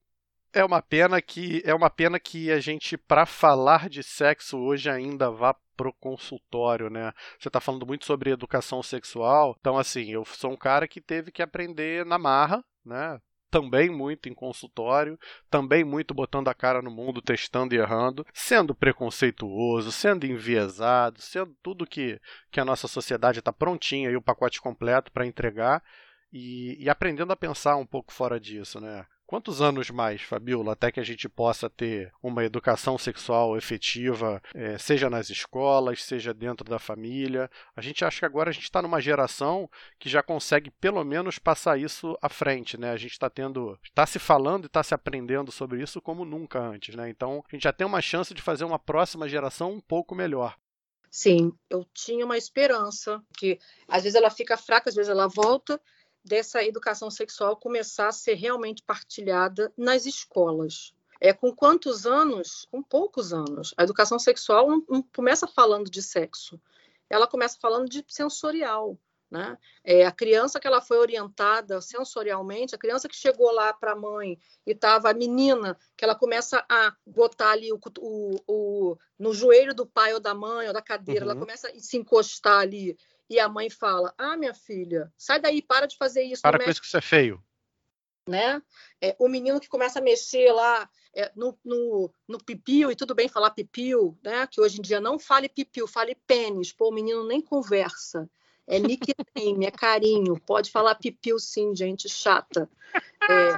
É 0.52 0.64
uma 0.64 0.82
pena 0.82 1.20
que 1.22 1.64
é 1.66 1.74
uma 1.74 1.90
pena 1.90 2.20
que 2.20 2.52
a 2.52 2.60
gente 2.60 2.96
para 2.96 3.26
falar 3.26 3.90
de 3.90 4.04
sexo 4.04 4.58
hoje 4.60 4.90
ainda 4.90 5.32
vá 5.32 5.56
pro 5.76 5.94
consultório, 5.94 6.90
né? 6.90 7.12
Você 7.40 7.48
está 7.48 7.60
falando 7.60 7.88
muito 7.88 8.06
sobre 8.06 8.30
educação 8.30 8.84
sexual, 8.84 9.56
então 9.60 9.78
assim, 9.78 10.12
eu 10.12 10.24
sou 10.26 10.52
um 10.52 10.58
cara 10.58 10.88
que 10.88 11.02
teve 11.02 11.32
que 11.32 11.42
aprender 11.42 12.06
na 12.06 12.20
marra, 12.20 12.64
né? 12.86 13.20
Também 13.54 13.88
muito 13.88 14.28
em 14.28 14.34
consultório, 14.34 15.16
também 15.48 15.84
muito 15.84 16.12
botando 16.12 16.48
a 16.48 16.56
cara 16.56 16.82
no 16.82 16.90
mundo, 16.90 17.22
testando 17.22 17.76
e 17.76 17.78
errando, 17.78 18.26
sendo 18.34 18.74
preconceituoso, 18.74 19.92
sendo 19.92 20.26
enviesado, 20.26 21.22
sendo 21.22 21.56
tudo 21.62 21.86
que, 21.86 22.20
que 22.50 22.60
a 22.60 22.66
nossa 22.66 22.88
sociedade 22.88 23.38
está 23.38 23.54
prontinha 23.54 24.10
e 24.10 24.16
o 24.16 24.22
pacote 24.24 24.60
completo 24.60 25.12
para 25.12 25.28
entregar 25.28 25.84
e, 26.32 26.84
e 26.84 26.90
aprendendo 26.90 27.32
a 27.32 27.36
pensar 27.36 27.76
um 27.76 27.86
pouco 27.86 28.12
fora 28.12 28.40
disso, 28.40 28.82
né? 28.82 29.06
Quantos 29.34 29.64
anos 29.64 29.90
mais, 29.90 30.22
Fabiola, 30.22 30.74
até 30.74 30.92
que 30.92 31.00
a 31.00 31.04
gente 31.04 31.28
possa 31.28 31.68
ter 31.68 32.14
uma 32.22 32.46
educação 32.46 33.00
sexual 33.00 33.58
efetiva, 33.58 34.40
é, 34.54 34.78
seja 34.78 35.10
nas 35.10 35.32
escolas, 35.32 36.04
seja 36.04 36.32
dentro 36.36 36.64
da 36.70 36.78
família? 36.78 37.50
A 37.76 37.82
gente 37.82 38.06
acha 38.06 38.20
que 38.20 38.26
agora 38.26 38.52
a 38.52 38.54
gente 38.54 38.66
está 38.66 38.80
numa 38.80 39.02
geração 39.02 39.68
que 39.98 40.08
já 40.08 40.22
consegue 40.22 40.70
pelo 40.70 41.04
menos 41.04 41.40
passar 41.40 41.80
isso 41.80 42.16
à 42.22 42.30
frente, 42.30 42.78
né? 42.78 42.92
A 42.92 42.96
gente 42.96 43.14
está 43.14 43.28
tendo, 43.28 43.76
está 43.84 44.06
se 44.06 44.20
falando 44.20 44.66
e 44.66 44.68
está 44.68 44.84
se 44.84 44.94
aprendendo 44.94 45.52
sobre 45.52 45.82
isso 45.82 46.00
como 46.00 46.24
nunca 46.24 46.60
antes, 46.60 46.94
né? 46.94 47.10
Então 47.10 47.44
a 47.48 47.56
gente 47.56 47.64
já 47.64 47.74
tem 47.74 47.88
uma 47.88 48.02
chance 48.02 48.36
de 48.36 48.42
fazer 48.44 48.66
uma 48.66 48.78
próxima 48.78 49.28
geração 49.28 49.72
um 49.72 49.82
pouco 49.82 50.14
melhor. 50.14 50.56
Sim, 51.10 51.52
eu 51.72 51.84
tinha 51.92 52.24
uma 52.24 52.38
esperança 52.38 53.20
que 53.36 53.58
às 53.88 54.04
vezes 54.04 54.16
ela 54.16 54.30
fica 54.30 54.58
fraca, 54.58 54.90
às 54.90 54.96
vezes 54.96 55.10
ela 55.10 55.28
volta, 55.28 55.82
dessa 56.24 56.64
educação 56.64 57.12
sexual 57.12 57.58
começar 57.58 58.08
a 58.08 58.14
ser 58.14 58.36
realmente 58.36 58.82
partilhada 58.84 59.74
nas 59.78 60.06
escolas. 60.06 60.94
É, 61.20 61.32
com 61.32 61.56
quantos 61.56 62.06
anos? 62.06 62.68
Com 62.72 62.84
poucos 62.84 63.34
anos. 63.34 63.74
A 63.78 63.84
educação 63.84 64.20
sexual 64.20 64.70
não, 64.70 64.84
não 64.90 65.02
começa 65.02 65.48
falando 65.48 65.90
de 65.90 66.02
sexo, 66.02 66.60
ela 67.10 67.28
começa 67.28 67.58
falando 67.60 67.88
de 67.88 68.04
sensorial. 68.08 68.98
Né? 69.34 69.58
É, 69.84 70.06
a 70.06 70.12
criança 70.12 70.60
que 70.60 70.68
ela 70.68 70.80
foi 70.80 71.00
orientada 71.00 71.82
sensorialmente, 71.82 72.76
a 72.76 72.78
criança 72.78 73.10
que 73.10 73.16
chegou 73.16 73.52
lá 73.52 73.74
para 73.74 73.94
a 73.94 73.96
mãe 73.96 74.38
e 74.64 74.74
estava 74.74 75.10
a 75.10 75.14
menina, 75.14 75.76
que 75.98 76.06
ela 76.06 76.14
começa 76.14 76.64
a 76.70 76.96
botar 77.04 77.50
ali 77.50 77.74
o, 77.74 77.80
o, 78.00 78.36
o, 78.48 78.98
no 79.18 79.34
joelho 79.34 79.74
do 79.74 79.88
pai 79.88 80.14
ou 80.14 80.20
da 80.20 80.36
mãe 80.36 80.68
ou 80.68 80.74
da 80.74 80.84
cadeira, 80.84 81.26
uhum. 81.26 81.32
ela 81.32 81.40
começa 81.40 81.68
a 81.68 81.80
se 81.80 81.98
encostar 81.98 82.60
ali 82.60 82.96
e 83.30 83.40
a 83.40 83.50
mãe 83.50 83.70
fala: 83.70 84.14
Ah, 84.18 84.38
minha 84.38 84.54
filha, 84.54 85.12
sai 85.18 85.40
daí, 85.40 85.62
para 85.62 85.86
de 85.86 85.98
fazer 85.98 86.24
isso. 86.24 86.42
Para 86.42 86.64
com 86.64 86.70
isso 86.70 86.82
que 86.82 86.88
isso 86.88 86.98
é 86.98 87.02
feio. 87.02 87.44
Né? 88.28 88.62
É, 89.02 89.16
o 89.20 89.28
menino 89.28 89.60
que 89.60 89.68
começa 89.68 90.00
a 90.00 90.02
mexer 90.02 90.50
lá 90.54 90.90
é, 91.14 91.30
no, 91.36 91.58
no, 91.64 92.10
no 92.26 92.38
pipiu, 92.38 92.90
e 92.90 92.96
tudo 92.96 93.14
bem 93.14 93.28
falar 93.28 93.52
pipiu, 93.52 94.18
né? 94.24 94.48
que 94.48 94.62
hoje 94.62 94.80
em 94.80 94.82
dia 94.82 95.02
não 95.02 95.20
fale 95.20 95.50
pipiu, 95.50 95.88
fale 95.88 96.16
pênis. 96.26 96.72
Pô, 96.72 96.90
o 96.90 96.94
menino 96.94 97.28
nem 97.28 97.42
conversa. 97.42 98.30
É 98.66 98.80
nickname, 98.80 99.66
é 99.66 99.72
carinho. 99.72 100.40
Pode 100.40 100.72
falar 100.72 100.96
pipiu 100.96 101.38
sim, 101.38 101.76
gente 101.76 102.08
chata. 102.08 102.70
É, 103.30 103.52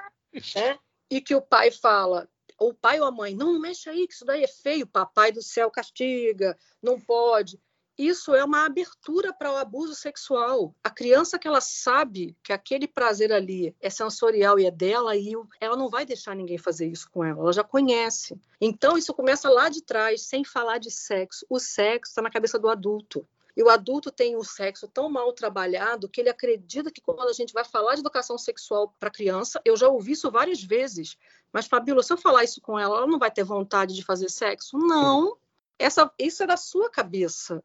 né? 0.59 0.79
E 1.11 1.21
que 1.21 1.35
o 1.35 1.41
pai 1.41 1.69
fala, 1.69 2.27
ou 2.57 2.69
o 2.69 2.73
pai 2.73 2.99
ou 2.99 3.05
a 3.05 3.11
mãe, 3.11 3.35
não, 3.35 3.53
não 3.53 3.59
mexe 3.59 3.87
aí, 3.87 4.07
que 4.07 4.13
isso 4.13 4.25
daí 4.25 4.43
é 4.43 4.47
feio, 4.47 4.87
papai 4.87 5.31
do 5.31 5.43
céu 5.43 5.69
castiga, 5.69 6.57
não 6.81 6.99
pode 6.99 7.59
isso 7.97 8.35
é 8.35 8.43
uma 8.43 8.65
abertura 8.65 9.33
para 9.33 9.51
o 9.51 9.55
abuso 9.55 9.95
sexual. 9.95 10.75
A 10.83 10.89
criança 10.89 11.39
que 11.39 11.47
ela 11.47 11.61
sabe 11.61 12.35
que 12.43 12.51
aquele 12.51 12.87
prazer 12.87 13.31
ali 13.31 13.75
é 13.81 13.89
sensorial 13.89 14.59
e 14.59 14.65
é 14.65 14.71
dela, 14.71 15.15
e 15.15 15.33
ela 15.59 15.77
não 15.77 15.89
vai 15.89 16.05
deixar 16.05 16.35
ninguém 16.35 16.57
fazer 16.57 16.87
isso 16.87 17.09
com 17.09 17.23
ela, 17.23 17.39
ela 17.41 17.53
já 17.53 17.63
conhece. 17.63 18.39
Então 18.59 18.97
isso 18.97 19.13
começa 19.13 19.49
lá 19.49 19.69
de 19.69 19.81
trás, 19.81 20.23
sem 20.23 20.43
falar 20.43 20.77
de 20.77 20.91
sexo. 20.91 21.45
O 21.49 21.59
sexo 21.59 22.11
está 22.11 22.21
na 22.21 22.29
cabeça 22.29 22.59
do 22.59 22.69
adulto. 22.69 23.27
E 23.55 23.63
o 23.63 23.69
adulto 23.69 24.11
tem 24.11 24.35
o 24.35 24.43
sexo 24.43 24.87
tão 24.87 25.09
mal 25.09 25.31
trabalhado 25.31 26.09
que 26.09 26.19
ele 26.19 26.29
acredita 26.29 26.91
que 26.91 26.99
quando 26.99 27.21
a 27.21 27.33
gente 27.33 27.53
vai 27.53 27.63
falar 27.63 27.93
de 27.93 28.01
educação 28.01 28.37
sexual 28.37 28.93
para 28.99 29.09
criança, 29.09 29.61
eu 29.63 29.77
já 29.77 29.87
ouvi 29.87 30.11
isso 30.11 30.29
várias 30.29 30.61
vezes, 30.61 31.17
mas 31.53 31.67
Fabíola, 31.67 32.03
se 32.03 32.11
eu 32.11 32.17
falar 32.17 32.43
isso 32.43 32.59
com 32.59 32.77
ela, 32.77 32.97
ela 32.97 33.07
não 33.07 33.17
vai 33.17 33.31
ter 33.31 33.45
vontade 33.45 33.95
de 33.95 34.03
fazer 34.03 34.29
sexo? 34.29 34.77
Não. 34.77 35.37
Essa, 35.79 36.11
isso 36.19 36.43
é 36.43 36.47
da 36.47 36.57
sua 36.57 36.89
cabeça. 36.89 37.63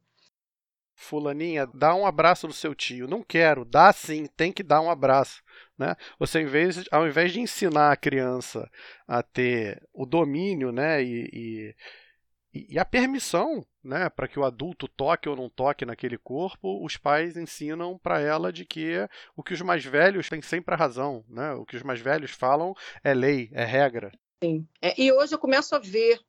Fulaninha, 1.01 1.67
dá 1.73 1.95
um 1.95 2.05
abraço 2.05 2.47
no 2.47 2.53
seu 2.53 2.75
tio. 2.75 3.09
Não 3.09 3.23
quero, 3.23 3.65
dá 3.65 3.91
sim, 3.91 4.27
tem 4.37 4.53
que 4.53 4.63
dar 4.63 4.83
um 4.83 4.91
abraço. 4.91 5.43
Né? 5.79 5.97
Você, 6.19 6.43
invés, 6.43 6.85
ao 6.93 7.09
invés 7.09 7.33
de 7.33 7.41
ensinar 7.41 7.91
a 7.91 7.97
criança 7.97 8.71
a 9.09 9.23
ter 9.23 9.83
o 9.95 10.05
domínio 10.05 10.71
né, 10.71 11.03
e, 11.03 11.75
e, 12.53 12.75
e 12.75 12.79
a 12.79 12.85
permissão 12.85 13.65
né, 13.83 14.11
para 14.11 14.29
que 14.29 14.39
o 14.39 14.45
adulto 14.45 14.87
toque 14.87 15.27
ou 15.27 15.35
não 15.35 15.49
toque 15.49 15.87
naquele 15.87 16.19
corpo, 16.19 16.85
os 16.85 16.99
pais 16.99 17.35
ensinam 17.35 17.99
para 17.99 18.21
ela 18.21 18.53
de 18.53 18.67
que 18.67 19.09
o 19.35 19.43
que 19.43 19.55
os 19.55 19.63
mais 19.63 19.83
velhos 19.83 20.29
têm 20.29 20.43
sempre 20.43 20.75
a 20.75 20.79
razão. 20.79 21.25
Né? 21.27 21.55
O 21.55 21.65
que 21.65 21.77
os 21.77 21.83
mais 21.83 21.99
velhos 21.99 22.31
falam 22.31 22.75
é 23.03 23.15
lei, 23.15 23.49
é 23.55 23.65
regra. 23.65 24.13
Sim. 24.45 24.69
É, 24.83 25.01
e 25.01 25.11
hoje 25.11 25.35
eu 25.35 25.39
começo 25.39 25.75
a 25.75 25.79
ver 25.79 26.21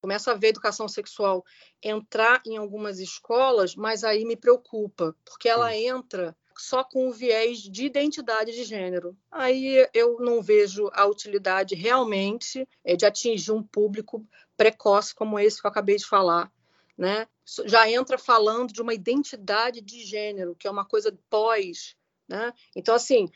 começo 0.00 0.30
a 0.30 0.34
ver 0.34 0.48
educação 0.48 0.88
sexual 0.88 1.44
entrar 1.82 2.40
em 2.46 2.56
algumas 2.56 2.98
escolas, 2.98 3.74
mas 3.74 4.04
aí 4.04 4.24
me 4.24 4.36
preocupa, 4.36 5.14
porque 5.24 5.48
ela 5.48 5.76
entra 5.76 6.36
só 6.56 6.82
com 6.82 7.08
o 7.08 7.12
viés 7.12 7.58
de 7.60 7.86
identidade 7.86 8.52
de 8.52 8.64
gênero. 8.64 9.16
Aí 9.30 9.86
eu 9.94 10.18
não 10.18 10.42
vejo 10.42 10.90
a 10.92 11.06
utilidade 11.06 11.74
realmente 11.74 12.68
é, 12.84 12.96
de 12.96 13.06
atingir 13.06 13.52
um 13.52 13.62
público 13.62 14.26
precoce 14.56 15.14
como 15.14 15.38
esse 15.38 15.60
que 15.60 15.66
eu 15.66 15.70
acabei 15.70 15.96
de 15.96 16.06
falar. 16.06 16.52
Né? 16.96 17.28
Já 17.64 17.88
entra 17.88 18.18
falando 18.18 18.72
de 18.72 18.82
uma 18.82 18.92
identidade 18.92 19.80
de 19.80 20.04
gênero, 20.04 20.56
que 20.56 20.66
é 20.66 20.70
uma 20.70 20.84
coisa 20.84 21.16
pós. 21.30 21.96
Né? 22.28 22.52
Então, 22.74 22.94
assim, 22.94 23.30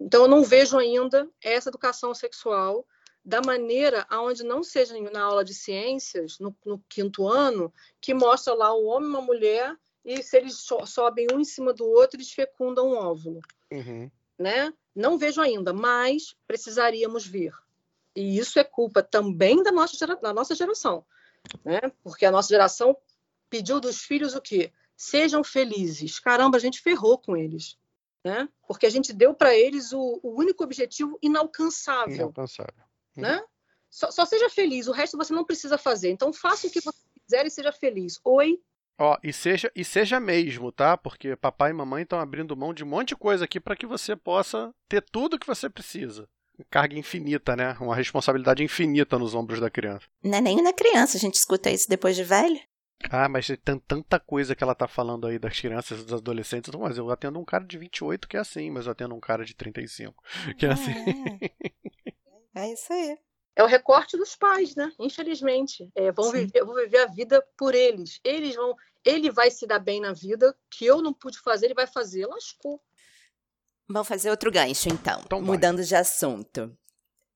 então 0.00 0.22
eu 0.22 0.28
não 0.28 0.42
vejo 0.42 0.76
ainda 0.76 1.30
essa 1.40 1.70
educação 1.70 2.12
sexual 2.12 2.84
da 3.24 3.40
maneira 3.40 4.06
aonde 4.10 4.42
não 4.42 4.62
seja 4.62 4.94
na 5.10 5.22
aula 5.22 5.44
de 5.44 5.54
ciências, 5.54 6.38
no, 6.38 6.54
no, 6.64 6.78
quinto 6.88 7.26
ano, 7.26 7.72
que 8.00 8.12
mostra 8.12 8.52
lá 8.52 8.74
o 8.74 8.84
homem 8.84 9.08
e 9.08 9.12
uma 9.12 9.22
mulher, 9.22 9.74
e 10.04 10.22
se 10.22 10.36
eles 10.36 10.58
so, 10.58 10.84
sobem 10.84 11.26
um 11.32 11.40
em 11.40 11.44
cima 11.44 11.72
do 11.72 11.86
outro, 11.86 12.16
eles 12.18 12.30
fecundam 12.30 12.88
um 12.88 12.96
óvulo. 12.96 13.40
Uhum. 13.70 14.10
Né? 14.38 14.72
Não 14.94 15.16
vejo 15.16 15.40
ainda, 15.40 15.72
mas 15.72 16.36
precisaríamos 16.46 17.26
ver. 17.26 17.52
E 18.14 18.38
isso 18.38 18.58
é 18.58 18.64
culpa 18.64 19.02
também 19.02 19.62
da 19.62 19.72
nossa, 19.72 19.96
gera, 19.96 20.16
da 20.16 20.32
nossa 20.32 20.54
geração, 20.54 21.04
né? 21.64 21.80
porque 22.02 22.26
a 22.26 22.30
nossa 22.30 22.48
geração 22.48 22.96
pediu 23.48 23.80
dos 23.80 24.02
filhos 24.02 24.34
o 24.34 24.40
quê? 24.40 24.70
Sejam 24.96 25.42
felizes. 25.42 26.20
Caramba, 26.20 26.56
a 26.56 26.60
gente 26.60 26.80
ferrou 26.80 27.18
com 27.18 27.36
eles. 27.36 27.78
Né? 28.22 28.48
Porque 28.66 28.86
a 28.86 28.90
gente 28.90 29.12
deu 29.12 29.34
para 29.34 29.54
eles 29.54 29.92
o, 29.92 30.20
o, 30.22 30.38
único 30.38 30.64
objetivo 30.64 31.18
inalcançável. 31.20 32.14
Inalcançável. 32.14 32.83
Né? 33.16 33.42
Só, 33.90 34.10
só, 34.10 34.24
seja 34.24 34.50
feliz, 34.50 34.88
o 34.88 34.92
resto 34.92 35.16
você 35.16 35.32
não 35.32 35.44
precisa 35.44 35.78
fazer. 35.78 36.10
Então 36.10 36.32
faça 36.32 36.66
o 36.66 36.70
que 36.70 36.80
você 36.80 36.98
quiser 37.22 37.46
e 37.46 37.50
seja 37.50 37.72
feliz. 37.72 38.20
Oi? 38.24 38.58
Ó, 38.98 39.16
e 39.22 39.32
seja, 39.32 39.70
e 39.74 39.84
seja 39.84 40.20
mesmo, 40.20 40.70
tá? 40.70 40.96
Porque 40.96 41.36
papai 41.36 41.70
e 41.70 41.74
mamãe 41.74 42.02
estão 42.02 42.18
abrindo 42.18 42.56
mão 42.56 42.72
de 42.72 42.84
um 42.84 42.86
monte 42.86 43.08
de 43.08 43.16
coisa 43.16 43.44
aqui 43.44 43.58
para 43.60 43.76
que 43.76 43.86
você 43.86 44.14
possa 44.14 44.72
ter 44.88 45.02
tudo 45.02 45.38
que 45.38 45.46
você 45.46 45.68
precisa 45.68 46.28
carga 46.70 46.96
infinita, 46.96 47.56
né? 47.56 47.76
Uma 47.80 47.96
responsabilidade 47.96 48.62
infinita 48.62 49.18
nos 49.18 49.34
ombros 49.34 49.60
da 49.60 49.70
criança. 49.70 50.06
Não 50.22 50.38
é 50.38 50.40
nem 50.40 50.62
na 50.62 50.72
criança, 50.72 51.16
a 51.16 51.20
gente 51.20 51.34
escuta 51.34 51.70
isso 51.70 51.88
depois 51.88 52.14
de 52.14 52.22
velho. 52.22 52.60
Ah, 53.10 53.28
mas 53.28 53.46
tem 53.46 53.78
tanta 53.80 54.18
coisa 54.18 54.54
que 54.54 54.62
ela 54.62 54.74
tá 54.74 54.88
falando 54.88 55.26
aí 55.26 55.38
das 55.38 55.58
crianças 55.58 56.00
e 56.00 56.04
dos 56.04 56.14
adolescentes. 56.14 56.72
Mas 56.74 56.96
eu 56.96 57.10
atendo 57.10 57.38
um 57.38 57.44
cara 57.44 57.64
de 57.64 57.76
28 57.76 58.28
que 58.28 58.36
é 58.36 58.40
assim, 58.40 58.70
mas 58.70 58.86
eu 58.86 58.92
atendo 58.92 59.14
um 59.14 59.20
cara 59.20 59.44
de 59.44 59.54
35 59.54 60.22
que 60.56 60.64
é 60.64 60.70
assim. 60.70 60.94
É, 62.54 62.68
é 62.68 62.72
isso 62.72 62.92
aí. 62.92 63.18
É 63.56 63.62
o 63.62 63.66
recorte 63.66 64.16
dos 64.16 64.34
pais, 64.34 64.74
né? 64.74 64.92
Infelizmente. 64.98 65.90
É, 65.94 66.10
vão 66.10 66.30
viver, 66.30 66.64
vou 66.64 66.74
viver 66.74 66.98
a 66.98 67.06
vida 67.06 67.44
por 67.56 67.74
eles. 67.74 68.20
Eles 68.24 68.56
vão. 68.56 68.74
Ele 69.04 69.30
vai 69.30 69.50
se 69.50 69.66
dar 69.66 69.78
bem 69.78 70.00
na 70.00 70.12
vida, 70.12 70.56
que 70.70 70.86
eu 70.86 71.02
não 71.02 71.12
pude 71.12 71.38
fazer, 71.40 71.66
ele 71.66 71.74
vai 71.74 71.86
fazer. 71.86 72.26
Lascou. 72.26 72.82
Vamos 73.88 74.08
fazer 74.08 74.30
outro 74.30 74.50
gancho, 74.50 74.88
então. 74.88 75.20
então 75.24 75.42
mudando 75.42 75.84
de 75.84 75.94
assunto. 75.94 76.76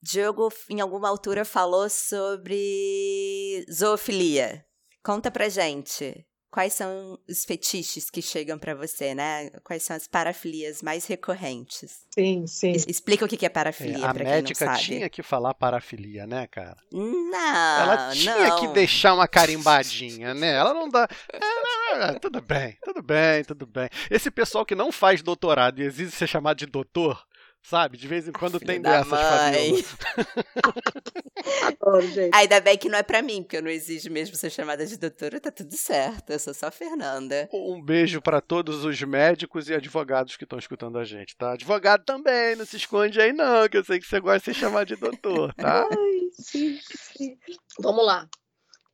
Diogo, 0.00 0.50
em 0.70 0.80
alguma 0.80 1.08
altura, 1.08 1.44
falou 1.44 1.90
sobre 1.90 3.66
zoofilia. 3.70 4.64
Conta 5.02 5.30
pra 5.30 5.48
gente. 5.48 6.26
Quais 6.50 6.72
são 6.72 7.18
os 7.28 7.44
fetiches 7.44 8.08
que 8.08 8.22
chegam 8.22 8.58
para 8.58 8.74
você, 8.74 9.14
né? 9.14 9.50
Quais 9.62 9.82
são 9.82 9.94
as 9.94 10.08
parafilias 10.08 10.80
mais 10.80 11.06
recorrentes? 11.06 12.06
Sim, 12.10 12.46
sim. 12.46 12.72
Explica 12.72 13.24
o 13.24 13.28
que 13.28 13.44
é 13.44 13.48
parafilia, 13.50 14.06
é, 14.06 14.12
para 14.12 14.24
quem 14.24 14.42
não 14.42 14.54
sabe. 14.54 14.80
tinha 14.80 15.10
que 15.10 15.22
falar 15.22 15.52
parafilia, 15.52 16.26
né, 16.26 16.46
cara? 16.46 16.76
Não, 16.90 17.80
Ela 17.80 18.10
tinha 18.12 18.48
não. 18.48 18.60
que 18.60 18.68
deixar 18.68 19.12
uma 19.14 19.28
carimbadinha, 19.28 20.32
né? 20.32 20.54
Ela 20.54 20.72
não 20.72 20.88
dá... 20.88 21.06
É, 21.32 22.18
tudo 22.18 22.40
bem, 22.40 22.78
tudo 22.82 23.02
bem, 23.02 23.44
tudo 23.44 23.66
bem. 23.66 23.88
Esse 24.10 24.30
pessoal 24.30 24.64
que 24.64 24.74
não 24.74 24.90
faz 24.90 25.22
doutorado 25.22 25.80
e 25.80 25.84
exige 25.84 26.10
ser 26.12 26.26
chamado 26.26 26.56
de 26.56 26.66
doutor, 26.66 27.26
Sabe? 27.62 27.96
De 27.98 28.08
vez 28.08 28.26
em 28.26 28.32
quando 28.32 28.58
tem 28.58 28.80
dessas 28.80 29.10
mãe. 29.10 29.84
Adoro, 31.62 32.06
gente. 32.08 32.34
Ainda 32.34 32.60
bem 32.60 32.78
que 32.78 32.88
não 32.88 32.98
é 32.98 33.02
pra 33.02 33.20
mim, 33.20 33.42
porque 33.42 33.58
eu 33.58 33.62
não 33.62 33.70
exijo 33.70 34.10
mesmo 34.10 34.36
ser 34.36 34.50
chamada 34.50 34.86
de 34.86 34.96
doutora, 34.96 35.40
tá 35.40 35.50
tudo 35.50 35.74
certo. 35.76 36.30
Eu 36.30 36.38
sou 36.38 36.54
só 36.54 36.70
Fernanda. 36.70 37.48
Um 37.52 37.82
beijo 37.82 38.22
para 38.22 38.40
todos 38.40 38.84
os 38.84 39.00
médicos 39.02 39.68
e 39.68 39.74
advogados 39.74 40.36
que 40.36 40.44
estão 40.44 40.58
escutando 40.58 40.98
a 40.98 41.04
gente, 41.04 41.36
tá? 41.36 41.52
Advogado 41.52 42.04
também, 42.04 42.56
não 42.56 42.64
se 42.64 42.76
esconde 42.76 43.20
aí 43.20 43.32
não, 43.32 43.68
que 43.68 43.76
eu 43.76 43.84
sei 43.84 43.98
que 43.98 44.06
você 44.06 44.20
gosta 44.20 44.38
de 44.38 44.44
ser 44.44 44.54
chamado 44.54 44.86
de 44.86 44.96
doutor, 44.96 45.52
tá? 45.54 45.86
Ai, 45.92 46.28
sim, 46.32 46.78
sim. 46.82 47.38
Vamos 47.80 48.04
lá. 48.04 48.28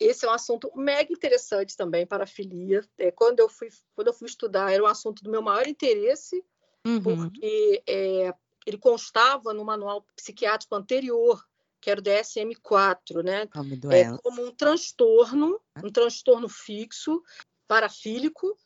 Esse 0.01 0.27
é 0.27 0.29
um 0.29 0.33
assunto 0.33 0.71
mega 0.75 1.13
interessante 1.13 1.77
também 1.77 2.05
para 2.05 2.25
a 2.25 2.27
filia. 2.27 2.83
É, 2.99 3.11
quando, 3.11 3.41
eu 3.41 3.49
fui, 3.49 3.69
quando 3.95 4.09
eu 4.09 4.15
fui 4.15 4.27
estudar, 4.27 4.73
era 4.73 4.83
um 4.83 4.87
assunto 4.87 5.23
do 5.23 5.31
meu 5.31 5.41
maior 5.41 5.67
interesse, 5.69 6.45
uhum. 6.85 7.01
porque 7.01 7.83
é, 7.87 8.35
ele 8.67 8.79
constava 8.79 9.53
no 9.53 9.65
manual 9.65 10.07
psiquiátrico 10.17 10.75
anterior, 10.75 11.45
que 11.81 11.91
era 11.91 12.01
o 12.01 12.03
DSM-4, 12.03 13.23
né? 13.23 13.47
Como 13.49 13.93
é, 13.93 14.17
como 14.23 14.43
um 14.43 14.55
transtorno, 14.55 15.61
um 15.83 15.91
transtorno 15.91 16.49
fixo, 16.49 17.23
parafílico. 17.69 18.57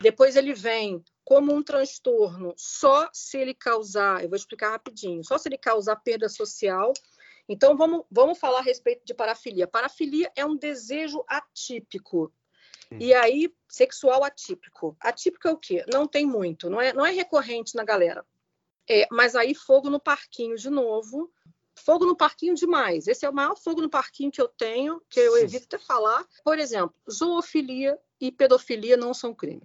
Depois 0.00 0.36
ele 0.36 0.54
vem 0.54 1.02
como 1.24 1.52
um 1.52 1.62
transtorno 1.62 2.54
só 2.56 3.08
se 3.12 3.36
ele 3.36 3.52
causar, 3.52 4.22
eu 4.22 4.28
vou 4.28 4.36
explicar 4.36 4.70
rapidinho, 4.70 5.24
só 5.24 5.36
se 5.36 5.48
ele 5.48 5.58
causar 5.58 5.96
perda 5.96 6.28
social. 6.28 6.92
Então 7.48 7.76
vamos, 7.76 8.04
vamos 8.10 8.38
falar 8.38 8.60
a 8.60 8.62
respeito 8.62 9.04
de 9.04 9.12
parafilia. 9.12 9.66
Parafilia 9.66 10.30
é 10.36 10.44
um 10.44 10.56
desejo 10.56 11.24
atípico. 11.26 12.32
Hum. 12.92 12.98
E 13.00 13.12
aí, 13.12 13.52
sexual 13.68 14.22
atípico. 14.22 14.96
Atípico 15.00 15.48
é 15.48 15.52
o 15.52 15.56
quê? 15.56 15.84
Não 15.92 16.06
tem 16.06 16.24
muito, 16.24 16.70
não 16.70 16.80
é, 16.80 16.92
não 16.92 17.04
é 17.04 17.10
recorrente 17.10 17.74
na 17.74 17.84
galera. 17.84 18.24
É, 18.88 19.06
mas 19.10 19.36
aí 19.36 19.54
fogo 19.54 19.90
no 19.90 20.00
parquinho 20.00 20.56
de 20.56 20.70
novo. 20.70 21.30
Fogo 21.76 22.04
no 22.04 22.16
parquinho 22.16 22.54
demais. 22.54 23.06
Esse 23.06 23.24
é 23.24 23.30
o 23.30 23.34
maior 23.34 23.56
fogo 23.56 23.80
no 23.80 23.88
parquinho 23.88 24.32
que 24.32 24.40
eu 24.40 24.48
tenho, 24.48 25.00
que 25.08 25.20
eu 25.20 25.36
evito 25.36 25.66
até 25.66 25.78
falar. 25.78 26.26
Por 26.44 26.58
exemplo, 26.58 26.94
zoofilia 27.10 27.98
e 28.20 28.32
pedofilia 28.32 28.96
não 28.96 29.14
são 29.14 29.32
crime. 29.32 29.62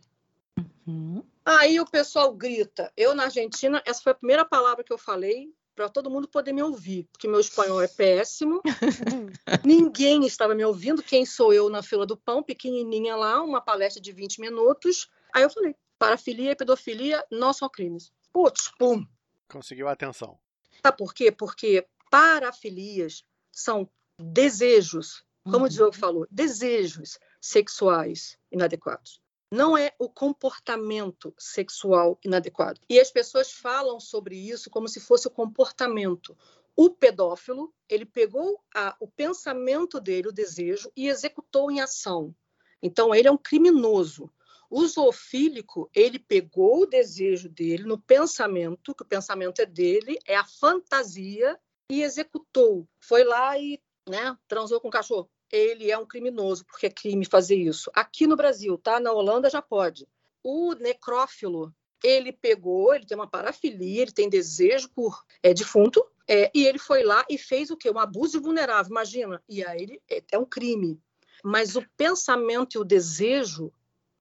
Uhum. 0.85 1.23
Aí 1.45 1.79
o 1.79 1.85
pessoal 1.85 2.33
grita. 2.33 2.91
Eu, 2.95 3.15
na 3.15 3.23
Argentina, 3.23 3.81
essa 3.85 4.01
foi 4.01 4.11
a 4.11 4.15
primeira 4.15 4.45
palavra 4.45 4.83
que 4.83 4.93
eu 4.93 4.97
falei 4.97 5.51
para 5.75 5.89
todo 5.89 6.09
mundo 6.09 6.27
poder 6.27 6.53
me 6.53 6.61
ouvir, 6.61 7.07
porque 7.11 7.27
meu 7.27 7.39
espanhol 7.39 7.81
é 7.81 7.87
péssimo. 7.87 8.61
Ninguém 9.65 10.25
estava 10.25 10.53
me 10.53 10.63
ouvindo. 10.63 11.01
Quem 11.01 11.25
sou 11.25 11.51
eu 11.51 11.69
na 11.69 11.81
fila 11.81 12.05
do 12.05 12.15
pão, 12.15 12.43
pequenininha 12.43 13.15
lá, 13.15 13.41
uma 13.41 13.59
palestra 13.59 14.01
de 14.01 14.11
20 14.11 14.39
minutos. 14.39 15.09
Aí 15.33 15.43
eu 15.43 15.49
falei: 15.49 15.75
parafilia 15.97 16.51
e 16.51 16.55
pedofilia 16.55 17.25
não 17.31 17.51
são 17.51 17.67
crimes. 17.67 18.11
Putz, 18.33 18.71
pum. 18.79 19.05
Conseguiu 19.47 19.87
a 19.87 19.91
atenção. 19.91 20.39
Sabe 20.81 20.97
por 20.97 21.13
quê? 21.13 21.31
Porque 21.31 21.87
parafilias 22.09 23.23
são 23.51 23.87
desejos, 24.19 25.23
como 25.43 25.59
uhum. 25.59 25.65
o 25.65 25.69
Diogo 25.69 25.95
falou, 25.95 26.27
desejos 26.31 27.19
sexuais 27.39 28.37
inadequados. 28.51 29.21
Não 29.51 29.77
é 29.77 29.93
o 29.99 30.09
comportamento 30.09 31.31
sexual 31.37 32.19
inadequado. 32.25 32.81
E 32.89 32.99
as 32.99 33.11
pessoas 33.11 33.51
falam 33.51 33.99
sobre 33.99 34.35
isso 34.35 34.67
como 34.71 34.87
se 34.87 34.99
fosse 34.99 35.27
o 35.27 35.31
comportamento. 35.31 36.35
O 36.75 36.89
pedófilo, 36.89 37.71
ele 37.87 38.05
pegou 38.05 38.59
a, 38.73 38.95
o 38.99 39.07
pensamento 39.07 39.99
dele, 39.99 40.29
o 40.29 40.33
desejo, 40.33 40.91
e 40.97 41.07
executou 41.07 41.69
em 41.69 41.81
ação. 41.81 42.35
Então, 42.81 43.13
ele 43.13 43.27
é 43.27 43.31
um 43.31 43.37
criminoso. 43.37 44.27
O 44.75 44.87
zoofílico, 44.87 45.87
ele 45.93 46.17
pegou 46.17 46.81
o 46.81 46.85
desejo 46.87 47.47
dele 47.47 47.83
no 47.83 47.99
pensamento, 47.99 48.95
que 48.95 49.03
o 49.03 49.07
pensamento 49.07 49.59
é 49.59 49.67
dele, 49.67 50.17
é 50.25 50.35
a 50.35 50.43
fantasia, 50.43 51.59
e 51.91 52.01
executou. 52.01 52.87
Foi 52.99 53.23
lá 53.23 53.55
e 53.55 53.79
né, 54.09 54.35
transou 54.47 54.81
com 54.81 54.87
o 54.87 54.91
cachorro. 54.91 55.29
Ele 55.51 55.91
é 55.91 55.97
um 55.99 56.07
criminoso, 56.07 56.65
porque 56.65 56.87
é 56.87 56.89
crime 56.89 57.23
fazer 57.23 57.55
isso. 57.55 57.91
Aqui 57.93 58.25
no 58.25 58.35
Brasil, 58.35 58.75
tá? 58.75 58.99
Na 58.99 59.11
Holanda 59.11 59.47
já 59.47 59.61
pode. 59.61 60.07
O 60.41 60.73
necrófilo, 60.73 61.71
ele 62.03 62.33
pegou, 62.33 62.95
ele 62.95 63.05
tem 63.05 63.15
uma 63.15 63.29
parafilia, 63.29 64.01
ele 64.01 64.11
tem 64.11 64.27
desejo 64.27 64.89
por 64.89 65.23
é, 65.43 65.53
defunto, 65.53 66.03
é, 66.27 66.49
e 66.51 66.65
ele 66.65 66.79
foi 66.79 67.03
lá 67.03 67.23
e 67.29 67.37
fez 67.37 67.69
o 67.69 67.77
quê? 67.77 67.91
Um 67.91 67.99
abuso 67.99 68.41
vulnerável, 68.41 68.89
imagina. 68.89 69.39
E 69.47 69.63
aí 69.63 69.83
ele, 69.83 70.01
é, 70.09 70.23
é 70.31 70.39
um 70.39 70.45
crime. 70.45 70.99
Mas 71.43 71.75
o 71.75 71.85
pensamento 71.95 72.75
e 72.75 72.79
o 72.79 72.83
desejo 72.83 73.71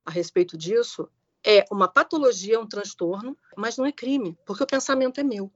a 0.05 0.11
respeito 0.11 0.57
disso 0.57 1.09
é 1.45 1.65
uma 1.71 1.89
patologia, 1.89 2.61
um 2.61 2.67
transtorno, 2.67 3.37
mas 3.57 3.77
não 3.77 3.85
é 3.85 3.93
crime, 3.93 4.39
porque 4.47 4.63
o 4.63 4.67
pensamento 4.67 5.21
é 5.21 5.25
meu. 5.25 5.53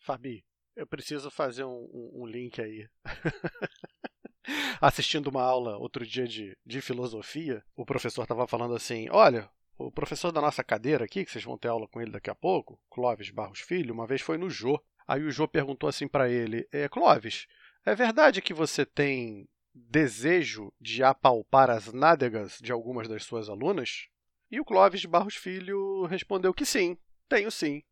Fabi, 0.00 0.44
eu 0.76 0.86
preciso 0.86 1.30
fazer 1.30 1.64
um, 1.64 1.88
um, 1.92 2.22
um 2.22 2.26
link 2.26 2.60
aí. 2.60 2.88
Assistindo 4.80 5.28
uma 5.28 5.42
aula 5.42 5.76
outro 5.78 6.04
dia 6.04 6.26
de, 6.26 6.56
de 6.66 6.80
filosofia, 6.80 7.64
o 7.76 7.86
professor 7.86 8.22
estava 8.22 8.46
falando 8.46 8.74
assim: 8.74 9.08
olha, 9.10 9.48
o 9.78 9.90
professor 9.90 10.32
da 10.32 10.40
nossa 10.40 10.64
cadeira 10.64 11.04
aqui, 11.04 11.24
que 11.24 11.30
vocês 11.30 11.44
vão 11.44 11.56
ter 11.56 11.68
aula 11.68 11.86
com 11.88 12.00
ele 12.00 12.10
daqui 12.10 12.28
a 12.28 12.34
pouco, 12.34 12.80
Clóvis 12.90 13.30
Barros 13.30 13.60
Filho, 13.60 13.94
uma 13.94 14.06
vez 14.06 14.20
foi 14.20 14.36
no 14.36 14.50
Jô. 14.50 14.82
Aí 15.06 15.22
o 15.22 15.30
Jô 15.30 15.46
perguntou 15.46 15.88
assim 15.88 16.08
para 16.08 16.28
ele: 16.28 16.66
é, 16.72 16.88
Clóvis, 16.88 17.46
é 17.84 17.94
verdade 17.94 18.42
que 18.42 18.54
você 18.54 18.84
tem 18.84 19.48
desejo 19.74 20.72
de 20.80 21.02
apalpar 21.02 21.70
as 21.70 21.92
nádegas 21.92 22.58
de 22.60 22.72
algumas 22.72 23.08
das 23.08 23.24
suas 23.24 23.48
alunas? 23.48 24.08
E 24.50 24.60
o 24.60 24.64
Clóvis 24.64 25.00
de 25.00 25.08
Barros 25.08 25.34
Filho 25.34 26.04
respondeu 26.04 26.52
que 26.52 26.66
sim, 26.66 26.96
tenho 27.28 27.50
sim. 27.50 27.82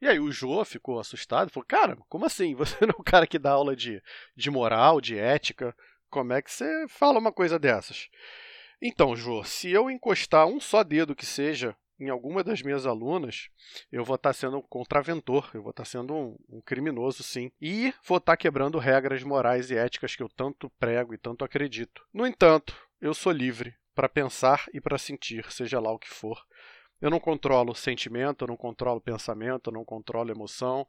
E 0.00 0.06
aí 0.06 0.18
o 0.18 0.30
Jô 0.30 0.64
ficou 0.64 0.98
assustado, 1.00 1.50
falou, 1.50 1.66
cara, 1.66 1.96
como 2.08 2.24
assim? 2.24 2.54
Você 2.56 2.86
não 2.86 2.94
é 2.96 3.00
o 3.00 3.04
cara 3.04 3.26
que 3.26 3.38
dá 3.38 3.50
aula 3.50 3.74
de, 3.74 4.02
de 4.36 4.50
moral, 4.50 5.00
de 5.00 5.18
ética, 5.18 5.74
como 6.08 6.32
é 6.32 6.40
que 6.40 6.50
você 6.50 6.86
fala 6.88 7.18
uma 7.18 7.32
coisa 7.32 7.58
dessas? 7.58 8.08
Então, 8.80 9.14
Jô, 9.14 9.44
se 9.44 9.70
eu 9.70 9.90
encostar 9.90 10.46
um 10.46 10.60
só 10.60 10.82
dedo 10.82 11.14
que 11.14 11.26
seja 11.26 11.76
em 11.98 12.08
alguma 12.08 12.44
das 12.44 12.62
minhas 12.62 12.86
alunas, 12.86 13.48
eu 13.90 14.04
vou 14.04 14.16
estar 14.16 14.32
sendo 14.32 14.58
um 14.58 14.62
contraventor, 14.62 15.50
eu 15.54 15.62
vou 15.62 15.70
estar 15.70 15.84
sendo 15.84 16.14
um, 16.14 16.36
um 16.48 16.60
criminoso, 16.60 17.22
sim. 17.22 17.50
E 17.60 17.92
vou 18.06 18.18
estar 18.18 18.36
quebrando 18.36 18.78
regras 18.78 19.22
morais 19.22 19.70
e 19.70 19.76
éticas 19.76 20.14
que 20.14 20.22
eu 20.22 20.28
tanto 20.28 20.70
prego 20.78 21.14
e 21.14 21.18
tanto 21.18 21.44
acredito. 21.44 22.06
No 22.12 22.26
entanto, 22.26 22.76
eu 23.00 23.12
sou 23.14 23.32
livre 23.32 23.74
para 23.94 24.08
pensar 24.08 24.66
e 24.72 24.80
para 24.80 24.98
sentir, 24.98 25.50
seja 25.50 25.80
lá 25.80 25.90
o 25.90 25.98
que 25.98 26.08
for. 26.08 26.40
Eu 27.00 27.10
não 27.10 27.20
controlo 27.20 27.74
sentimento, 27.74 28.44
eu 28.44 28.48
não 28.48 28.56
controlo 28.56 29.00
pensamento, 29.00 29.70
eu 29.70 29.74
não 29.74 29.84
controlo 29.84 30.30
emoção, 30.30 30.86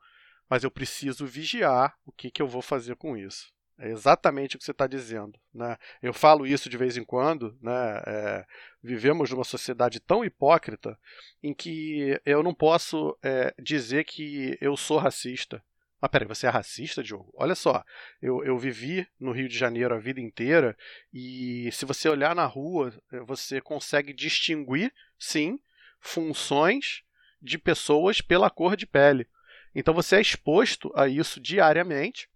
mas 0.50 0.64
eu 0.64 0.72
preciso 0.72 1.26
vigiar 1.26 1.96
o 2.06 2.12
que, 2.12 2.32
que 2.32 2.42
eu 2.42 2.48
vou 2.48 2.62
fazer 2.62 2.96
com 2.96 3.16
isso. 3.16 3.52
É 3.80 3.90
exatamente 3.90 4.56
o 4.56 4.60
que 4.60 4.66
você 4.66 4.72
está 4.72 4.86
dizendo. 4.86 5.40
Né? 5.54 5.78
Eu 6.02 6.14
falo 6.14 6.46
isso 6.46 6.70
de 6.70 6.78
vez 6.78 6.98
em 6.98 7.04
quando. 7.04 7.58
Né? 7.62 8.04
É, 8.06 8.46
vivemos 8.84 9.32
numa 9.32 9.46
sociedade 9.46 10.00
tão 10.00 10.24
hipócrita 10.24 11.00
em 11.42 11.54
que 11.54 12.20
eu 12.26 12.44
não 12.44 12.54
posso 12.54 13.18
é, 13.24 13.54
dizer 13.58 14.04
que 14.04 14.58
eu 14.60 14.76
sou 14.76 14.98
racista. 14.98 15.64
Ah, 16.02 16.08
peraí, 16.08 16.28
você 16.28 16.48
é 16.48 16.50
racista, 16.50 17.04
Diogo? 17.04 17.34
Olha 17.36 17.56
só, 17.56 17.84
eu, 18.22 18.44
eu 18.44 18.58
vivi 18.58 19.06
no 19.20 19.32
Rio 19.32 19.50
de 19.50 19.58
Janeiro 19.58 19.94
a 19.94 20.00
vida 20.00 20.22
inteira 20.22 20.78
e 21.14 21.70
se 21.74 21.86
você 21.86 22.08
olhar 22.08 22.34
na 22.34 22.46
rua, 22.46 22.94
você 23.26 23.60
consegue 23.60 24.14
distinguir, 24.14 24.94
sim, 25.18 25.60
funções 26.00 27.04
de 27.42 27.58
pessoas 27.58 28.22
pela 28.22 28.50
cor 28.50 28.78
de 28.78 28.86
pele. 28.86 29.28
Então 29.76 29.94
você 29.94 30.16
é 30.16 30.22
exposto 30.22 30.92
a 30.96 31.08
isso 31.08 31.40
diariamente, 31.40 32.30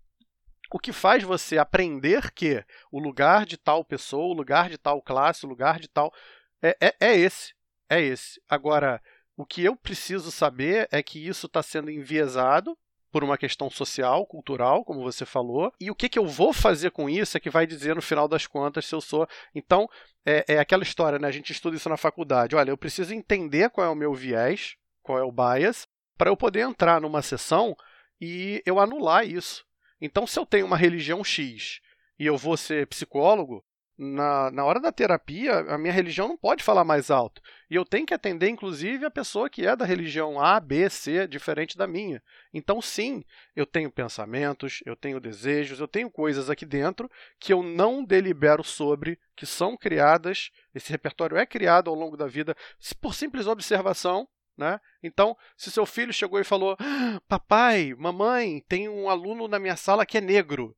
o 0.72 0.80
que 0.80 0.92
faz 0.92 1.24
você 1.24 1.58
aprender 1.58 2.32
que 2.32 2.64
o 2.92 3.00
lugar 3.00 3.46
de 3.46 3.58
tal 3.58 3.84
pessoa, 3.84 4.34
o 4.34 4.38
lugar 4.38 4.70
de 4.70 4.78
tal 4.78 5.02
classe, 5.02 5.46
o 5.46 5.50
lugar 5.50 5.80
de 5.80 5.88
tal. 5.88 6.14
É, 6.62 6.78
é, 6.82 6.96
é 7.00 7.18
esse. 7.18 7.54
É 7.90 8.02
esse. 8.02 8.42
Agora, 8.50 9.02
o 9.36 9.46
que 9.46 9.64
eu 9.64 9.76
preciso 9.76 10.32
saber 10.32 10.88
é 10.92 11.02
que 11.04 11.26
isso 11.26 11.48
está 11.48 11.62
sendo 11.62 11.92
enviesado 11.92 12.78
por 13.12 13.24
uma 13.24 13.38
questão 13.38 13.70
social, 13.70 14.26
cultural, 14.26 14.84
como 14.84 15.04
você 15.04 15.24
falou, 15.24 15.72
e 15.80 15.92
o 15.92 15.96
que, 15.96 16.10
que 16.10 16.18
eu 16.18 16.26
vou 16.26 16.52
fazer 16.52 16.90
com 16.90 17.08
isso 17.08 17.38
é 17.38 17.40
que 17.40 17.50
vai 17.50 17.68
dizer 17.68 17.96
no 17.96 18.02
final 18.02 18.28
das 18.28 18.48
contas 18.48 18.86
se 18.88 18.96
eu 18.96 19.02
sou. 19.02 19.28
Então, 19.54 19.88
é, 20.26 20.56
é 20.56 20.60
aquela 20.60 20.82
história, 20.82 21.20
né? 21.20 21.28
A 21.28 21.32
gente 21.32 21.52
estuda 21.52 21.76
isso 21.76 21.88
na 21.88 21.98
faculdade. 21.98 22.56
Olha, 22.56 22.72
eu 22.72 22.78
preciso 22.78 23.14
entender 23.14 23.70
qual 23.70 23.86
é 23.86 23.90
o 23.90 23.96
meu 23.96 24.16
viés, 24.16 24.76
qual 25.04 25.20
é 25.20 25.24
o 25.24 25.32
bias, 25.32 25.88
para 26.18 26.32
eu 26.32 26.36
poder 26.36 26.62
entrar 26.62 27.00
numa 27.00 27.22
sessão 27.22 27.78
e 28.20 28.64
eu 28.66 28.80
anular 28.80 29.28
isso. 29.28 29.64
Então, 30.06 30.28
se 30.28 30.38
eu 30.38 30.46
tenho 30.46 30.66
uma 30.66 30.76
religião 30.76 31.24
X 31.24 31.80
e 32.20 32.26
eu 32.26 32.36
vou 32.38 32.58
ser 32.58 32.86
psicólogo, 32.88 33.64
na, 33.98 34.52
na 34.52 34.66
hora 34.66 34.82
da 34.82 34.92
terapia, 34.92 35.60
a 35.60 35.78
minha 35.78 35.94
religião 35.94 36.28
não 36.28 36.36
pode 36.36 36.62
falar 36.62 36.84
mais 36.84 37.10
alto. 37.10 37.42
E 37.70 37.76
eu 37.76 37.86
tenho 37.86 38.06
que 38.06 38.14
atender, 38.14 38.50
inclusive, 38.50 39.06
a 39.06 39.12
pessoa 39.12 39.50
que 39.50 39.66
é 39.66 39.78
da 39.78 39.86
religião 39.86 40.42
A, 40.42 40.60
B, 40.60 40.90
C, 40.90 41.26
diferente 41.26 41.78
da 41.78 41.88
minha. 41.88 42.22
Então, 42.54 42.82
sim, 42.82 43.24
eu 43.56 43.66
tenho 43.66 43.90
pensamentos, 43.90 44.82
eu 44.86 44.94
tenho 44.94 45.22
desejos, 45.22 45.80
eu 45.80 45.88
tenho 45.88 46.12
coisas 46.12 46.50
aqui 46.50 46.66
dentro 46.66 47.10
que 47.40 47.54
eu 47.54 47.64
não 47.64 48.04
delibero 48.04 48.62
sobre, 48.62 49.18
que 49.38 49.46
são 49.46 49.78
criadas. 49.78 50.50
Esse 50.76 50.92
repertório 50.92 51.38
é 51.38 51.46
criado 51.46 51.90
ao 51.90 51.96
longo 51.96 52.18
da 52.18 52.28
vida 52.28 52.58
por 53.00 53.16
simples 53.16 53.48
observação. 53.48 54.28
Né? 54.58 54.80
Então, 55.02 55.36
se 55.58 55.72
seu 55.72 55.86
filho 55.86 56.14
chegou 56.14 56.40
e 56.40 56.44
falou: 56.44 56.78
ah, 56.80 57.20
Papai, 57.28 57.94
mamãe, 57.98 58.64
tem 58.68 58.88
um 58.88 59.10
aluno 59.10 59.48
na 59.48 59.60
minha 59.60 59.76
sala 59.76 60.06
que 60.06 60.18
é 60.18 60.22
negro. 60.22 60.76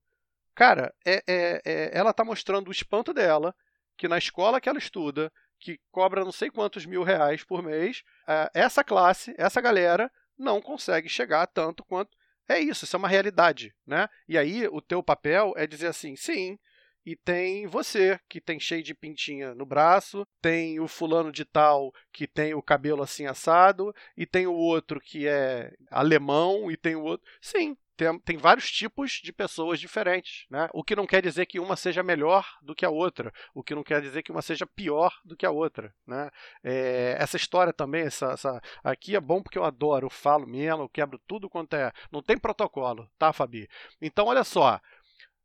Cara, 0.53 0.93
é, 1.05 1.21
é, 1.27 1.61
é, 1.65 1.89
ela 1.97 2.11
está 2.11 2.23
mostrando 2.23 2.69
o 2.69 2.71
espanto 2.71 3.13
dela, 3.13 3.53
que 3.97 4.07
na 4.07 4.17
escola 4.17 4.61
que 4.61 4.69
ela 4.69 4.77
estuda, 4.77 5.31
que 5.59 5.79
cobra 5.91 6.23
não 6.23 6.31
sei 6.31 6.49
quantos 6.49 6.85
mil 6.85 7.03
reais 7.03 7.43
por 7.43 7.61
mês, 7.61 8.03
é, 8.25 8.49
essa 8.53 8.83
classe, 8.83 9.35
essa 9.37 9.59
galera, 9.59 10.09
não 10.37 10.61
consegue 10.61 11.09
chegar 11.09 11.45
tanto 11.47 11.83
quanto. 11.83 12.15
É 12.47 12.59
isso, 12.59 12.85
isso 12.85 12.95
é 12.95 12.99
uma 12.99 13.07
realidade, 13.09 13.73
né? 13.85 14.07
E 14.27 14.37
aí 14.37 14.67
o 14.67 14.79
teu 14.79 15.01
papel 15.01 15.53
é 15.57 15.65
dizer 15.65 15.87
assim, 15.87 16.15
sim, 16.15 16.59
e 17.05 17.15
tem 17.15 17.67
você, 17.67 18.19
que 18.27 18.41
tem 18.41 18.59
cheio 18.59 18.81
de 18.81 18.95
pintinha 18.95 19.53
no 19.53 19.65
braço, 19.65 20.25
tem 20.41 20.79
o 20.79 20.87
fulano 20.87 21.31
de 21.31 21.45
tal 21.45 21.93
que 22.11 22.25
tem 22.25 22.53
o 22.53 22.61
cabelo 22.61 23.03
assim 23.03 23.25
assado, 23.25 23.93
e 24.17 24.25
tem 24.25 24.47
o 24.47 24.53
outro 24.53 24.99
que 24.99 25.27
é 25.27 25.71
alemão, 25.91 26.71
e 26.71 26.77
tem 26.77 26.95
o 26.95 27.03
outro. 27.03 27.27
Sim, 27.39 27.77
tem, 27.95 28.19
tem, 28.19 28.37
vários 28.37 28.69
tipos 28.71 29.21
de 29.23 29.31
pessoas 29.31 29.79
diferentes, 29.79 30.45
né? 30.49 30.67
O 30.73 30.83
que 30.83 30.95
não 30.95 31.07
quer 31.07 31.21
dizer 31.21 31.45
que 31.45 31.59
uma 31.59 31.75
seja 31.75 32.03
melhor 32.03 32.45
do 32.61 32.75
que 32.75 32.85
a 32.85 32.89
outra, 32.89 33.31
o 33.53 33.63
que 33.63 33.73
não 33.73 33.83
quer 33.83 34.01
dizer 34.01 34.21
que 34.21 34.31
uma 34.31 34.41
seja 34.41 34.65
pior 34.65 35.13
do 35.23 35.35
que 35.35 35.45
a 35.45 35.51
outra, 35.51 35.93
né? 36.05 36.29
É, 36.63 37.15
essa 37.19 37.37
história 37.37 37.71
também, 37.71 38.01
essa, 38.03 38.31
essa, 38.31 38.61
aqui 38.83 39.15
é 39.15 39.21
bom 39.21 39.41
porque 39.41 39.57
eu 39.57 39.63
adoro, 39.63 40.07
eu 40.07 40.09
falo 40.09 40.45
mesmo, 40.45 40.83
eu 40.83 40.89
quebro 40.89 41.19
tudo 41.25 41.49
quanto 41.49 41.75
é, 41.75 41.91
não 42.11 42.21
tem 42.21 42.37
protocolo, 42.37 43.09
tá, 43.17 43.31
Fabi? 43.31 43.69
Então, 44.01 44.25
olha 44.27 44.43
só, 44.43 44.79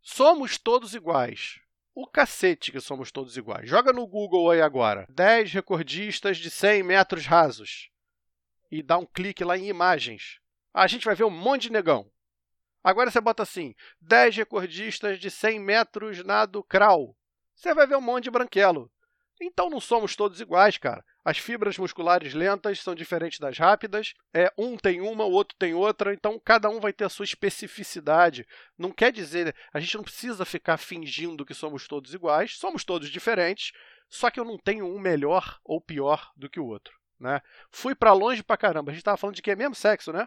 somos 0.01 0.59
todos 0.59 0.95
iguais. 0.95 1.61
O 1.95 2.07
cacete 2.07 2.71
que 2.71 2.81
somos 2.81 3.11
todos 3.11 3.37
iguais. 3.37 3.69
Joga 3.69 3.93
no 3.93 4.07
Google 4.07 4.51
aí 4.51 4.63
agora, 4.63 5.07
10 5.11 5.53
recordistas 5.53 6.39
de 6.39 6.51
100 6.51 6.83
metros 6.83 7.27
rasos 7.27 7.91
e 8.71 8.83
dá 8.83 8.97
um 8.97 9.07
clique 9.07 9.45
lá 9.45 9.59
em 9.59 9.69
imagens. 9.69 10.39
A 10.73 10.87
gente 10.87 11.05
vai 11.05 11.15
ver 11.15 11.25
um 11.25 11.31
monte 11.31 11.63
de 11.63 11.73
negão. 11.73 12.11
Agora 12.83 13.11
você 13.11 13.21
bota 13.21 13.43
assim: 13.43 13.75
10 14.01 14.37
recordistas 14.37 15.19
de 15.19 15.31
100 15.31 15.59
metros 15.59 16.25
nado 16.25 16.63
crawl. 16.63 17.17
Você 17.55 17.75
vai 17.75 17.87
ver 17.87 17.97
um 17.97 18.01
monte 18.01 18.25
de 18.25 18.31
branquelo. 18.31 18.91
Então 19.41 19.69
não 19.69 19.81
somos 19.81 20.15
todos 20.15 20.41
iguais, 20.41 20.79
cara. 20.79 21.05
As 21.25 21.39
fibras 21.39 21.77
musculares 21.77 22.33
lentas 22.33 22.81
são 22.81 22.95
diferentes 22.95 23.39
das 23.39 23.59
rápidas. 23.59 24.15
É, 24.33 24.53
um 24.57 24.77
tem 24.77 25.01
uma, 25.01 25.25
o 25.25 25.31
outro 25.31 25.57
tem 25.59 25.75
outra, 25.75 26.15
então 26.15 26.41
cada 26.43 26.69
um 26.71 26.81
vai 26.81 26.93
ter 26.93 27.05
a 27.05 27.09
sua 27.09 27.25
especificidade. 27.25 28.47
Não 28.79 28.91
quer 28.91 29.13
dizer, 29.13 29.55
a 29.73 29.81
gente 29.81 29.97
não 29.97 30.05
precisa 30.05 30.45
ficar 30.45 30.79
fingindo 30.79 31.45
que 31.45 31.55
somos 31.55 31.87
todos 31.87 32.15
iguais, 32.15 32.57
somos 32.57 32.85
todos 32.85 33.11
diferentes, 33.11 33.73
só 34.09 34.31
que 34.31 34.41
eu 34.41 34.45
não 34.45 34.59
tenho 34.59 34.87
um 34.87 34.99
melhor 34.99 35.59
ou 35.65 35.81
pior 35.81 36.31
do 36.35 36.49
que 36.49 36.59
o 36.59 36.67
outro. 36.67 36.99
Né? 37.19 37.43
Fui 37.71 37.95
para 37.95 38.15
longe 38.15 38.43
pra 38.43 38.57
caramba. 38.57 38.91
A 38.91 38.95
gente 38.95 39.03
estava 39.03 39.19
falando 39.19 39.37
de 39.37 39.43
que 39.43 39.51
é 39.51 39.57
mesmo 39.57 39.75
sexo, 39.75 40.13
né? 40.13 40.27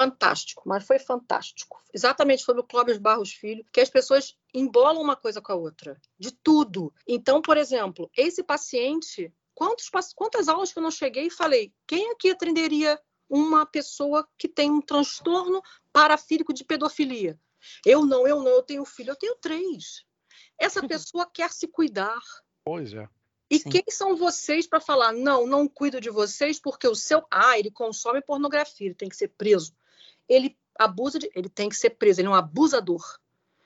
fantástico, 0.00 0.62
mas 0.64 0.86
foi 0.86 0.98
fantástico. 0.98 1.78
Exatamente 1.92 2.42
sobre 2.42 2.62
o 2.62 2.64
Clóvis 2.64 2.96
Barros 2.96 3.32
Filho, 3.32 3.62
que 3.70 3.82
as 3.82 3.90
pessoas 3.90 4.34
embolam 4.54 5.02
uma 5.02 5.14
coisa 5.14 5.42
com 5.42 5.52
a 5.52 5.54
outra, 5.54 6.00
de 6.18 6.32
tudo. 6.32 6.90
Então, 7.06 7.42
por 7.42 7.58
exemplo, 7.58 8.10
esse 8.16 8.42
paciente, 8.42 9.30
quantos, 9.54 9.88
quantas 10.14 10.48
aulas 10.48 10.72
que 10.72 10.78
eu 10.78 10.82
não 10.82 10.90
cheguei 10.90 11.26
e 11.26 11.30
falei, 11.30 11.72
quem 11.86 12.10
aqui 12.10 12.30
atenderia 12.30 13.00
uma 13.28 13.64
pessoa 13.64 14.28
que 14.36 14.48
tem 14.48 14.70
um 14.70 14.80
transtorno 14.80 15.62
parafílico 15.92 16.52
de 16.52 16.64
pedofilia? 16.64 17.38
Eu 17.84 18.04
não, 18.06 18.26
eu 18.26 18.42
não, 18.42 18.50
eu 18.50 18.62
tenho 18.62 18.84
filho, 18.84 19.10
eu 19.10 19.16
tenho 19.16 19.36
três. 19.36 20.04
Essa 20.58 20.80
pessoa 20.86 21.30
quer 21.32 21.50
se 21.50 21.68
cuidar. 21.68 22.20
Pois 22.64 22.94
é. 22.94 23.08
E 23.50 23.58
Sim. 23.58 23.68
quem 23.68 23.84
são 23.88 24.16
vocês 24.16 24.66
para 24.66 24.80
falar, 24.80 25.12
não, 25.12 25.46
não 25.46 25.68
cuido 25.68 26.00
de 26.00 26.08
vocês 26.08 26.60
porque 26.60 26.86
o 26.86 26.94
seu. 26.94 27.26
Ah, 27.30 27.58
ele 27.58 27.70
consome 27.70 28.22
pornografia, 28.22 28.86
ele 28.86 28.94
tem 28.94 29.08
que 29.08 29.16
ser 29.16 29.28
preso 29.28 29.74
ele 30.30 30.56
abusa 30.78 31.18
de, 31.18 31.30
ele 31.34 31.48
tem 31.48 31.68
que 31.68 31.74
ser 31.74 31.90
preso, 31.90 32.20
ele 32.20 32.28
é 32.28 32.30
um 32.30 32.34
abusador. 32.34 33.02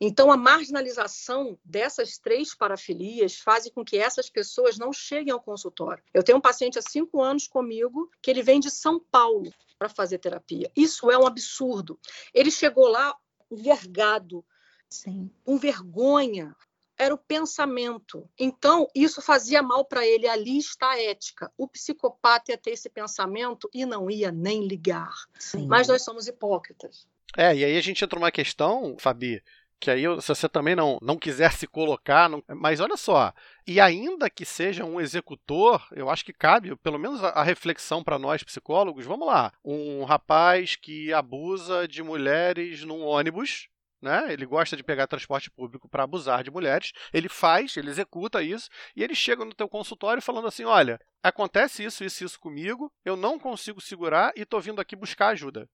Então, 0.01 0.31
a 0.31 0.37
marginalização 0.37 1.59
dessas 1.65 2.19
três 2.19 2.55
parafilias 2.55 3.39
faz 3.39 3.69
com 3.71 3.85
que 3.85 3.97
essas 3.97 4.29
pessoas 4.29 4.77
não 4.77 4.93
cheguem 4.93 5.33
ao 5.33 5.41
consultório. 5.41 6.03
Eu 6.13 6.23
tenho 6.23 6.39
um 6.39 6.41
paciente 6.41 6.79
há 6.79 6.83
cinco 6.83 7.23
anos 7.23 7.47
comigo 7.47 8.11
que 8.21 8.31
ele 8.31 8.43
vem 8.43 8.61
de 8.61 8.71
São 8.71 8.99
Paulo 8.99 9.53
para 9.79 9.89
fazer 9.89 10.19
terapia. 10.19 10.71
Isso 10.77 11.11
é 11.11 11.19
um 11.19 11.27
absurdo. 11.27 11.99
Ele 12.33 12.51
chegou 12.51 12.89
lá 12.89 13.17
envergado, 13.51 14.45
Sim. 14.89 15.31
com 15.45 15.57
vergonha, 15.59 16.55
era 16.97 17.15
o 17.15 17.19
pensamento. 17.19 18.29
Então, 18.39 18.89
isso 18.95 19.21
fazia 19.21 19.63
mal 19.63 19.85
para 19.85 20.07
ele. 20.07 20.29
Ali 20.29 20.59
está 20.59 20.91
a 20.91 21.03
ética. 21.03 21.53
O 21.57 21.69
psicopata 21.69 22.53
ia 22.53 22.59
ter 22.59 22.71
esse 22.71 22.89
pensamento 22.89 23.69
e 23.73 23.85
não 23.85 24.11
ia 24.11 24.31
nem 24.31 24.67
ligar. 24.67 25.13
Sim. 25.39 25.67
Mas 25.67 25.89
nós 25.89 26.03
somos 26.03 26.29
hipócritas. 26.29 27.07
É, 27.37 27.55
e 27.55 27.65
aí 27.65 27.77
a 27.77 27.81
gente 27.81 28.05
entra 28.05 28.19
numa 28.19 28.31
questão, 28.31 28.97
Fabi, 28.99 29.43
que 29.85 29.91
aí 29.91 30.05
se 30.23 30.29
você 30.29 30.49
também 30.49 30.75
não, 30.75 30.99
não 31.03 31.19
quiser 31.19 31.53
se 31.53 31.67
colocar, 31.67 32.27
não, 32.27 32.43
mas 32.49 32.81
olha 32.81 32.97
só, 32.97 33.35
e 33.67 33.79
ainda 33.79 34.31
que 34.31 34.47
seja 34.47 34.83
um 34.83 34.99
executor, 34.99 35.87
eu 35.93 36.09
acho 36.09 36.25
que 36.25 36.33
cabe 36.33 36.75
pelo 36.77 36.99
menos 36.99 37.23
a, 37.23 37.29
a 37.29 37.43
reflexão 37.43 38.03
para 38.03 38.19
nós 38.19 38.43
psicólogos, 38.43 39.05
vamos 39.05 39.27
lá, 39.27 39.53
um 39.63 40.03
rapaz 40.05 40.75
que 40.75 41.13
abusa 41.13 41.87
de 41.87 42.03
mulheres 42.03 42.83
num 42.83 43.03
ônibus, 43.03 43.69
né? 44.01 44.33
Ele 44.33 44.47
gosta 44.47 44.75
de 44.75 44.83
pegar 44.83 45.07
transporte 45.07 45.51
público 45.51 45.87
para 45.87 46.05
abusar 46.05 46.43
de 46.43 46.51
mulheres. 46.51 46.93
Ele 47.13 47.29
faz, 47.29 47.77
ele 47.77 47.91
executa 47.91 48.43
isso 48.43 48.71
e 48.97 49.03
ele 49.03 49.15
chega 49.15 49.45
no 49.45 49.55
teu 49.55 49.69
consultório 49.69 50.23
falando 50.23 50.47
assim: 50.47 50.65
"Olha, 50.65 50.99
acontece 51.23 51.85
isso, 51.85 52.05
isso, 52.05 52.25
isso 52.25 52.41
comigo. 52.41 52.93
Eu 53.05 53.17
não 53.17 53.39
consigo 53.39 53.81
segurar 53.81 54.33
e 54.37 54.43
estou 54.43 54.61
vindo 54.61 54.81
aqui 54.81 54.95
buscar 54.97 55.29
ajuda." 55.29 55.69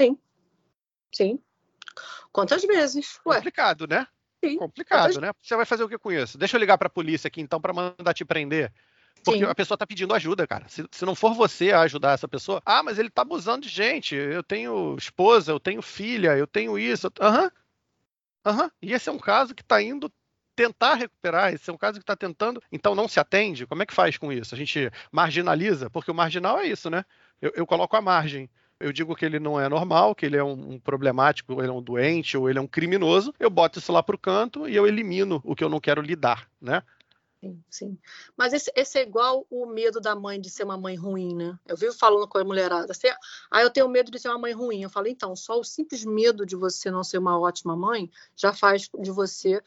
Sim. 0.00 0.18
Sim. 1.12 1.45
Quantas 2.32 2.62
vezes? 2.62 3.18
Ué. 3.26 3.36
Complicado, 3.36 3.86
né? 3.86 4.06
Sim. 4.44 4.58
Complicado, 4.58 5.08
Quantas... 5.08 5.16
né? 5.16 5.32
Você 5.42 5.56
vai 5.56 5.64
fazer 5.64 5.84
o 5.84 5.88
que 5.88 5.98
com 5.98 6.12
isso? 6.12 6.38
Deixa 6.38 6.56
eu 6.56 6.60
ligar 6.60 6.78
para 6.78 6.86
a 6.86 6.90
polícia 6.90 7.28
aqui 7.28 7.40
então 7.40 7.60
para 7.60 7.72
mandar 7.72 8.14
te 8.14 8.24
prender. 8.24 8.72
Porque 9.24 9.40
Sim. 9.40 9.50
a 9.50 9.54
pessoa 9.54 9.74
está 9.76 9.86
pedindo 9.86 10.14
ajuda, 10.14 10.46
cara. 10.46 10.68
Se, 10.68 10.86
se, 10.90 11.04
não 11.04 11.14
for 11.14 11.34
você 11.34 11.72
a 11.72 11.80
ajudar 11.80 12.12
essa 12.12 12.28
pessoa, 12.28 12.62
ah, 12.64 12.82
mas 12.82 12.98
ele 12.98 13.08
está 13.08 13.22
abusando 13.22 13.62
de 13.62 13.68
gente. 13.68 14.14
Eu 14.14 14.42
tenho 14.42 14.94
esposa, 14.96 15.50
eu 15.50 15.58
tenho 15.58 15.82
filha, 15.82 16.36
eu 16.36 16.46
tenho 16.46 16.78
isso. 16.78 17.10
Aham. 17.20 17.42
Uhum. 17.42 17.50
Aham. 18.44 18.62
Uhum. 18.64 18.70
E 18.82 18.92
esse 18.92 19.08
é 19.08 19.12
um 19.12 19.18
caso 19.18 19.54
que 19.54 19.62
está 19.62 19.82
indo 19.82 20.12
tentar 20.56 20.94
recuperar, 20.94 21.52
esse 21.52 21.68
é 21.68 21.72
um 21.72 21.76
caso 21.76 21.98
que 21.98 22.02
está 22.02 22.16
tentando, 22.16 22.62
então 22.72 22.94
não 22.94 23.06
se 23.06 23.20
atende. 23.20 23.66
Como 23.66 23.82
é 23.82 23.86
que 23.86 23.92
faz 23.92 24.16
com 24.16 24.32
isso? 24.32 24.54
A 24.54 24.58
gente 24.58 24.90
marginaliza, 25.12 25.90
porque 25.90 26.10
o 26.10 26.14
marginal 26.14 26.58
é 26.58 26.66
isso, 26.66 26.88
né? 26.88 27.04
Eu, 27.42 27.52
eu 27.54 27.66
coloco 27.66 27.94
a 27.94 28.00
margem. 28.00 28.48
Eu 28.78 28.92
digo 28.92 29.14
que 29.14 29.24
ele 29.24 29.38
não 29.38 29.58
é 29.58 29.68
normal, 29.68 30.14
que 30.14 30.26
ele 30.26 30.36
é 30.36 30.44
um, 30.44 30.74
um 30.74 30.78
problemático, 30.78 31.54
ou 31.54 31.60
ele 31.60 31.70
é 31.70 31.72
um 31.72 31.82
doente, 31.82 32.36
ou 32.36 32.48
ele 32.48 32.58
é 32.58 32.62
um 32.62 32.66
criminoso, 32.66 33.34
eu 33.38 33.50
boto 33.50 33.78
isso 33.78 33.92
lá 33.92 34.02
pro 34.02 34.18
canto 34.18 34.68
e 34.68 34.76
eu 34.76 34.86
elimino 34.86 35.40
o 35.44 35.54
que 35.54 35.64
eu 35.64 35.68
não 35.68 35.80
quero 35.80 36.02
lidar, 36.02 36.48
né? 36.60 36.82
Sim, 37.40 37.62
sim. 37.68 37.98
Mas 38.36 38.52
esse, 38.52 38.72
esse, 38.74 38.98
é 38.98 39.02
igual 39.02 39.46
o 39.50 39.66
medo 39.66 40.00
da 40.00 40.14
mãe 40.14 40.40
de 40.40 40.50
ser 40.50 40.64
uma 40.64 40.76
mãe 40.76 40.96
ruim, 40.96 41.34
né? 41.34 41.58
Eu 41.66 41.76
vivo 41.76 41.92
falando 41.92 42.26
com 42.26 42.38
a 42.38 42.44
mulherada, 42.44 42.90
assim, 42.90 43.08
ah, 43.50 43.62
eu 43.62 43.70
tenho 43.70 43.88
medo 43.88 44.10
de 44.10 44.18
ser 44.18 44.28
uma 44.28 44.38
mãe 44.38 44.52
ruim. 44.52 44.82
Eu 44.82 44.90
falo, 44.90 45.06
então, 45.06 45.36
só 45.36 45.58
o 45.58 45.64
simples 45.64 46.04
medo 46.04 46.46
de 46.46 46.56
você 46.56 46.90
não 46.90 47.04
ser 47.04 47.18
uma 47.18 47.38
ótima 47.38 47.76
mãe 47.76 48.10
já 48.34 48.52
faz 48.52 48.88
de 48.98 49.10
você 49.10 49.62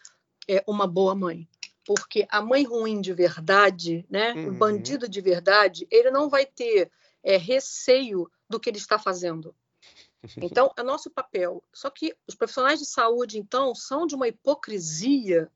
é, 0.47 0.63
uma 0.67 0.87
boa 0.87 1.13
mãe. 1.13 1.47
Porque 1.85 2.27
a 2.29 2.41
mãe 2.41 2.63
ruim 2.63 3.01
de 3.01 3.13
verdade, 3.13 4.05
né? 4.09 4.33
Uhum. 4.33 4.49
O 4.49 4.51
bandido 4.53 5.07
de 5.07 5.21
verdade, 5.21 5.87
ele 5.89 6.11
não 6.11 6.29
vai 6.29 6.45
ter 6.45 6.91
é, 7.23 7.37
receio 7.37 8.29
do 8.49 8.59
que 8.59 8.69
ele 8.69 8.77
está 8.77 8.97
fazendo. 8.97 9.55
Então, 10.35 10.73
é 10.75 10.83
nosso 10.83 11.09
papel. 11.09 11.63
Só 11.73 11.89
que 11.89 12.13
os 12.27 12.35
profissionais 12.35 12.77
de 12.79 12.85
saúde, 12.85 13.39
então, 13.39 13.73
são 13.73 14.05
de 14.05 14.15
uma 14.15 14.27
hipocrisia 14.27 15.49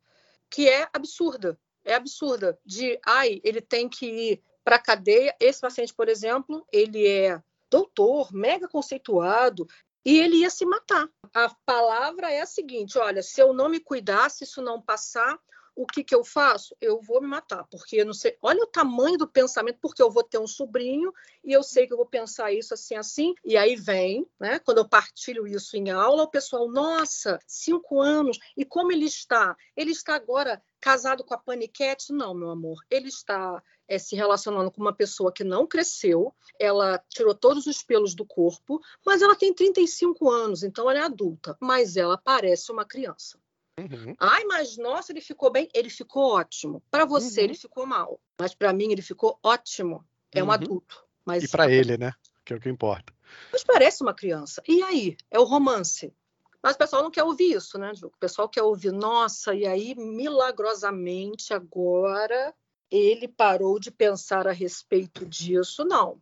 que 0.49 0.69
é 0.69 0.87
absurda 0.93 1.59
é 1.83 1.95
absurda. 1.95 2.57
De, 2.65 2.99
ai, 3.05 3.41
ele 3.43 3.61
tem 3.61 3.89
que 3.89 4.05
ir 4.05 4.43
para 4.63 4.77
a 4.77 4.81
cadeia. 4.81 5.35
Esse 5.39 5.59
paciente, 5.59 5.93
por 5.93 6.07
exemplo, 6.07 6.65
ele 6.71 7.07
é 7.07 7.41
doutor, 7.69 8.31
mega 8.31 8.67
conceituado, 8.67 9.67
e 10.05 10.19
ele 10.19 10.37
ia 10.37 10.49
se 10.49 10.65
matar. 10.65 11.09
A 11.33 11.53
palavra 11.65 12.31
é 12.31 12.41
a 12.41 12.45
seguinte: 12.45 12.97
olha, 12.97 13.21
se 13.21 13.41
eu 13.41 13.53
não 13.53 13.69
me 13.69 13.79
cuidar, 13.79 14.29
se 14.29 14.43
isso 14.43 14.61
não 14.61 14.81
passar, 14.81 15.37
o 15.75 15.85
que, 15.85 16.03
que 16.03 16.13
eu 16.13 16.23
faço? 16.23 16.75
Eu 16.79 17.01
vou 17.01 17.21
me 17.21 17.27
matar, 17.27 17.65
porque 17.69 17.97
eu 17.97 18.05
não 18.05 18.13
sei. 18.13 18.37
Olha 18.41 18.63
o 18.63 18.67
tamanho 18.67 19.17
do 19.17 19.27
pensamento, 19.27 19.79
porque 19.81 20.01
eu 20.01 20.11
vou 20.11 20.23
ter 20.23 20.37
um 20.37 20.47
sobrinho 20.47 21.13
e 21.43 21.51
eu 21.51 21.63
sei 21.63 21.87
que 21.87 21.93
eu 21.93 21.97
vou 21.97 22.05
pensar 22.05 22.51
isso 22.51 22.73
assim, 22.73 22.95
assim. 22.95 23.33
E 23.43 23.57
aí 23.57 23.75
vem, 23.75 24.27
né? 24.39 24.59
Quando 24.59 24.79
eu 24.79 24.87
partilho 24.87 25.47
isso 25.47 25.75
em 25.75 25.89
aula, 25.89 26.23
o 26.23 26.29
pessoal, 26.29 26.69
nossa, 26.69 27.39
cinco 27.47 28.01
anos, 28.01 28.37
e 28.55 28.63
como 28.63 28.91
ele 28.91 29.05
está? 29.05 29.55
Ele 29.75 29.91
está 29.91 30.15
agora 30.15 30.61
casado 30.79 31.23
com 31.23 31.33
a 31.33 31.37
paniquete? 31.37 32.11
Não, 32.11 32.33
meu 32.33 32.49
amor. 32.49 32.77
Ele 32.89 33.07
está 33.07 33.61
é, 33.87 33.97
se 33.97 34.15
relacionando 34.15 34.71
com 34.71 34.81
uma 34.81 34.93
pessoa 34.93 35.31
que 35.31 35.43
não 35.43 35.67
cresceu, 35.67 36.33
ela 36.59 36.97
tirou 37.09 37.33
todos 37.33 37.67
os 37.67 37.83
pelos 37.83 38.15
do 38.15 38.25
corpo, 38.25 38.81
mas 39.05 39.21
ela 39.21 39.35
tem 39.35 39.53
35 39.53 40.29
anos, 40.29 40.63
então 40.63 40.89
ela 40.89 40.99
é 40.99 41.03
adulta, 41.03 41.57
mas 41.59 41.95
ela 41.95 42.17
parece 42.17 42.71
uma 42.71 42.85
criança. 42.85 43.39
Uhum. 43.79 44.15
Ai, 44.19 44.43
mas 44.45 44.77
nossa, 44.77 45.11
ele 45.11 45.21
ficou 45.21 45.51
bem. 45.51 45.67
Ele 45.73 45.89
ficou 45.89 46.33
ótimo. 46.33 46.81
Para 46.91 47.05
você, 47.05 47.41
uhum. 47.41 47.45
ele 47.45 47.55
ficou 47.55 47.85
mal. 47.85 48.19
Mas 48.39 48.53
para 48.53 48.73
mim, 48.73 48.91
ele 48.91 49.01
ficou 49.01 49.39
ótimo. 49.41 50.05
É 50.31 50.43
um 50.43 50.47
uhum. 50.47 50.51
adulto. 50.51 51.03
Mas 51.25 51.43
e 51.43 51.47
para 51.47 51.71
ele, 51.71 51.97
né? 51.97 52.13
Que 52.45 52.53
é 52.53 52.57
o 52.57 52.59
que 52.59 52.69
importa. 52.69 53.13
Mas 53.51 53.63
parece 53.63 54.03
uma 54.03 54.13
criança. 54.13 54.61
E 54.67 54.83
aí? 54.83 55.17
É 55.31 55.39
o 55.39 55.43
romance. 55.43 56.13
Mas 56.61 56.75
o 56.75 56.77
pessoal 56.77 57.03
não 57.03 57.11
quer 57.11 57.23
ouvir 57.23 57.55
isso, 57.55 57.77
né, 57.77 57.93
Ju? 57.93 58.07
O 58.07 58.17
pessoal 58.17 58.47
quer 58.47 58.61
ouvir, 58.61 58.93
nossa, 58.93 59.53
e 59.53 59.65
aí, 59.65 59.93
milagrosamente, 59.95 61.53
agora 61.53 62.53
ele 62.89 63.27
parou 63.27 63.79
de 63.79 63.91
pensar 63.91 64.47
a 64.47 64.53
respeito 64.53 65.25
disso. 65.25 65.83
Não. 65.83 66.21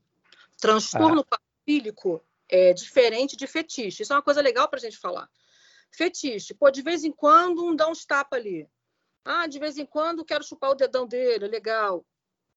Transtorno 0.59 1.23
ah. 1.29 1.39
é 2.49 2.73
diferente 2.73 3.35
de 3.35 3.45
fetiche. 3.45 4.01
Isso 4.01 4.13
é 4.13 4.15
uma 4.15 4.21
coisa 4.21 4.41
legal 4.41 4.67
para 4.67 4.79
a 4.79 4.81
gente 4.81 4.97
falar. 4.97 5.29
Fetiche, 5.91 6.53
pô, 6.53 6.71
de 6.71 6.81
vez 6.81 7.03
em 7.03 7.11
quando 7.11 7.63
um 7.63 7.75
dá 7.75 7.87
uns 7.87 8.05
tapas 8.05 8.39
ali. 8.39 8.67
Ah, 9.23 9.45
de 9.45 9.59
vez 9.59 9.77
em 9.77 9.85
quando 9.85 10.25
quero 10.25 10.43
chupar 10.43 10.71
o 10.71 10.75
dedão 10.75 11.05
dele, 11.05 11.47
legal. 11.47 12.05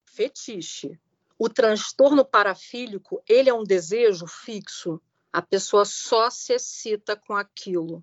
Fetiche. 0.05 0.99
O 1.39 1.49
transtorno 1.49 2.25
parafílico, 2.25 3.23
ele 3.29 3.51
é 3.51 3.55
um 3.55 3.65
desejo 3.65 4.27
fixo. 4.27 5.01
A 5.33 5.43
pessoa 5.43 5.85
só 5.85 6.31
se 6.31 6.53
excita 6.53 7.17
com 7.17 7.35
aquilo. 7.35 8.03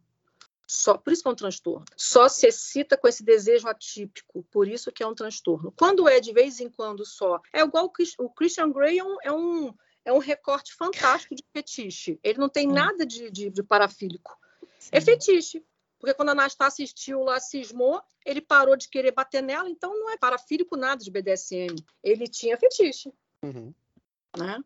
Só, 0.67 0.97
por 0.97 1.11
isso 1.11 1.21
que 1.21 1.27
é 1.27 1.31
um 1.31 1.35
transtorno. 1.35 1.85
Só 1.97 2.29
se 2.29 2.47
excita 2.47 2.97
com 2.97 3.07
esse 3.07 3.23
desejo 3.23 3.67
atípico, 3.67 4.43
por 4.51 4.67
isso 4.67 4.91
que 4.91 5.03
é 5.03 5.07
um 5.07 5.15
transtorno. 5.15 5.73
Quando 5.77 6.07
é 6.07 6.19
de 6.19 6.31
vez 6.31 6.59
em 6.59 6.69
quando 6.69 7.05
só, 7.05 7.41
é 7.51 7.61
igual 7.61 7.91
o 8.19 8.29
Christian 8.29 8.71
Grey 8.71 8.99
é 8.99 9.03
um, 9.03 9.17
é 9.21 9.31
um, 9.31 9.73
é 10.05 10.13
um 10.13 10.17
recorte 10.17 10.73
fantástico 10.73 11.35
de 11.35 11.43
fetiche. 11.51 12.19
Ele 12.23 12.39
não 12.39 12.47
tem 12.47 12.67
nada 12.67 13.05
de, 13.05 13.29
de, 13.29 13.49
de 13.49 13.63
parafílico. 13.63 14.37
É 14.91 14.99
Sim. 14.99 15.11
É 15.11 15.13
fetiche. 15.13 15.65
Porque 15.99 16.15
quando 16.15 16.29
a 16.29 16.31
Anastácia 16.31 16.83
assistiu 16.83 17.21
lá, 17.21 17.39
cismou, 17.39 18.01
ele 18.25 18.41
parou 18.41 18.75
de 18.75 18.89
querer 18.89 19.11
bater 19.11 19.43
nela, 19.43 19.69
então 19.69 19.93
não 19.93 20.09
é 20.09 20.17
parafílico 20.17 20.75
nada 20.75 21.03
de 21.03 21.11
BDSM. 21.11 21.75
Ele 22.03 22.27
tinha 22.27 22.57
fetiche. 22.57 23.13
Uhum. 23.43 23.71
Né? 24.35 24.59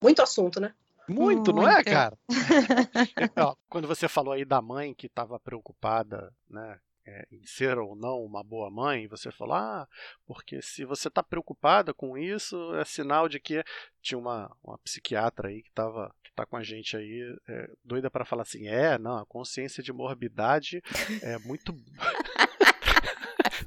Muito 0.00 0.22
assunto, 0.22 0.60
né? 0.60 0.72
Muito, 1.08 1.52
Muito, 1.52 1.52
não 1.52 1.68
é, 1.68 1.82
cara? 1.84 2.18
quando 3.68 3.86
você 3.86 4.08
falou 4.08 4.32
aí 4.32 4.44
da 4.44 4.60
mãe 4.60 4.92
que 4.92 5.06
estava 5.06 5.38
preocupada, 5.38 6.32
né, 6.48 6.78
é, 7.06 7.26
em 7.30 7.44
ser 7.46 7.78
ou 7.78 7.94
não 7.94 8.22
uma 8.22 8.42
boa 8.42 8.70
mãe, 8.70 9.06
você 9.06 9.30
falou, 9.30 9.54
ah, 9.54 9.88
porque 10.26 10.60
se 10.60 10.84
você 10.84 11.08
está 11.08 11.22
preocupada 11.22 11.94
com 11.94 12.18
isso, 12.18 12.74
é 12.74 12.84
sinal 12.84 13.28
de 13.28 13.38
que 13.38 13.62
tinha 14.02 14.18
uma, 14.18 14.54
uma 14.62 14.78
psiquiatra 14.78 15.48
aí 15.48 15.62
que 15.62 15.68
estava 15.68 16.12
que 16.22 16.32
tá 16.32 16.44
com 16.44 16.56
a 16.56 16.62
gente 16.62 16.96
aí, 16.96 17.36
é, 17.48 17.70
doida 17.84 18.10
para 18.10 18.24
falar 18.24 18.42
assim, 18.42 18.66
é, 18.66 18.98
não, 18.98 19.18
a 19.18 19.26
consciência 19.26 19.82
de 19.82 19.92
morbidade 19.92 20.82
é 21.22 21.38
muito 21.38 21.72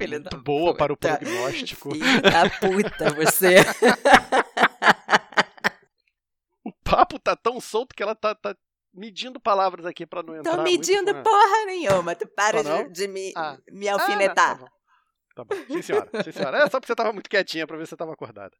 muito 0.08 0.36
boa 0.38 0.72
puta. 0.72 0.78
para 0.78 0.92
o 0.92 0.96
prognóstico. 0.96 1.92
Filho 1.92 2.22
da 2.22 2.48
puta, 2.48 3.12
você. 3.14 3.56
o 6.64 6.72
papo 6.72 7.18
tá 7.18 7.36
tão 7.36 7.60
solto 7.60 7.94
que 7.94 8.02
ela 8.02 8.14
tá, 8.14 8.34
tá 8.34 8.56
medindo 8.92 9.40
palavras 9.40 9.86
aqui 9.86 10.06
para 10.06 10.22
não 10.22 10.36
entrar. 10.36 10.56
Tô 10.56 10.62
medindo 10.62 11.14
muito... 11.14 11.22
porra 11.22 11.66
nenhuma. 11.66 12.14
Tu 12.14 12.26
para 12.28 12.62
de, 12.62 12.92
de, 12.92 13.08
me, 13.08 13.32
ah. 13.36 13.58
me 13.70 13.88
alfinetar. 13.88 14.56
Ah, 14.56 14.58
não, 14.58 14.64
tá, 14.64 15.44
bom. 15.44 15.44
tá 15.44 15.44
bom. 15.44 15.74
Sim, 15.74 15.82
senhora. 15.82 16.10
Sim, 16.22 16.32
senhora. 16.32 16.58
É 16.58 16.62
só 16.62 16.80
porque 16.80 16.86
você 16.86 16.96
tava 16.96 17.12
muito 17.12 17.30
quietinha 17.30 17.66
pra 17.66 17.76
ver 17.76 17.86
se 17.86 17.90
você 17.90 17.96
tava 17.96 18.12
acordada. 18.12 18.56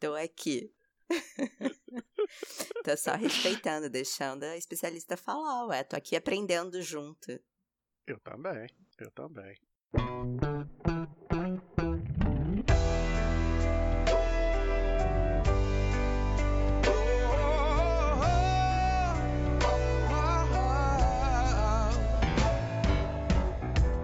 Tô 0.00 0.14
aqui. 0.14 0.72
tô 2.84 2.96
só 2.96 3.14
respeitando, 3.14 3.88
deixando 3.88 4.44
a 4.44 4.56
especialista 4.56 5.16
falar, 5.16 5.66
ué. 5.66 5.82
Tô 5.82 5.96
aqui 5.96 6.16
aprendendo 6.16 6.80
junto. 6.82 7.40
Eu 8.06 8.18
também. 8.20 8.68
Eu 8.98 9.10
também. 9.10 9.56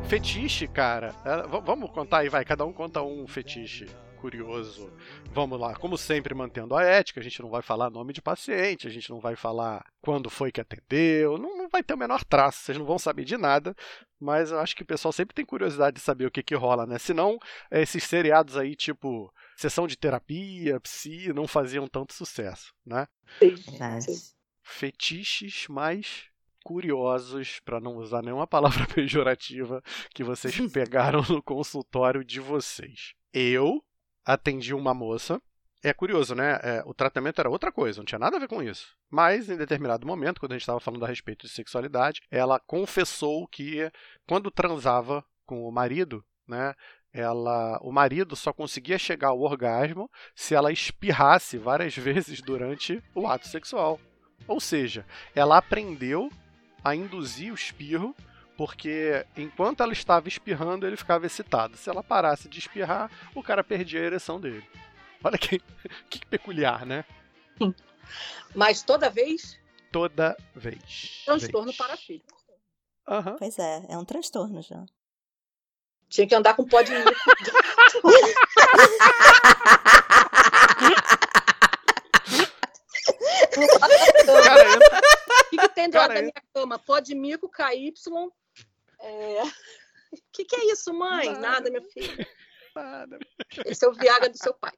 Fetiche, 0.09 0.69
cara. 0.69 1.15
É, 1.25 1.47
vamos 1.61 1.91
contar 1.91 2.19
aí, 2.19 2.29
vai. 2.29 2.45
Cada 2.45 2.65
um 2.65 2.73
conta 2.73 3.03
um 3.03 3.27
fetiche 3.27 3.87
curioso. 4.25 4.91
Vamos 5.33 5.61
lá, 5.61 5.75
como 5.75 5.99
sempre, 5.99 6.35
mantendo 6.35 6.75
a 6.75 6.83
ética, 6.83 7.21
a 7.21 7.23
gente 7.23 7.43
não 7.43 7.51
vai 7.51 7.61
falar 7.61 7.91
nome 7.91 8.13
de 8.13 8.23
paciente, 8.23 8.87
a 8.87 8.91
gente 8.91 9.11
não 9.11 9.21
vai 9.21 9.37
falar 9.37 9.85
quando 10.01 10.31
foi 10.31 10.51
que 10.51 10.63
atendeu, 10.63 11.37
não, 11.37 11.59
não 11.59 11.69
vai 11.69 11.83
ter 11.83 11.93
o 11.93 11.99
menor 11.99 12.25
traço, 12.25 12.61
vocês 12.61 12.79
não 12.79 12.87
vão 12.87 12.99
saber 12.99 13.25
de 13.25 13.37
nada, 13.37 13.77
mas 14.19 14.51
eu 14.51 14.59
acho 14.61 14.75
que 14.75 14.83
o 14.83 14.87
pessoal 14.87 15.13
sempre 15.13 15.35
tem 15.35 15.45
curiosidade 15.45 15.97
de 15.97 16.03
saber 16.03 16.25
o 16.25 16.31
que, 16.31 16.43
que 16.43 16.55
rola, 16.55 16.87
né? 16.87 16.99
Senão, 16.99 17.39
esses 17.71 18.05
seriados 18.05 18.57
aí, 18.57 18.75
tipo 18.75 19.31
sessão 19.57 19.87
de 19.87 19.97
terapia, 19.97 20.81
psi, 20.81 21.33
não 21.35 21.47
faziam 21.47 21.87
tanto 21.87 22.15
sucesso, 22.15 22.73
né? 22.87 23.07
Sim. 24.01 24.35
Fetiches 24.63 25.67
mais 25.69 26.31
curiosos, 26.65 27.61
para 27.61 27.79
não 27.79 27.97
usar 27.97 28.23
nenhuma 28.23 28.47
palavra 28.47 28.87
pejorativa, 28.93 29.83
que 30.15 30.25
vocês 30.25 30.59
pegaram 30.73 31.23
no 31.29 31.43
consultório 31.43 32.25
de 32.25 32.41
vocês. 32.41 33.15
Eu 33.33 33.85
atendi 34.25 34.75
uma 34.75 34.95
moça. 34.95 35.41
É 35.83 35.93
curioso, 35.93 36.35
né? 36.35 36.59
É, 36.63 36.83
o 36.87 36.95
tratamento 36.95 37.39
era 37.39 37.51
outra 37.51 37.71
coisa, 37.71 37.99
não 37.99 38.07
tinha 38.07 38.19
nada 38.19 38.39
a 38.39 38.41
ver 38.41 38.49
com 38.49 38.63
isso. 38.63 38.97
Mas, 39.11 39.51
em 39.51 39.57
determinado 39.57 40.07
momento, 40.07 40.41
quando 40.41 40.53
a 40.53 40.55
gente 40.55 40.63
estava 40.63 40.81
falando 40.81 41.05
a 41.05 41.09
respeito 41.09 41.47
de 41.47 41.53
sexualidade, 41.53 42.23
ela 42.31 42.59
confessou 42.59 43.47
que, 43.47 43.93
quando 44.27 44.51
transava 44.51 45.23
com 45.45 45.69
o 45.69 45.71
marido, 45.71 46.25
né, 46.49 46.75
ela, 47.13 47.79
o 47.83 47.93
marido 47.93 48.35
só 48.35 48.51
conseguia 48.51 48.99
chegar 48.99 49.29
ao 49.29 49.41
orgasmo 49.41 50.11
se 50.35 50.55
ela 50.55 50.73
espirrasse 50.73 51.59
várias 51.59 51.95
vezes 51.99 52.41
durante 52.41 53.03
o 53.15 53.29
ato 53.29 53.47
sexual. 53.47 54.01
Ou 54.49 54.61
seja, 54.61 55.07
ela 55.35 55.59
aprendeu 55.59 56.31
a 56.85 56.95
induzir 56.95 57.51
o 57.51 57.55
espirro, 57.55 58.15
porque 58.57 59.27
enquanto 59.37 59.83
ela 59.83 59.93
estava 59.93 60.29
espirrando, 60.29 60.87
ele 60.87 60.97
ficava 60.97 61.27
excitado. 61.27 61.77
Se 61.77 61.89
ela 61.89 62.03
parasse 62.03 62.49
de 62.49 62.59
espirrar, 62.59 63.11
o 63.35 63.43
cara 63.43 63.65
perdia 63.65 64.01
a 64.01 64.05
ereção 64.05 64.39
dele. 64.39 64.65
Olha 65.23 65.39
que, 65.39 65.61
que 66.11 66.25
peculiar, 66.27 66.85
né? 66.85 67.05
Sim. 67.59 67.75
Mas 68.55 68.83
toda 68.83 69.09
vez? 69.09 69.59
Toda 69.91 70.37
vez. 70.55 71.23
Transtorno 71.25 71.67
vez. 71.67 71.77
para 71.77 71.97
filho. 71.97 72.23
Uhum. 73.09 73.37
Pois 73.39 73.59
é, 73.59 73.87
é 73.89 73.99
um 73.99 74.05
transtorno 74.05 74.63
já. 74.63 74.85
Tinha 76.09 76.27
que 76.27 76.35
andar 76.35 76.55
com 76.55 76.65
pó 76.65 76.83
de. 76.83 76.93
Cara, 84.45 84.79
O 84.79 85.14
que, 85.57 85.69
que 85.69 85.75
tem 85.75 85.91
do 85.91 85.97
lado 85.97 86.15
da 86.15 86.21
eu- 86.21 86.23
minha 86.23 86.43
cama? 86.53 86.79
Pode 86.79 87.15
mico, 87.15 87.49
KY. 87.49 87.93
É... 89.01 89.43
O 89.43 89.49
que, 90.33 90.45
que 90.45 90.57
é 90.57 90.73
isso, 90.73 90.93
mãe? 90.93 91.27
Nada. 91.27 91.41
Nada, 91.41 91.71
minha 91.71 91.83
filha. 91.83 92.29
Nada. 92.75 93.19
Esse 93.65 93.85
é 93.85 93.89
o 93.89 93.93
Viagra 93.93 94.29
do 94.29 94.39
seu 94.39 94.55
pai. 94.55 94.73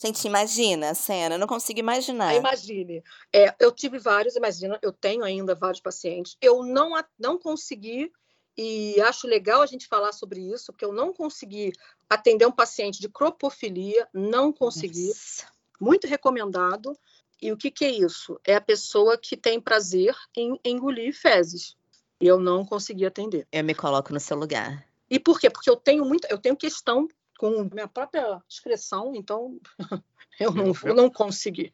Gente, 0.00 0.24
imagina 0.26 0.90
a 0.90 0.94
cena, 0.94 1.34
eu 1.34 1.38
não 1.38 1.46
consigo 1.48 1.80
imaginar. 1.80 2.32
Imagine. 2.34 3.02
É, 3.34 3.54
eu 3.58 3.72
tive 3.72 3.98
vários, 3.98 4.36
imagina, 4.36 4.78
eu 4.80 4.92
tenho 4.92 5.24
ainda 5.24 5.56
vários 5.56 5.80
pacientes. 5.80 6.36
Eu 6.40 6.62
não, 6.62 6.92
não 7.18 7.36
consegui, 7.36 8.12
e 8.56 9.00
acho 9.00 9.26
legal 9.26 9.60
a 9.60 9.66
gente 9.66 9.88
falar 9.88 10.12
sobre 10.12 10.40
isso, 10.40 10.72
porque 10.72 10.84
eu 10.84 10.92
não 10.92 11.12
consegui 11.12 11.72
atender 12.08 12.46
um 12.46 12.52
paciente 12.52 13.00
de 13.00 13.08
cropofilia, 13.08 14.08
não 14.14 14.52
consegui. 14.52 15.08
Nossa. 15.08 15.46
Muito 15.80 16.06
recomendado. 16.06 16.96
E 17.40 17.52
o 17.52 17.56
que, 17.56 17.70
que 17.70 17.84
é 17.84 17.90
isso? 17.90 18.38
É 18.44 18.56
a 18.56 18.60
pessoa 18.60 19.16
que 19.16 19.36
tem 19.36 19.60
prazer 19.60 20.14
em 20.36 20.58
engolir 20.64 21.14
fezes. 21.18 21.76
E 22.20 22.26
eu 22.26 22.40
não 22.40 22.64
consegui 22.64 23.06
atender. 23.06 23.46
Eu 23.52 23.62
me 23.62 23.74
coloco 23.74 24.12
no 24.12 24.18
seu 24.18 24.36
lugar. 24.36 24.84
E 25.08 25.20
por 25.20 25.38
quê? 25.38 25.48
Porque 25.48 25.70
eu 25.70 25.76
tenho 25.76 26.04
muito, 26.04 26.26
eu 26.28 26.38
tenho 26.38 26.56
questão 26.56 27.06
com 27.38 27.68
minha 27.72 27.86
própria 27.86 28.42
excreção, 28.48 29.12
então 29.14 29.56
eu 30.40 30.52
não, 30.52 30.72
Eu- 30.84 30.94
não 30.94 31.08
consegui. 31.08 31.72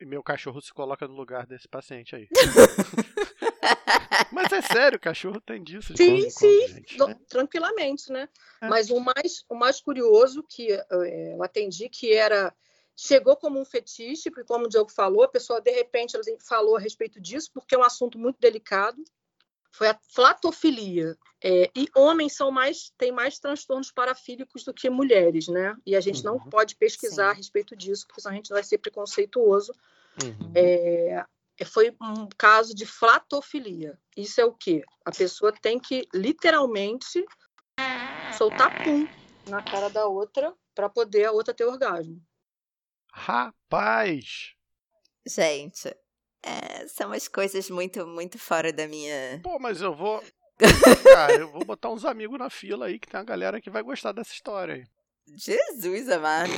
E 0.00 0.06
meu 0.06 0.22
cachorro 0.22 0.62
se 0.62 0.72
coloca 0.72 1.06
no 1.06 1.14
lugar 1.14 1.46
desse 1.46 1.68
paciente 1.68 2.16
aí. 2.16 2.26
Mas 4.32 4.52
é 4.52 4.62
sério, 4.62 4.96
o 4.96 5.00
cachorro 5.00 5.40
tem 5.40 5.62
disso. 5.62 5.96
Sim, 5.96 6.28
sim, 6.30 6.60
quando, 6.60 6.68
gente. 6.74 6.98
No- 6.98 7.14
tranquilamente, 7.28 8.10
né? 8.10 8.28
É. 8.60 8.68
Mas 8.68 8.90
o 8.90 8.98
mais, 9.00 9.44
o 9.48 9.54
mais 9.54 9.80
curioso 9.80 10.42
que 10.48 10.70
eh, 10.72 11.34
eu 11.34 11.42
atendi, 11.42 11.88
que 11.88 12.12
era 12.12 12.54
chegou 13.02 13.34
como 13.34 13.58
um 13.58 13.64
fetiche, 13.64 14.30
porque 14.30 14.46
como 14.46 14.66
o 14.66 14.68
Diogo 14.68 14.90
falou, 14.90 15.22
a 15.22 15.28
pessoa 15.28 15.58
de 15.58 15.70
repente 15.70 16.14
ela 16.14 16.24
falou 16.46 16.76
a 16.76 16.80
respeito 16.80 17.18
disso, 17.18 17.50
porque 17.54 17.74
é 17.74 17.78
um 17.78 17.82
assunto 17.82 18.18
muito 18.18 18.38
delicado. 18.38 19.02
Foi 19.72 19.88
a 19.88 19.98
flatofilia. 20.12 21.16
É, 21.42 21.70
e 21.74 21.88
homens 21.96 22.34
são 22.34 22.50
mais 22.50 22.92
têm 22.98 23.10
mais 23.10 23.38
transtornos 23.38 23.90
parafílicos 23.90 24.64
do 24.64 24.74
que 24.74 24.90
mulheres, 24.90 25.48
né? 25.48 25.74
E 25.86 25.96
a 25.96 26.00
gente 26.00 26.22
não 26.22 26.34
Uhum. 26.34 26.50
pode 26.50 26.76
pesquisar 26.76 27.28
Sim. 27.28 27.30
a 27.30 27.32
respeito 27.32 27.74
disso, 27.74 28.06
porque 28.06 28.20
senão 28.20 28.34
a 28.34 28.36
gente 28.36 28.50
vai 28.50 28.62
ser 28.62 28.76
preconceituoso. 28.76 29.72
Uhum. 30.22 30.52
É, 30.54 31.24
foi 31.64 31.96
um 32.02 32.28
caso 32.36 32.74
de 32.74 32.84
flatofilia. 32.84 33.98
Isso 34.14 34.38
é 34.40 34.44
o 34.44 34.52
quê? 34.52 34.84
A 35.06 35.10
pessoa 35.10 35.52
tem 35.52 35.78
que 35.78 36.06
literalmente 36.12 37.24
soltar 38.36 38.70
pum 38.82 39.08
na 39.48 39.62
cara 39.62 39.88
da 39.88 40.06
outra 40.06 40.54
para 40.74 40.90
poder 40.90 41.24
a 41.24 41.32
outra 41.32 41.54
ter 41.54 41.64
orgasmo. 41.64 42.20
Rapaz! 43.12 44.54
Gente, 45.26 45.94
é, 46.42 46.86
são 46.88 47.12
as 47.12 47.28
coisas 47.28 47.68
muito, 47.70 48.06
muito 48.06 48.38
fora 48.38 48.72
da 48.72 48.86
minha. 48.88 49.40
Pô, 49.42 49.58
mas 49.58 49.80
eu 49.80 49.94
vou. 49.94 50.22
Cara, 51.14 51.34
eu 51.34 51.50
vou 51.50 51.64
botar 51.64 51.90
uns 51.90 52.04
amigos 52.04 52.38
na 52.38 52.50
fila 52.50 52.86
aí, 52.86 52.98
que 52.98 53.08
tem 53.08 53.18
uma 53.18 53.24
galera 53.24 53.60
que 53.60 53.70
vai 53.70 53.82
gostar 53.82 54.12
dessa 54.12 54.32
história 54.32 54.74
aí. 54.74 54.84
Jesus 55.36 56.08
amado! 56.08 56.50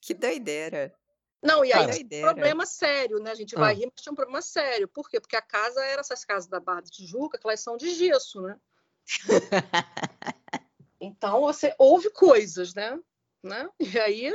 Que 0.00 0.14
doideira! 0.14 0.94
Não, 1.42 1.64
e 1.64 1.72
aí 1.72 1.80
Cara, 1.80 1.92
tinha 1.92 1.94
um 1.94 1.98
doideira. 2.08 2.26
problema 2.34 2.66
sério, 2.66 3.18
né? 3.18 3.30
A 3.30 3.34
gente 3.34 3.54
vai 3.54 3.72
Ah. 3.72 3.76
rir, 3.76 3.86
mas 3.86 4.02
tinha 4.02 4.12
um 4.12 4.16
problema 4.16 4.42
sério. 4.42 4.86
Por 4.88 5.08
quê? 5.08 5.18
Porque 5.20 5.36
a 5.36 5.42
casa 5.42 5.82
era 5.84 6.00
essas 6.00 6.22
casas 6.24 6.48
da 6.48 6.60
Barra 6.60 6.82
de 6.82 6.90
Tijuca, 6.90 7.38
que 7.38 7.46
elas 7.46 7.60
são 7.60 7.76
de 7.76 7.90
gesso, 7.94 8.42
né? 8.42 8.58
Então 11.00 11.40
você 11.40 11.74
ouve 11.78 12.10
coisas, 12.10 12.74
né? 12.74 12.98
né? 13.42 13.66
E 13.80 13.98
aí 13.98 14.30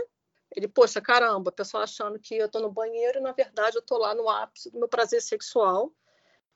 ele, 0.60 0.68
poxa, 0.68 1.02
caramba, 1.02 1.50
a 1.50 1.54
pessoa 1.54 1.84
achando 1.84 2.20
que 2.20 2.36
eu 2.36 2.50
tô 2.50 2.60
no 2.60 2.72
banheiro 2.72 3.20
e 3.20 3.22
na 3.22 3.32
verdade 3.32 3.78
eu 3.78 3.82
tô 3.82 3.98
lá 3.98 4.16
no 4.16 4.30
ápice 4.30 4.72
do 4.72 4.80
meu 4.80 4.88
prazer 4.88 5.22
sexual. 5.22 5.92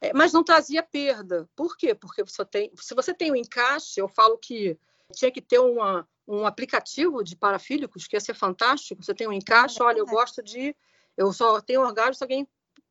É, 0.02 0.14
mas 0.14 0.32
não 0.32 0.44
trazia 0.44 0.82
perda. 0.82 1.50
Por 1.56 1.76
quê? 1.76 1.94
Porque 1.94 2.24
você 2.24 2.46
tem, 2.46 2.72
se 2.76 2.96
você 2.96 3.14
tem 3.14 3.32
um 3.32 3.36
encaixe, 3.36 4.00
eu 4.00 4.08
falo 4.08 4.38
que 4.38 4.80
tinha 5.14 5.32
que 5.32 5.42
ter 5.42 5.60
uma, 5.60 6.08
um 6.28 6.46
aplicativo 6.46 7.24
de 7.24 7.36
parafílicos, 7.36 8.08
que 8.08 8.16
ia 8.16 8.22
ser 8.22 8.34
fantástico. 8.34 9.04
Você 9.04 9.14
tem 9.14 9.28
um 9.28 9.34
encaixe, 9.34 9.82
olha, 9.82 10.00
eu 10.00 10.06
gosto 10.06 10.42
de. 10.42 10.76
Eu 11.18 11.34
só 11.34 11.60
tenho 11.60 11.82
orgasmo 11.82 12.14
se 12.14 12.24
alguém 12.24 12.48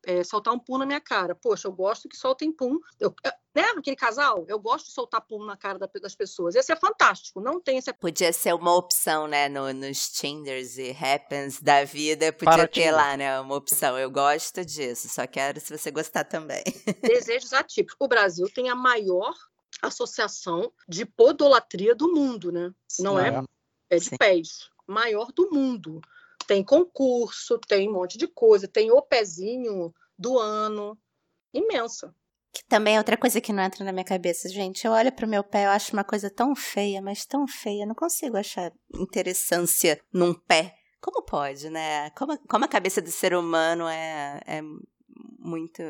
é, 0.07 0.23
soltar 0.25 0.55
um 0.55 0.59
pum 0.59 0.79
na 0.79 0.87
minha 0.87 1.01
cara. 1.01 1.35
Poxa, 1.35 1.69
eu 1.69 1.73
gosto 1.73 2.09
que 2.09 2.17
soltem 2.17 2.53
pum. 2.53 2.79
Eu, 3.01 3.15
é, 3.25 3.31
né? 3.55 3.63
Aquele 3.77 3.97
casal, 3.97 4.45
eu 4.49 4.59
gosto 4.59 4.87
de 4.87 4.93
soltar 4.93 5.21
pum 5.21 5.45
na 5.45 5.57
cara 5.57 5.79
da- 5.79 5.89
das 6.01 6.15
pessoas. 6.15 6.55
Ia 6.55 6.63
ser 6.63 6.79
fantástico. 6.79 7.41
Não 7.41 7.61
tem 7.61 7.79
esse 7.79 7.93
Podia 7.93 8.33
ser 8.33 8.55
uma 8.55 8.75
opção, 8.75 9.27
né? 9.27 9.49
No, 9.49 9.73
nos 9.73 10.09
Tinders 10.11 10.79
e 10.79 10.91
Happens 10.91 11.61
da 11.61 11.85
vida, 11.85 12.33
podia 12.33 12.53
Para 12.55 12.69
ter 12.69 12.81
Tinder. 12.81 12.95
lá, 12.95 13.17
né? 13.17 13.41
Uma 13.41 13.57
opção. 13.57 13.99
Eu 13.99 14.11
gosto 14.11 14.65
disso, 14.65 15.09
só 15.09 15.27
quero 15.27 15.61
se 15.61 15.77
você 15.77 15.91
gostar 15.91 16.25
também. 16.25 16.63
desejos 17.03 17.53
atípicos. 17.53 17.97
O 17.99 18.07
Brasil 18.09 18.49
tem 18.55 18.69
a 18.71 18.75
maior 18.75 19.35
associação 19.83 20.73
de 20.89 21.05
podolatria 21.05 21.95
do 21.95 22.13
mundo, 22.13 22.51
né? 22.53 22.73
Não 23.01 23.19
é, 23.19 23.43
é 23.91 23.97
de 23.97 24.05
Sim. 24.07 24.17
pés. 24.17 24.71
Maior 24.87 25.31
do 25.33 25.51
mundo. 25.51 26.01
Tem 26.49 26.65
concurso, 26.65 27.59
tem 27.59 27.91
um 27.91 27.93
monte 27.93 28.17
de 28.17 28.27
coisa, 28.27 28.67
tem 28.67 28.91
o 28.91 29.03
pezinho 29.03 29.93
do 30.19 30.39
ano. 30.39 30.99
Imensa. 31.53 32.15
Que 32.51 32.65
também 32.65 32.95
é 32.95 32.99
outra 32.99 33.19
coisa 33.19 33.39
que 33.39 33.53
não 33.53 33.63
entra 33.63 33.85
na 33.85 33.93
minha 33.93 34.05
cabeça, 34.05 34.49
gente. 34.49 34.87
Eu 34.87 34.93
olho 34.93 35.13
pro 35.13 35.29
meu 35.29 35.45
pé, 35.45 35.67
eu 35.67 35.71
acho 35.71 35.93
uma 35.93 36.03
coisa 36.03 36.31
tão 36.31 36.57
feia, 36.57 37.03
mas 37.03 37.27
tão 37.27 37.47
feia. 37.47 37.83
Eu 37.83 37.89
não 37.89 37.95
consigo 37.95 38.39
achar 38.39 38.73
interessância 38.95 40.01
num 40.11 40.33
pé. 40.33 40.75
Como 41.03 41.23
pode, 41.23 41.69
né? 41.69 42.09
Como, 42.13 42.39
como 42.49 42.65
a 42.65 42.69
cabeça 42.69 43.03
do 43.03 43.11
ser 43.11 43.35
humano 43.35 43.87
é, 43.87 44.41
é 44.47 44.63
muito 45.39 45.83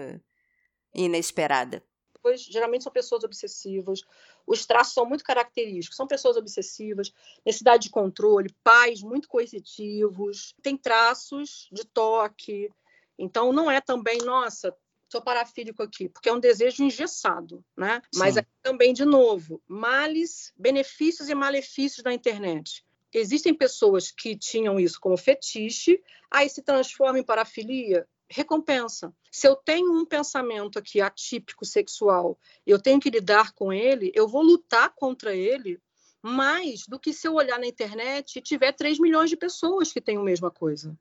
inesperada. 0.92 1.84
Depois, 2.14 2.42
geralmente 2.42 2.82
são 2.82 2.92
pessoas 2.92 3.22
obsessivas. 3.22 4.00
Os 4.48 4.64
traços 4.64 4.94
são 4.94 5.04
muito 5.04 5.22
característicos. 5.22 5.94
São 5.94 6.06
pessoas 6.06 6.38
obsessivas, 6.38 7.12
necessidade 7.44 7.82
de 7.84 7.90
controle, 7.90 8.54
pais 8.64 9.02
muito 9.02 9.28
coercitivos, 9.28 10.54
tem 10.62 10.74
traços 10.74 11.68
de 11.70 11.84
toque. 11.84 12.70
Então, 13.18 13.52
não 13.52 13.70
é 13.70 13.78
também, 13.78 14.18
nossa, 14.24 14.74
sou 15.10 15.20
parafílico 15.20 15.82
aqui, 15.82 16.08
porque 16.08 16.30
é 16.30 16.32
um 16.32 16.40
desejo 16.40 16.82
engessado, 16.82 17.62
né? 17.76 18.00
Mas 18.14 18.34
Sim. 18.34 18.40
aí 18.40 18.46
também, 18.62 18.94
de 18.94 19.04
novo, 19.04 19.62
males, 19.68 20.52
benefícios 20.56 21.28
e 21.28 21.34
malefícios 21.34 22.02
da 22.02 22.12
internet. 22.12 22.82
Existem 23.12 23.52
pessoas 23.52 24.10
que 24.10 24.36
tinham 24.36 24.80
isso 24.80 24.98
como 24.98 25.16
fetiche, 25.16 26.02
aí 26.30 26.48
se 26.48 26.62
transforma 26.62 27.18
em 27.18 27.24
parafilia, 27.24 28.06
recompensa. 28.30 29.12
Se 29.30 29.46
eu 29.46 29.56
tenho 29.56 29.92
um 29.92 30.04
pensamento 30.04 30.78
aqui 30.78 31.00
atípico 31.00 31.64
sexual, 31.64 32.38
eu 32.66 32.80
tenho 32.80 33.00
que 33.00 33.10
lidar 33.10 33.52
com 33.52 33.72
ele, 33.72 34.12
eu 34.14 34.28
vou 34.28 34.42
lutar 34.42 34.92
contra 34.94 35.34
ele 35.34 35.80
mais 36.22 36.84
do 36.86 36.98
que 36.98 37.12
se 37.12 37.26
eu 37.28 37.34
olhar 37.34 37.58
na 37.58 37.66
internet 37.66 38.36
e 38.38 38.42
tiver 38.42 38.72
3 38.72 38.98
milhões 38.98 39.30
de 39.30 39.36
pessoas 39.36 39.92
que 39.92 40.00
têm 40.00 40.16
a 40.16 40.22
mesma 40.22 40.50
coisa. 40.50 40.96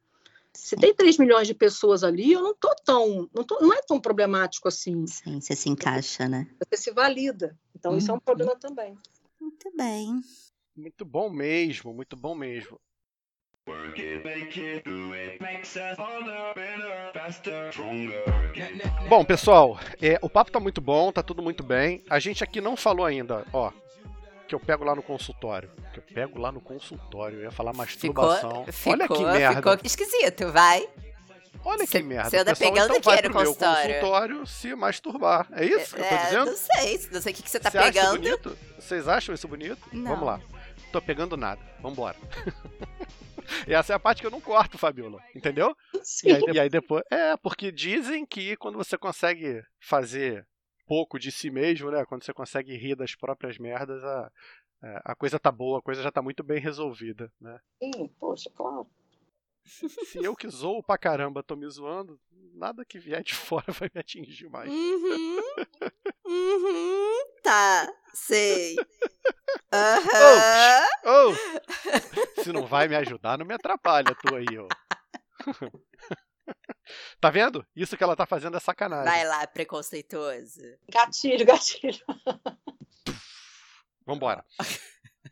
Se 0.53 0.75
tem 0.75 0.93
3 0.93 1.17
milhões 1.17 1.47
de 1.47 1.53
pessoas 1.53 2.03
ali, 2.03 2.31
eu 2.31 2.41
não 2.41 2.55
tô 2.55 2.73
tão, 2.83 3.29
não, 3.33 3.43
tô- 3.43 3.59
não 3.59 3.73
é 3.73 3.81
tão 3.81 3.99
problemático 3.99 4.67
assim. 4.67 5.05
Sim, 5.05 5.39
você 5.39 5.55
se 5.55 5.69
encaixa, 5.69 6.27
né? 6.27 6.47
Você 6.71 6.81
se 6.81 6.91
valida. 6.91 7.57
Então 7.75 7.95
isso 7.97 8.09
é 8.09 8.13
um 8.13 8.17
Uhum. 8.17 8.21
problema 8.21 8.55
também. 8.55 8.97
Muito 9.39 9.71
bem. 9.75 10.19
Muito 10.75 11.05
bom 11.05 11.29
mesmo, 11.29 11.93
muito 11.93 12.15
bom 12.15 12.33
mesmo. 12.35 12.79
Work 13.67 13.99
it, 14.01 14.23
make 14.23 14.59
it, 14.59 14.89
do 14.89 15.13
it, 15.13 15.41
makes 15.43 15.75
us 15.75 15.97
harder, 15.99 16.53
better, 16.55 17.11
faster, 17.13 17.69
stronger. 17.71 18.23
Bom, 19.09 19.25
pessoal, 19.25 19.77
é, 20.01 20.17
o 20.21 20.29
papo 20.29 20.51
tá 20.51 20.59
muito 20.59 20.79
bom, 20.79 21.11
tá 21.11 21.21
tudo 21.21 21.41
muito 21.43 21.63
bem. 21.63 22.01
A 22.09 22.17
gente 22.17 22.43
aqui 22.43 22.61
não 22.61 22.77
falou 22.77 23.05
ainda, 23.05 23.45
ó, 23.51 23.71
que 24.47 24.55
eu 24.55 24.59
pego 24.59 24.85
lá 24.85 24.95
no 24.95 25.03
consultório. 25.03 25.69
Que 25.93 25.99
eu 25.99 26.03
pego 26.13 26.39
lá 26.39 26.49
no 26.51 26.61
consultório. 26.61 27.39
Eu 27.39 27.43
ia 27.43 27.51
falar 27.51 27.73
Ficou, 27.73 28.25
masturbação. 28.25 28.65
ficou, 28.71 28.93
Olha 28.93 29.07
que 29.09 29.23
merda. 29.39 29.55
ficou 29.57 29.77
esquisito, 29.83 30.51
vai. 30.51 30.87
Olha 31.65 31.85
que 31.85 32.01
merda. 32.01 32.29
cê 32.29 32.37
anda 32.37 32.51
pessoal, 32.55 32.71
pegando 32.71 32.95
então 32.95 32.99
o 32.99 33.03
vai 33.03 33.15
no 33.17 33.21
pro 33.23 33.33
meu 33.33 33.45
consultório? 33.47 33.93
consultório 33.95 34.47
se 34.47 34.75
masturbar. 34.75 35.47
É 35.51 35.65
isso 35.65 35.93
que 35.93 36.01
eu 36.01 36.07
tô 36.07 36.15
É, 36.15 36.23
dizendo? 36.23 36.45
não 36.45 36.55
sei, 36.55 37.09
não 37.11 37.21
sei 37.21 37.33
o 37.33 37.35
que, 37.35 37.43
que 37.43 37.49
você 37.49 37.59
tá 37.59 37.69
Você 37.69 37.77
acha 37.79 37.91
pegando. 37.91 38.11
bonito? 38.21 38.57
Vocês 38.79 39.07
acham 39.09 39.35
isso 39.35 39.47
bonito? 39.49 39.77
Não. 39.91 40.11
Vamos 40.11 40.25
lá. 40.25 40.39
Tô 40.93 41.01
pegando 41.01 41.35
nada. 41.35 41.59
Vambora. 41.81 42.15
e 43.67 43.73
essa 43.73 43.93
é 43.93 43.95
a 43.95 43.99
parte 43.99 44.21
que 44.21 44.27
eu 44.27 44.31
não 44.31 44.41
corto, 44.41 44.77
Fabiola. 44.77 45.21
Entendeu? 45.35 45.75
Sim. 46.03 46.29
E 46.29 46.31
aí, 46.33 46.43
e 46.53 46.59
aí 46.59 46.69
depois. 46.69 47.03
É, 47.11 47.35
porque 47.37 47.71
dizem 47.71 48.25
que 48.25 48.55
quando 48.57 48.77
você 48.77 48.97
consegue 48.97 49.63
fazer 49.79 50.45
pouco 50.85 51.19
de 51.19 51.31
si 51.31 51.49
mesmo, 51.51 51.91
né? 51.91 52.05
Quando 52.05 52.23
você 52.23 52.33
consegue 52.33 52.77
rir 52.77 52.95
das 52.95 53.13
próprias 53.15 53.57
merdas, 53.57 54.03
a, 54.03 54.31
a 55.03 55.15
coisa 55.15 55.39
tá 55.39 55.51
boa, 55.51 55.79
a 55.79 55.81
coisa 55.81 56.01
já 56.01 56.11
tá 56.11 56.21
muito 56.21 56.43
bem 56.43 56.59
resolvida, 56.59 57.31
né? 57.39 57.59
Sim, 57.79 58.07
poxa, 58.19 58.49
claro. 58.55 58.87
Se 59.67 60.23
eu 60.23 60.35
que 60.35 60.49
zoo 60.49 60.81
pra 60.81 60.97
caramba 60.97 61.43
tô 61.43 61.55
me 61.55 61.69
zoando, 61.69 62.19
nada 62.53 62.85
que 62.85 62.97
vier 62.97 63.23
de 63.23 63.33
fora 63.35 63.71
vai 63.71 63.89
me 63.93 63.99
atingir 63.99 64.49
mais. 64.49 64.69
Uhum. 64.69 65.39
Uhum. 66.25 67.25
Tá, 67.43 67.93
sei. 68.13 68.75
Aham. 69.71 70.87
Ô! 71.05 72.41
Se 72.43 72.51
não 72.51 72.65
vai 72.65 72.87
me 72.87 72.95
ajudar, 72.95 73.37
não 73.37 73.45
me 73.45 73.53
atrapalha, 73.53 74.15
tu 74.15 74.35
aí, 74.35 74.57
ó. 74.57 74.67
Tá 77.19 77.29
vendo? 77.29 77.65
Isso 77.75 77.97
que 77.97 78.03
ela 78.03 78.15
tá 78.15 78.25
fazendo 78.25 78.55
é 78.55 78.61
sacanagem. 78.61 79.11
Vai 79.11 79.25
lá, 79.27 79.45
preconceituoso. 79.45 80.61
Gatilho, 80.89 81.45
gatilho. 81.45 81.99
Vambora. 84.05 84.45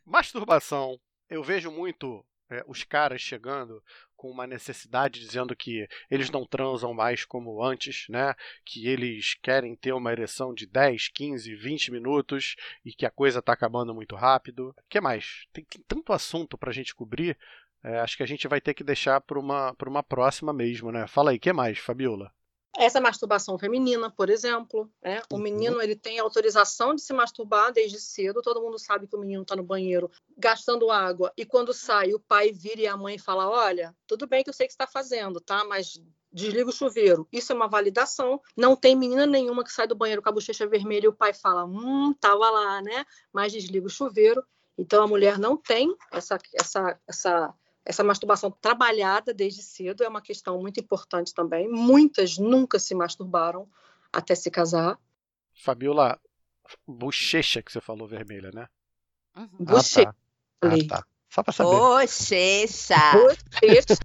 Masturbação. 0.03 0.99
Eu 1.29 1.41
vejo 1.41 1.71
muito 1.71 2.25
é, 2.49 2.63
os 2.67 2.83
caras 2.83 3.21
chegando 3.21 3.81
com 4.25 4.31
uma 4.31 4.47
necessidade 4.47 5.19
dizendo 5.19 5.55
que 5.55 5.87
eles 6.09 6.31
não 6.31 6.47
transam 6.47 6.93
mais 6.95 7.23
como 7.23 7.63
antes, 7.63 8.07
né? 8.09 8.33
Que 8.65 8.87
eles 8.87 9.35
querem 9.35 9.75
ter 9.75 9.93
uma 9.93 10.11
ereção 10.11 10.51
de 10.51 10.65
10, 10.65 11.09
15, 11.09 11.55
20 11.55 11.91
minutos 11.91 12.55
e 12.83 12.91
que 12.91 13.05
a 13.05 13.11
coisa 13.11 13.41
tá 13.41 13.53
acabando 13.53 13.93
muito 13.93 14.15
rápido. 14.15 14.69
O 14.69 14.89
que 14.89 14.99
mais? 14.99 15.45
Tem, 15.53 15.63
tem 15.63 15.83
tanto 15.87 16.11
assunto 16.11 16.57
pra 16.57 16.71
gente 16.71 16.95
cobrir. 16.95 17.37
é, 17.83 17.99
acho 17.99 18.17
que 18.17 18.23
a 18.23 18.27
gente 18.27 18.47
vai 18.47 18.59
ter 18.59 18.73
que 18.73 18.83
deixar 18.83 19.21
para 19.21 19.39
uma, 19.39 19.75
uma 19.85 20.01
próxima 20.01 20.51
mesmo, 20.51 20.91
né? 20.91 21.05
Fala 21.05 21.29
aí, 21.29 21.37
o 21.37 21.39
que 21.39 21.53
mais, 21.53 21.77
Fabiola? 21.77 22.33
Essa 22.77 22.99
masturbação 22.99 23.57
feminina, 23.57 24.09
por 24.11 24.29
exemplo, 24.29 24.89
né? 25.01 25.21
o 25.31 25.35
Uhum. 25.35 25.41
menino 25.41 25.81
ele 25.81 25.95
tem 25.95 26.19
autorização 26.19 26.93
de 26.93 27.01
se 27.01 27.13
masturbar 27.13 27.71
desde 27.71 27.99
cedo. 27.99 28.41
Todo 28.41 28.61
mundo 28.61 28.77
sabe 28.77 29.07
que 29.07 29.15
o 29.15 29.19
menino 29.19 29.43
está 29.43 29.55
no 29.55 29.63
banheiro 29.63 30.11
gastando 30.37 30.91
água 30.91 31.31
e 31.37 31.45
quando 31.45 31.73
sai 31.73 32.13
o 32.13 32.19
pai 32.19 32.51
vira 32.51 32.81
e 32.81 32.87
a 32.87 32.97
mãe 32.97 33.17
fala: 33.17 33.49
olha, 33.49 33.95
tudo 34.05 34.27
bem 34.27 34.43
que 34.43 34.49
eu 34.49 34.53
sei 34.53 34.67
que 34.67 34.73
está 34.73 34.85
fazendo, 34.85 35.39
tá? 35.39 35.63
Mas 35.63 36.01
desliga 36.31 36.69
o 36.69 36.73
chuveiro. 36.73 37.25
Isso 37.31 37.53
é 37.53 37.55
uma 37.55 37.67
validação. 37.67 38.41
Não 38.57 38.75
tem 38.75 38.93
menina 38.95 39.25
nenhuma 39.25 39.63
que 39.63 39.71
sai 39.71 39.87
do 39.87 39.95
banheiro 39.95 40.21
com 40.21 40.27
a 40.27 40.33
bochecha 40.33 40.67
vermelha 40.67 41.05
e 41.05 41.09
o 41.09 41.13
pai 41.13 41.33
fala: 41.33 41.63
hum, 41.63 42.13
tava 42.19 42.49
lá, 42.49 42.81
né? 42.81 43.05
Mas 43.31 43.53
desliga 43.53 43.87
o 43.87 43.89
chuveiro. 43.89 44.43
Então 44.77 45.01
a 45.01 45.07
mulher 45.07 45.39
não 45.39 45.55
tem 45.55 45.95
essa 46.11 46.37
essa 46.53 46.99
essa 47.07 47.53
essa 47.85 48.03
masturbação 48.03 48.49
trabalhada 48.49 49.31
desde 49.33 49.61
cedo 49.61 50.03
é 50.03 50.07
uma 50.07 50.21
questão 50.21 50.59
muito 50.59 50.79
importante 50.79 51.33
também. 51.33 51.69
Muitas 51.69 52.37
nunca 52.37 52.79
se 52.79 52.95
masturbaram 52.95 53.69
até 54.11 54.33
se 54.33 54.49
casar. 54.49 54.99
Fabiola, 55.53 56.19
bochecha 56.87 57.61
que 57.61 57.71
você 57.71 57.79
falou 57.79 58.07
vermelha, 58.07 58.49
né? 58.51 58.67
Uhum. 59.37 59.65
Bochecha, 59.65 60.09
Ah, 60.09 60.13
tá. 60.59 60.73
Ah, 60.73 60.87
tá. 61.01 61.07
Só 61.35 61.43
pra 61.43 61.51
saber. 61.51 61.71
Bochecha! 61.71 62.95
Bochecha. 63.11 63.35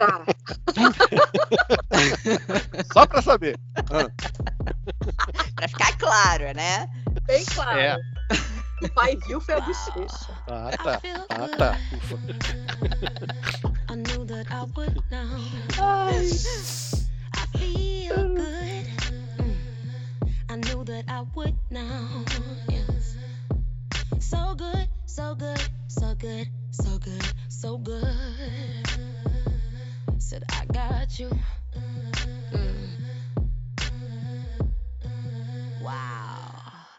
Só 2.92 3.06
pra 3.06 3.22
saber. 3.22 3.56
pra 5.54 5.68
ficar 5.68 5.96
claro, 5.96 6.52
né? 6.56 6.88
Bem 7.28 7.44
claro. 7.44 7.78
É. 7.78 7.96
O 8.82 8.88
pai 8.88 9.14
viu 9.28 9.40
foi 9.40 9.54
a 9.54 9.60
bochecha. 9.60 10.34
Ah, 10.48 10.70
tá. 10.82 11.00
Ah, 11.28 11.46
tá. 11.56 11.78
Ufa. 11.96 12.18
I 13.88 13.94
knew 13.94 14.24
that 14.26 14.48
I 14.50 14.64
would 14.76 15.00
now. 15.12 15.38
I 17.32 17.46
feel 17.56 18.34
good. 18.34 18.86
Mm. 19.38 19.54
I 20.48 20.56
knew 20.56 20.82
that 20.84 21.04
I 21.08 21.22
would 21.36 21.54
now. 21.70 22.24
Yes. 22.68 23.14
So 24.18 24.56
good, 24.56 24.88
so 25.11 25.34
good, 25.34 25.68
so 25.88 26.14
good, 26.14 26.48
so 26.70 26.98
good, 26.98 27.24
so 27.48 27.78
good. 27.78 28.06
Said 30.18 30.44
I 30.50 30.64
got 30.66 31.18
you. 31.18 31.30
Mm. 31.74 33.00
Wow. 35.82 36.39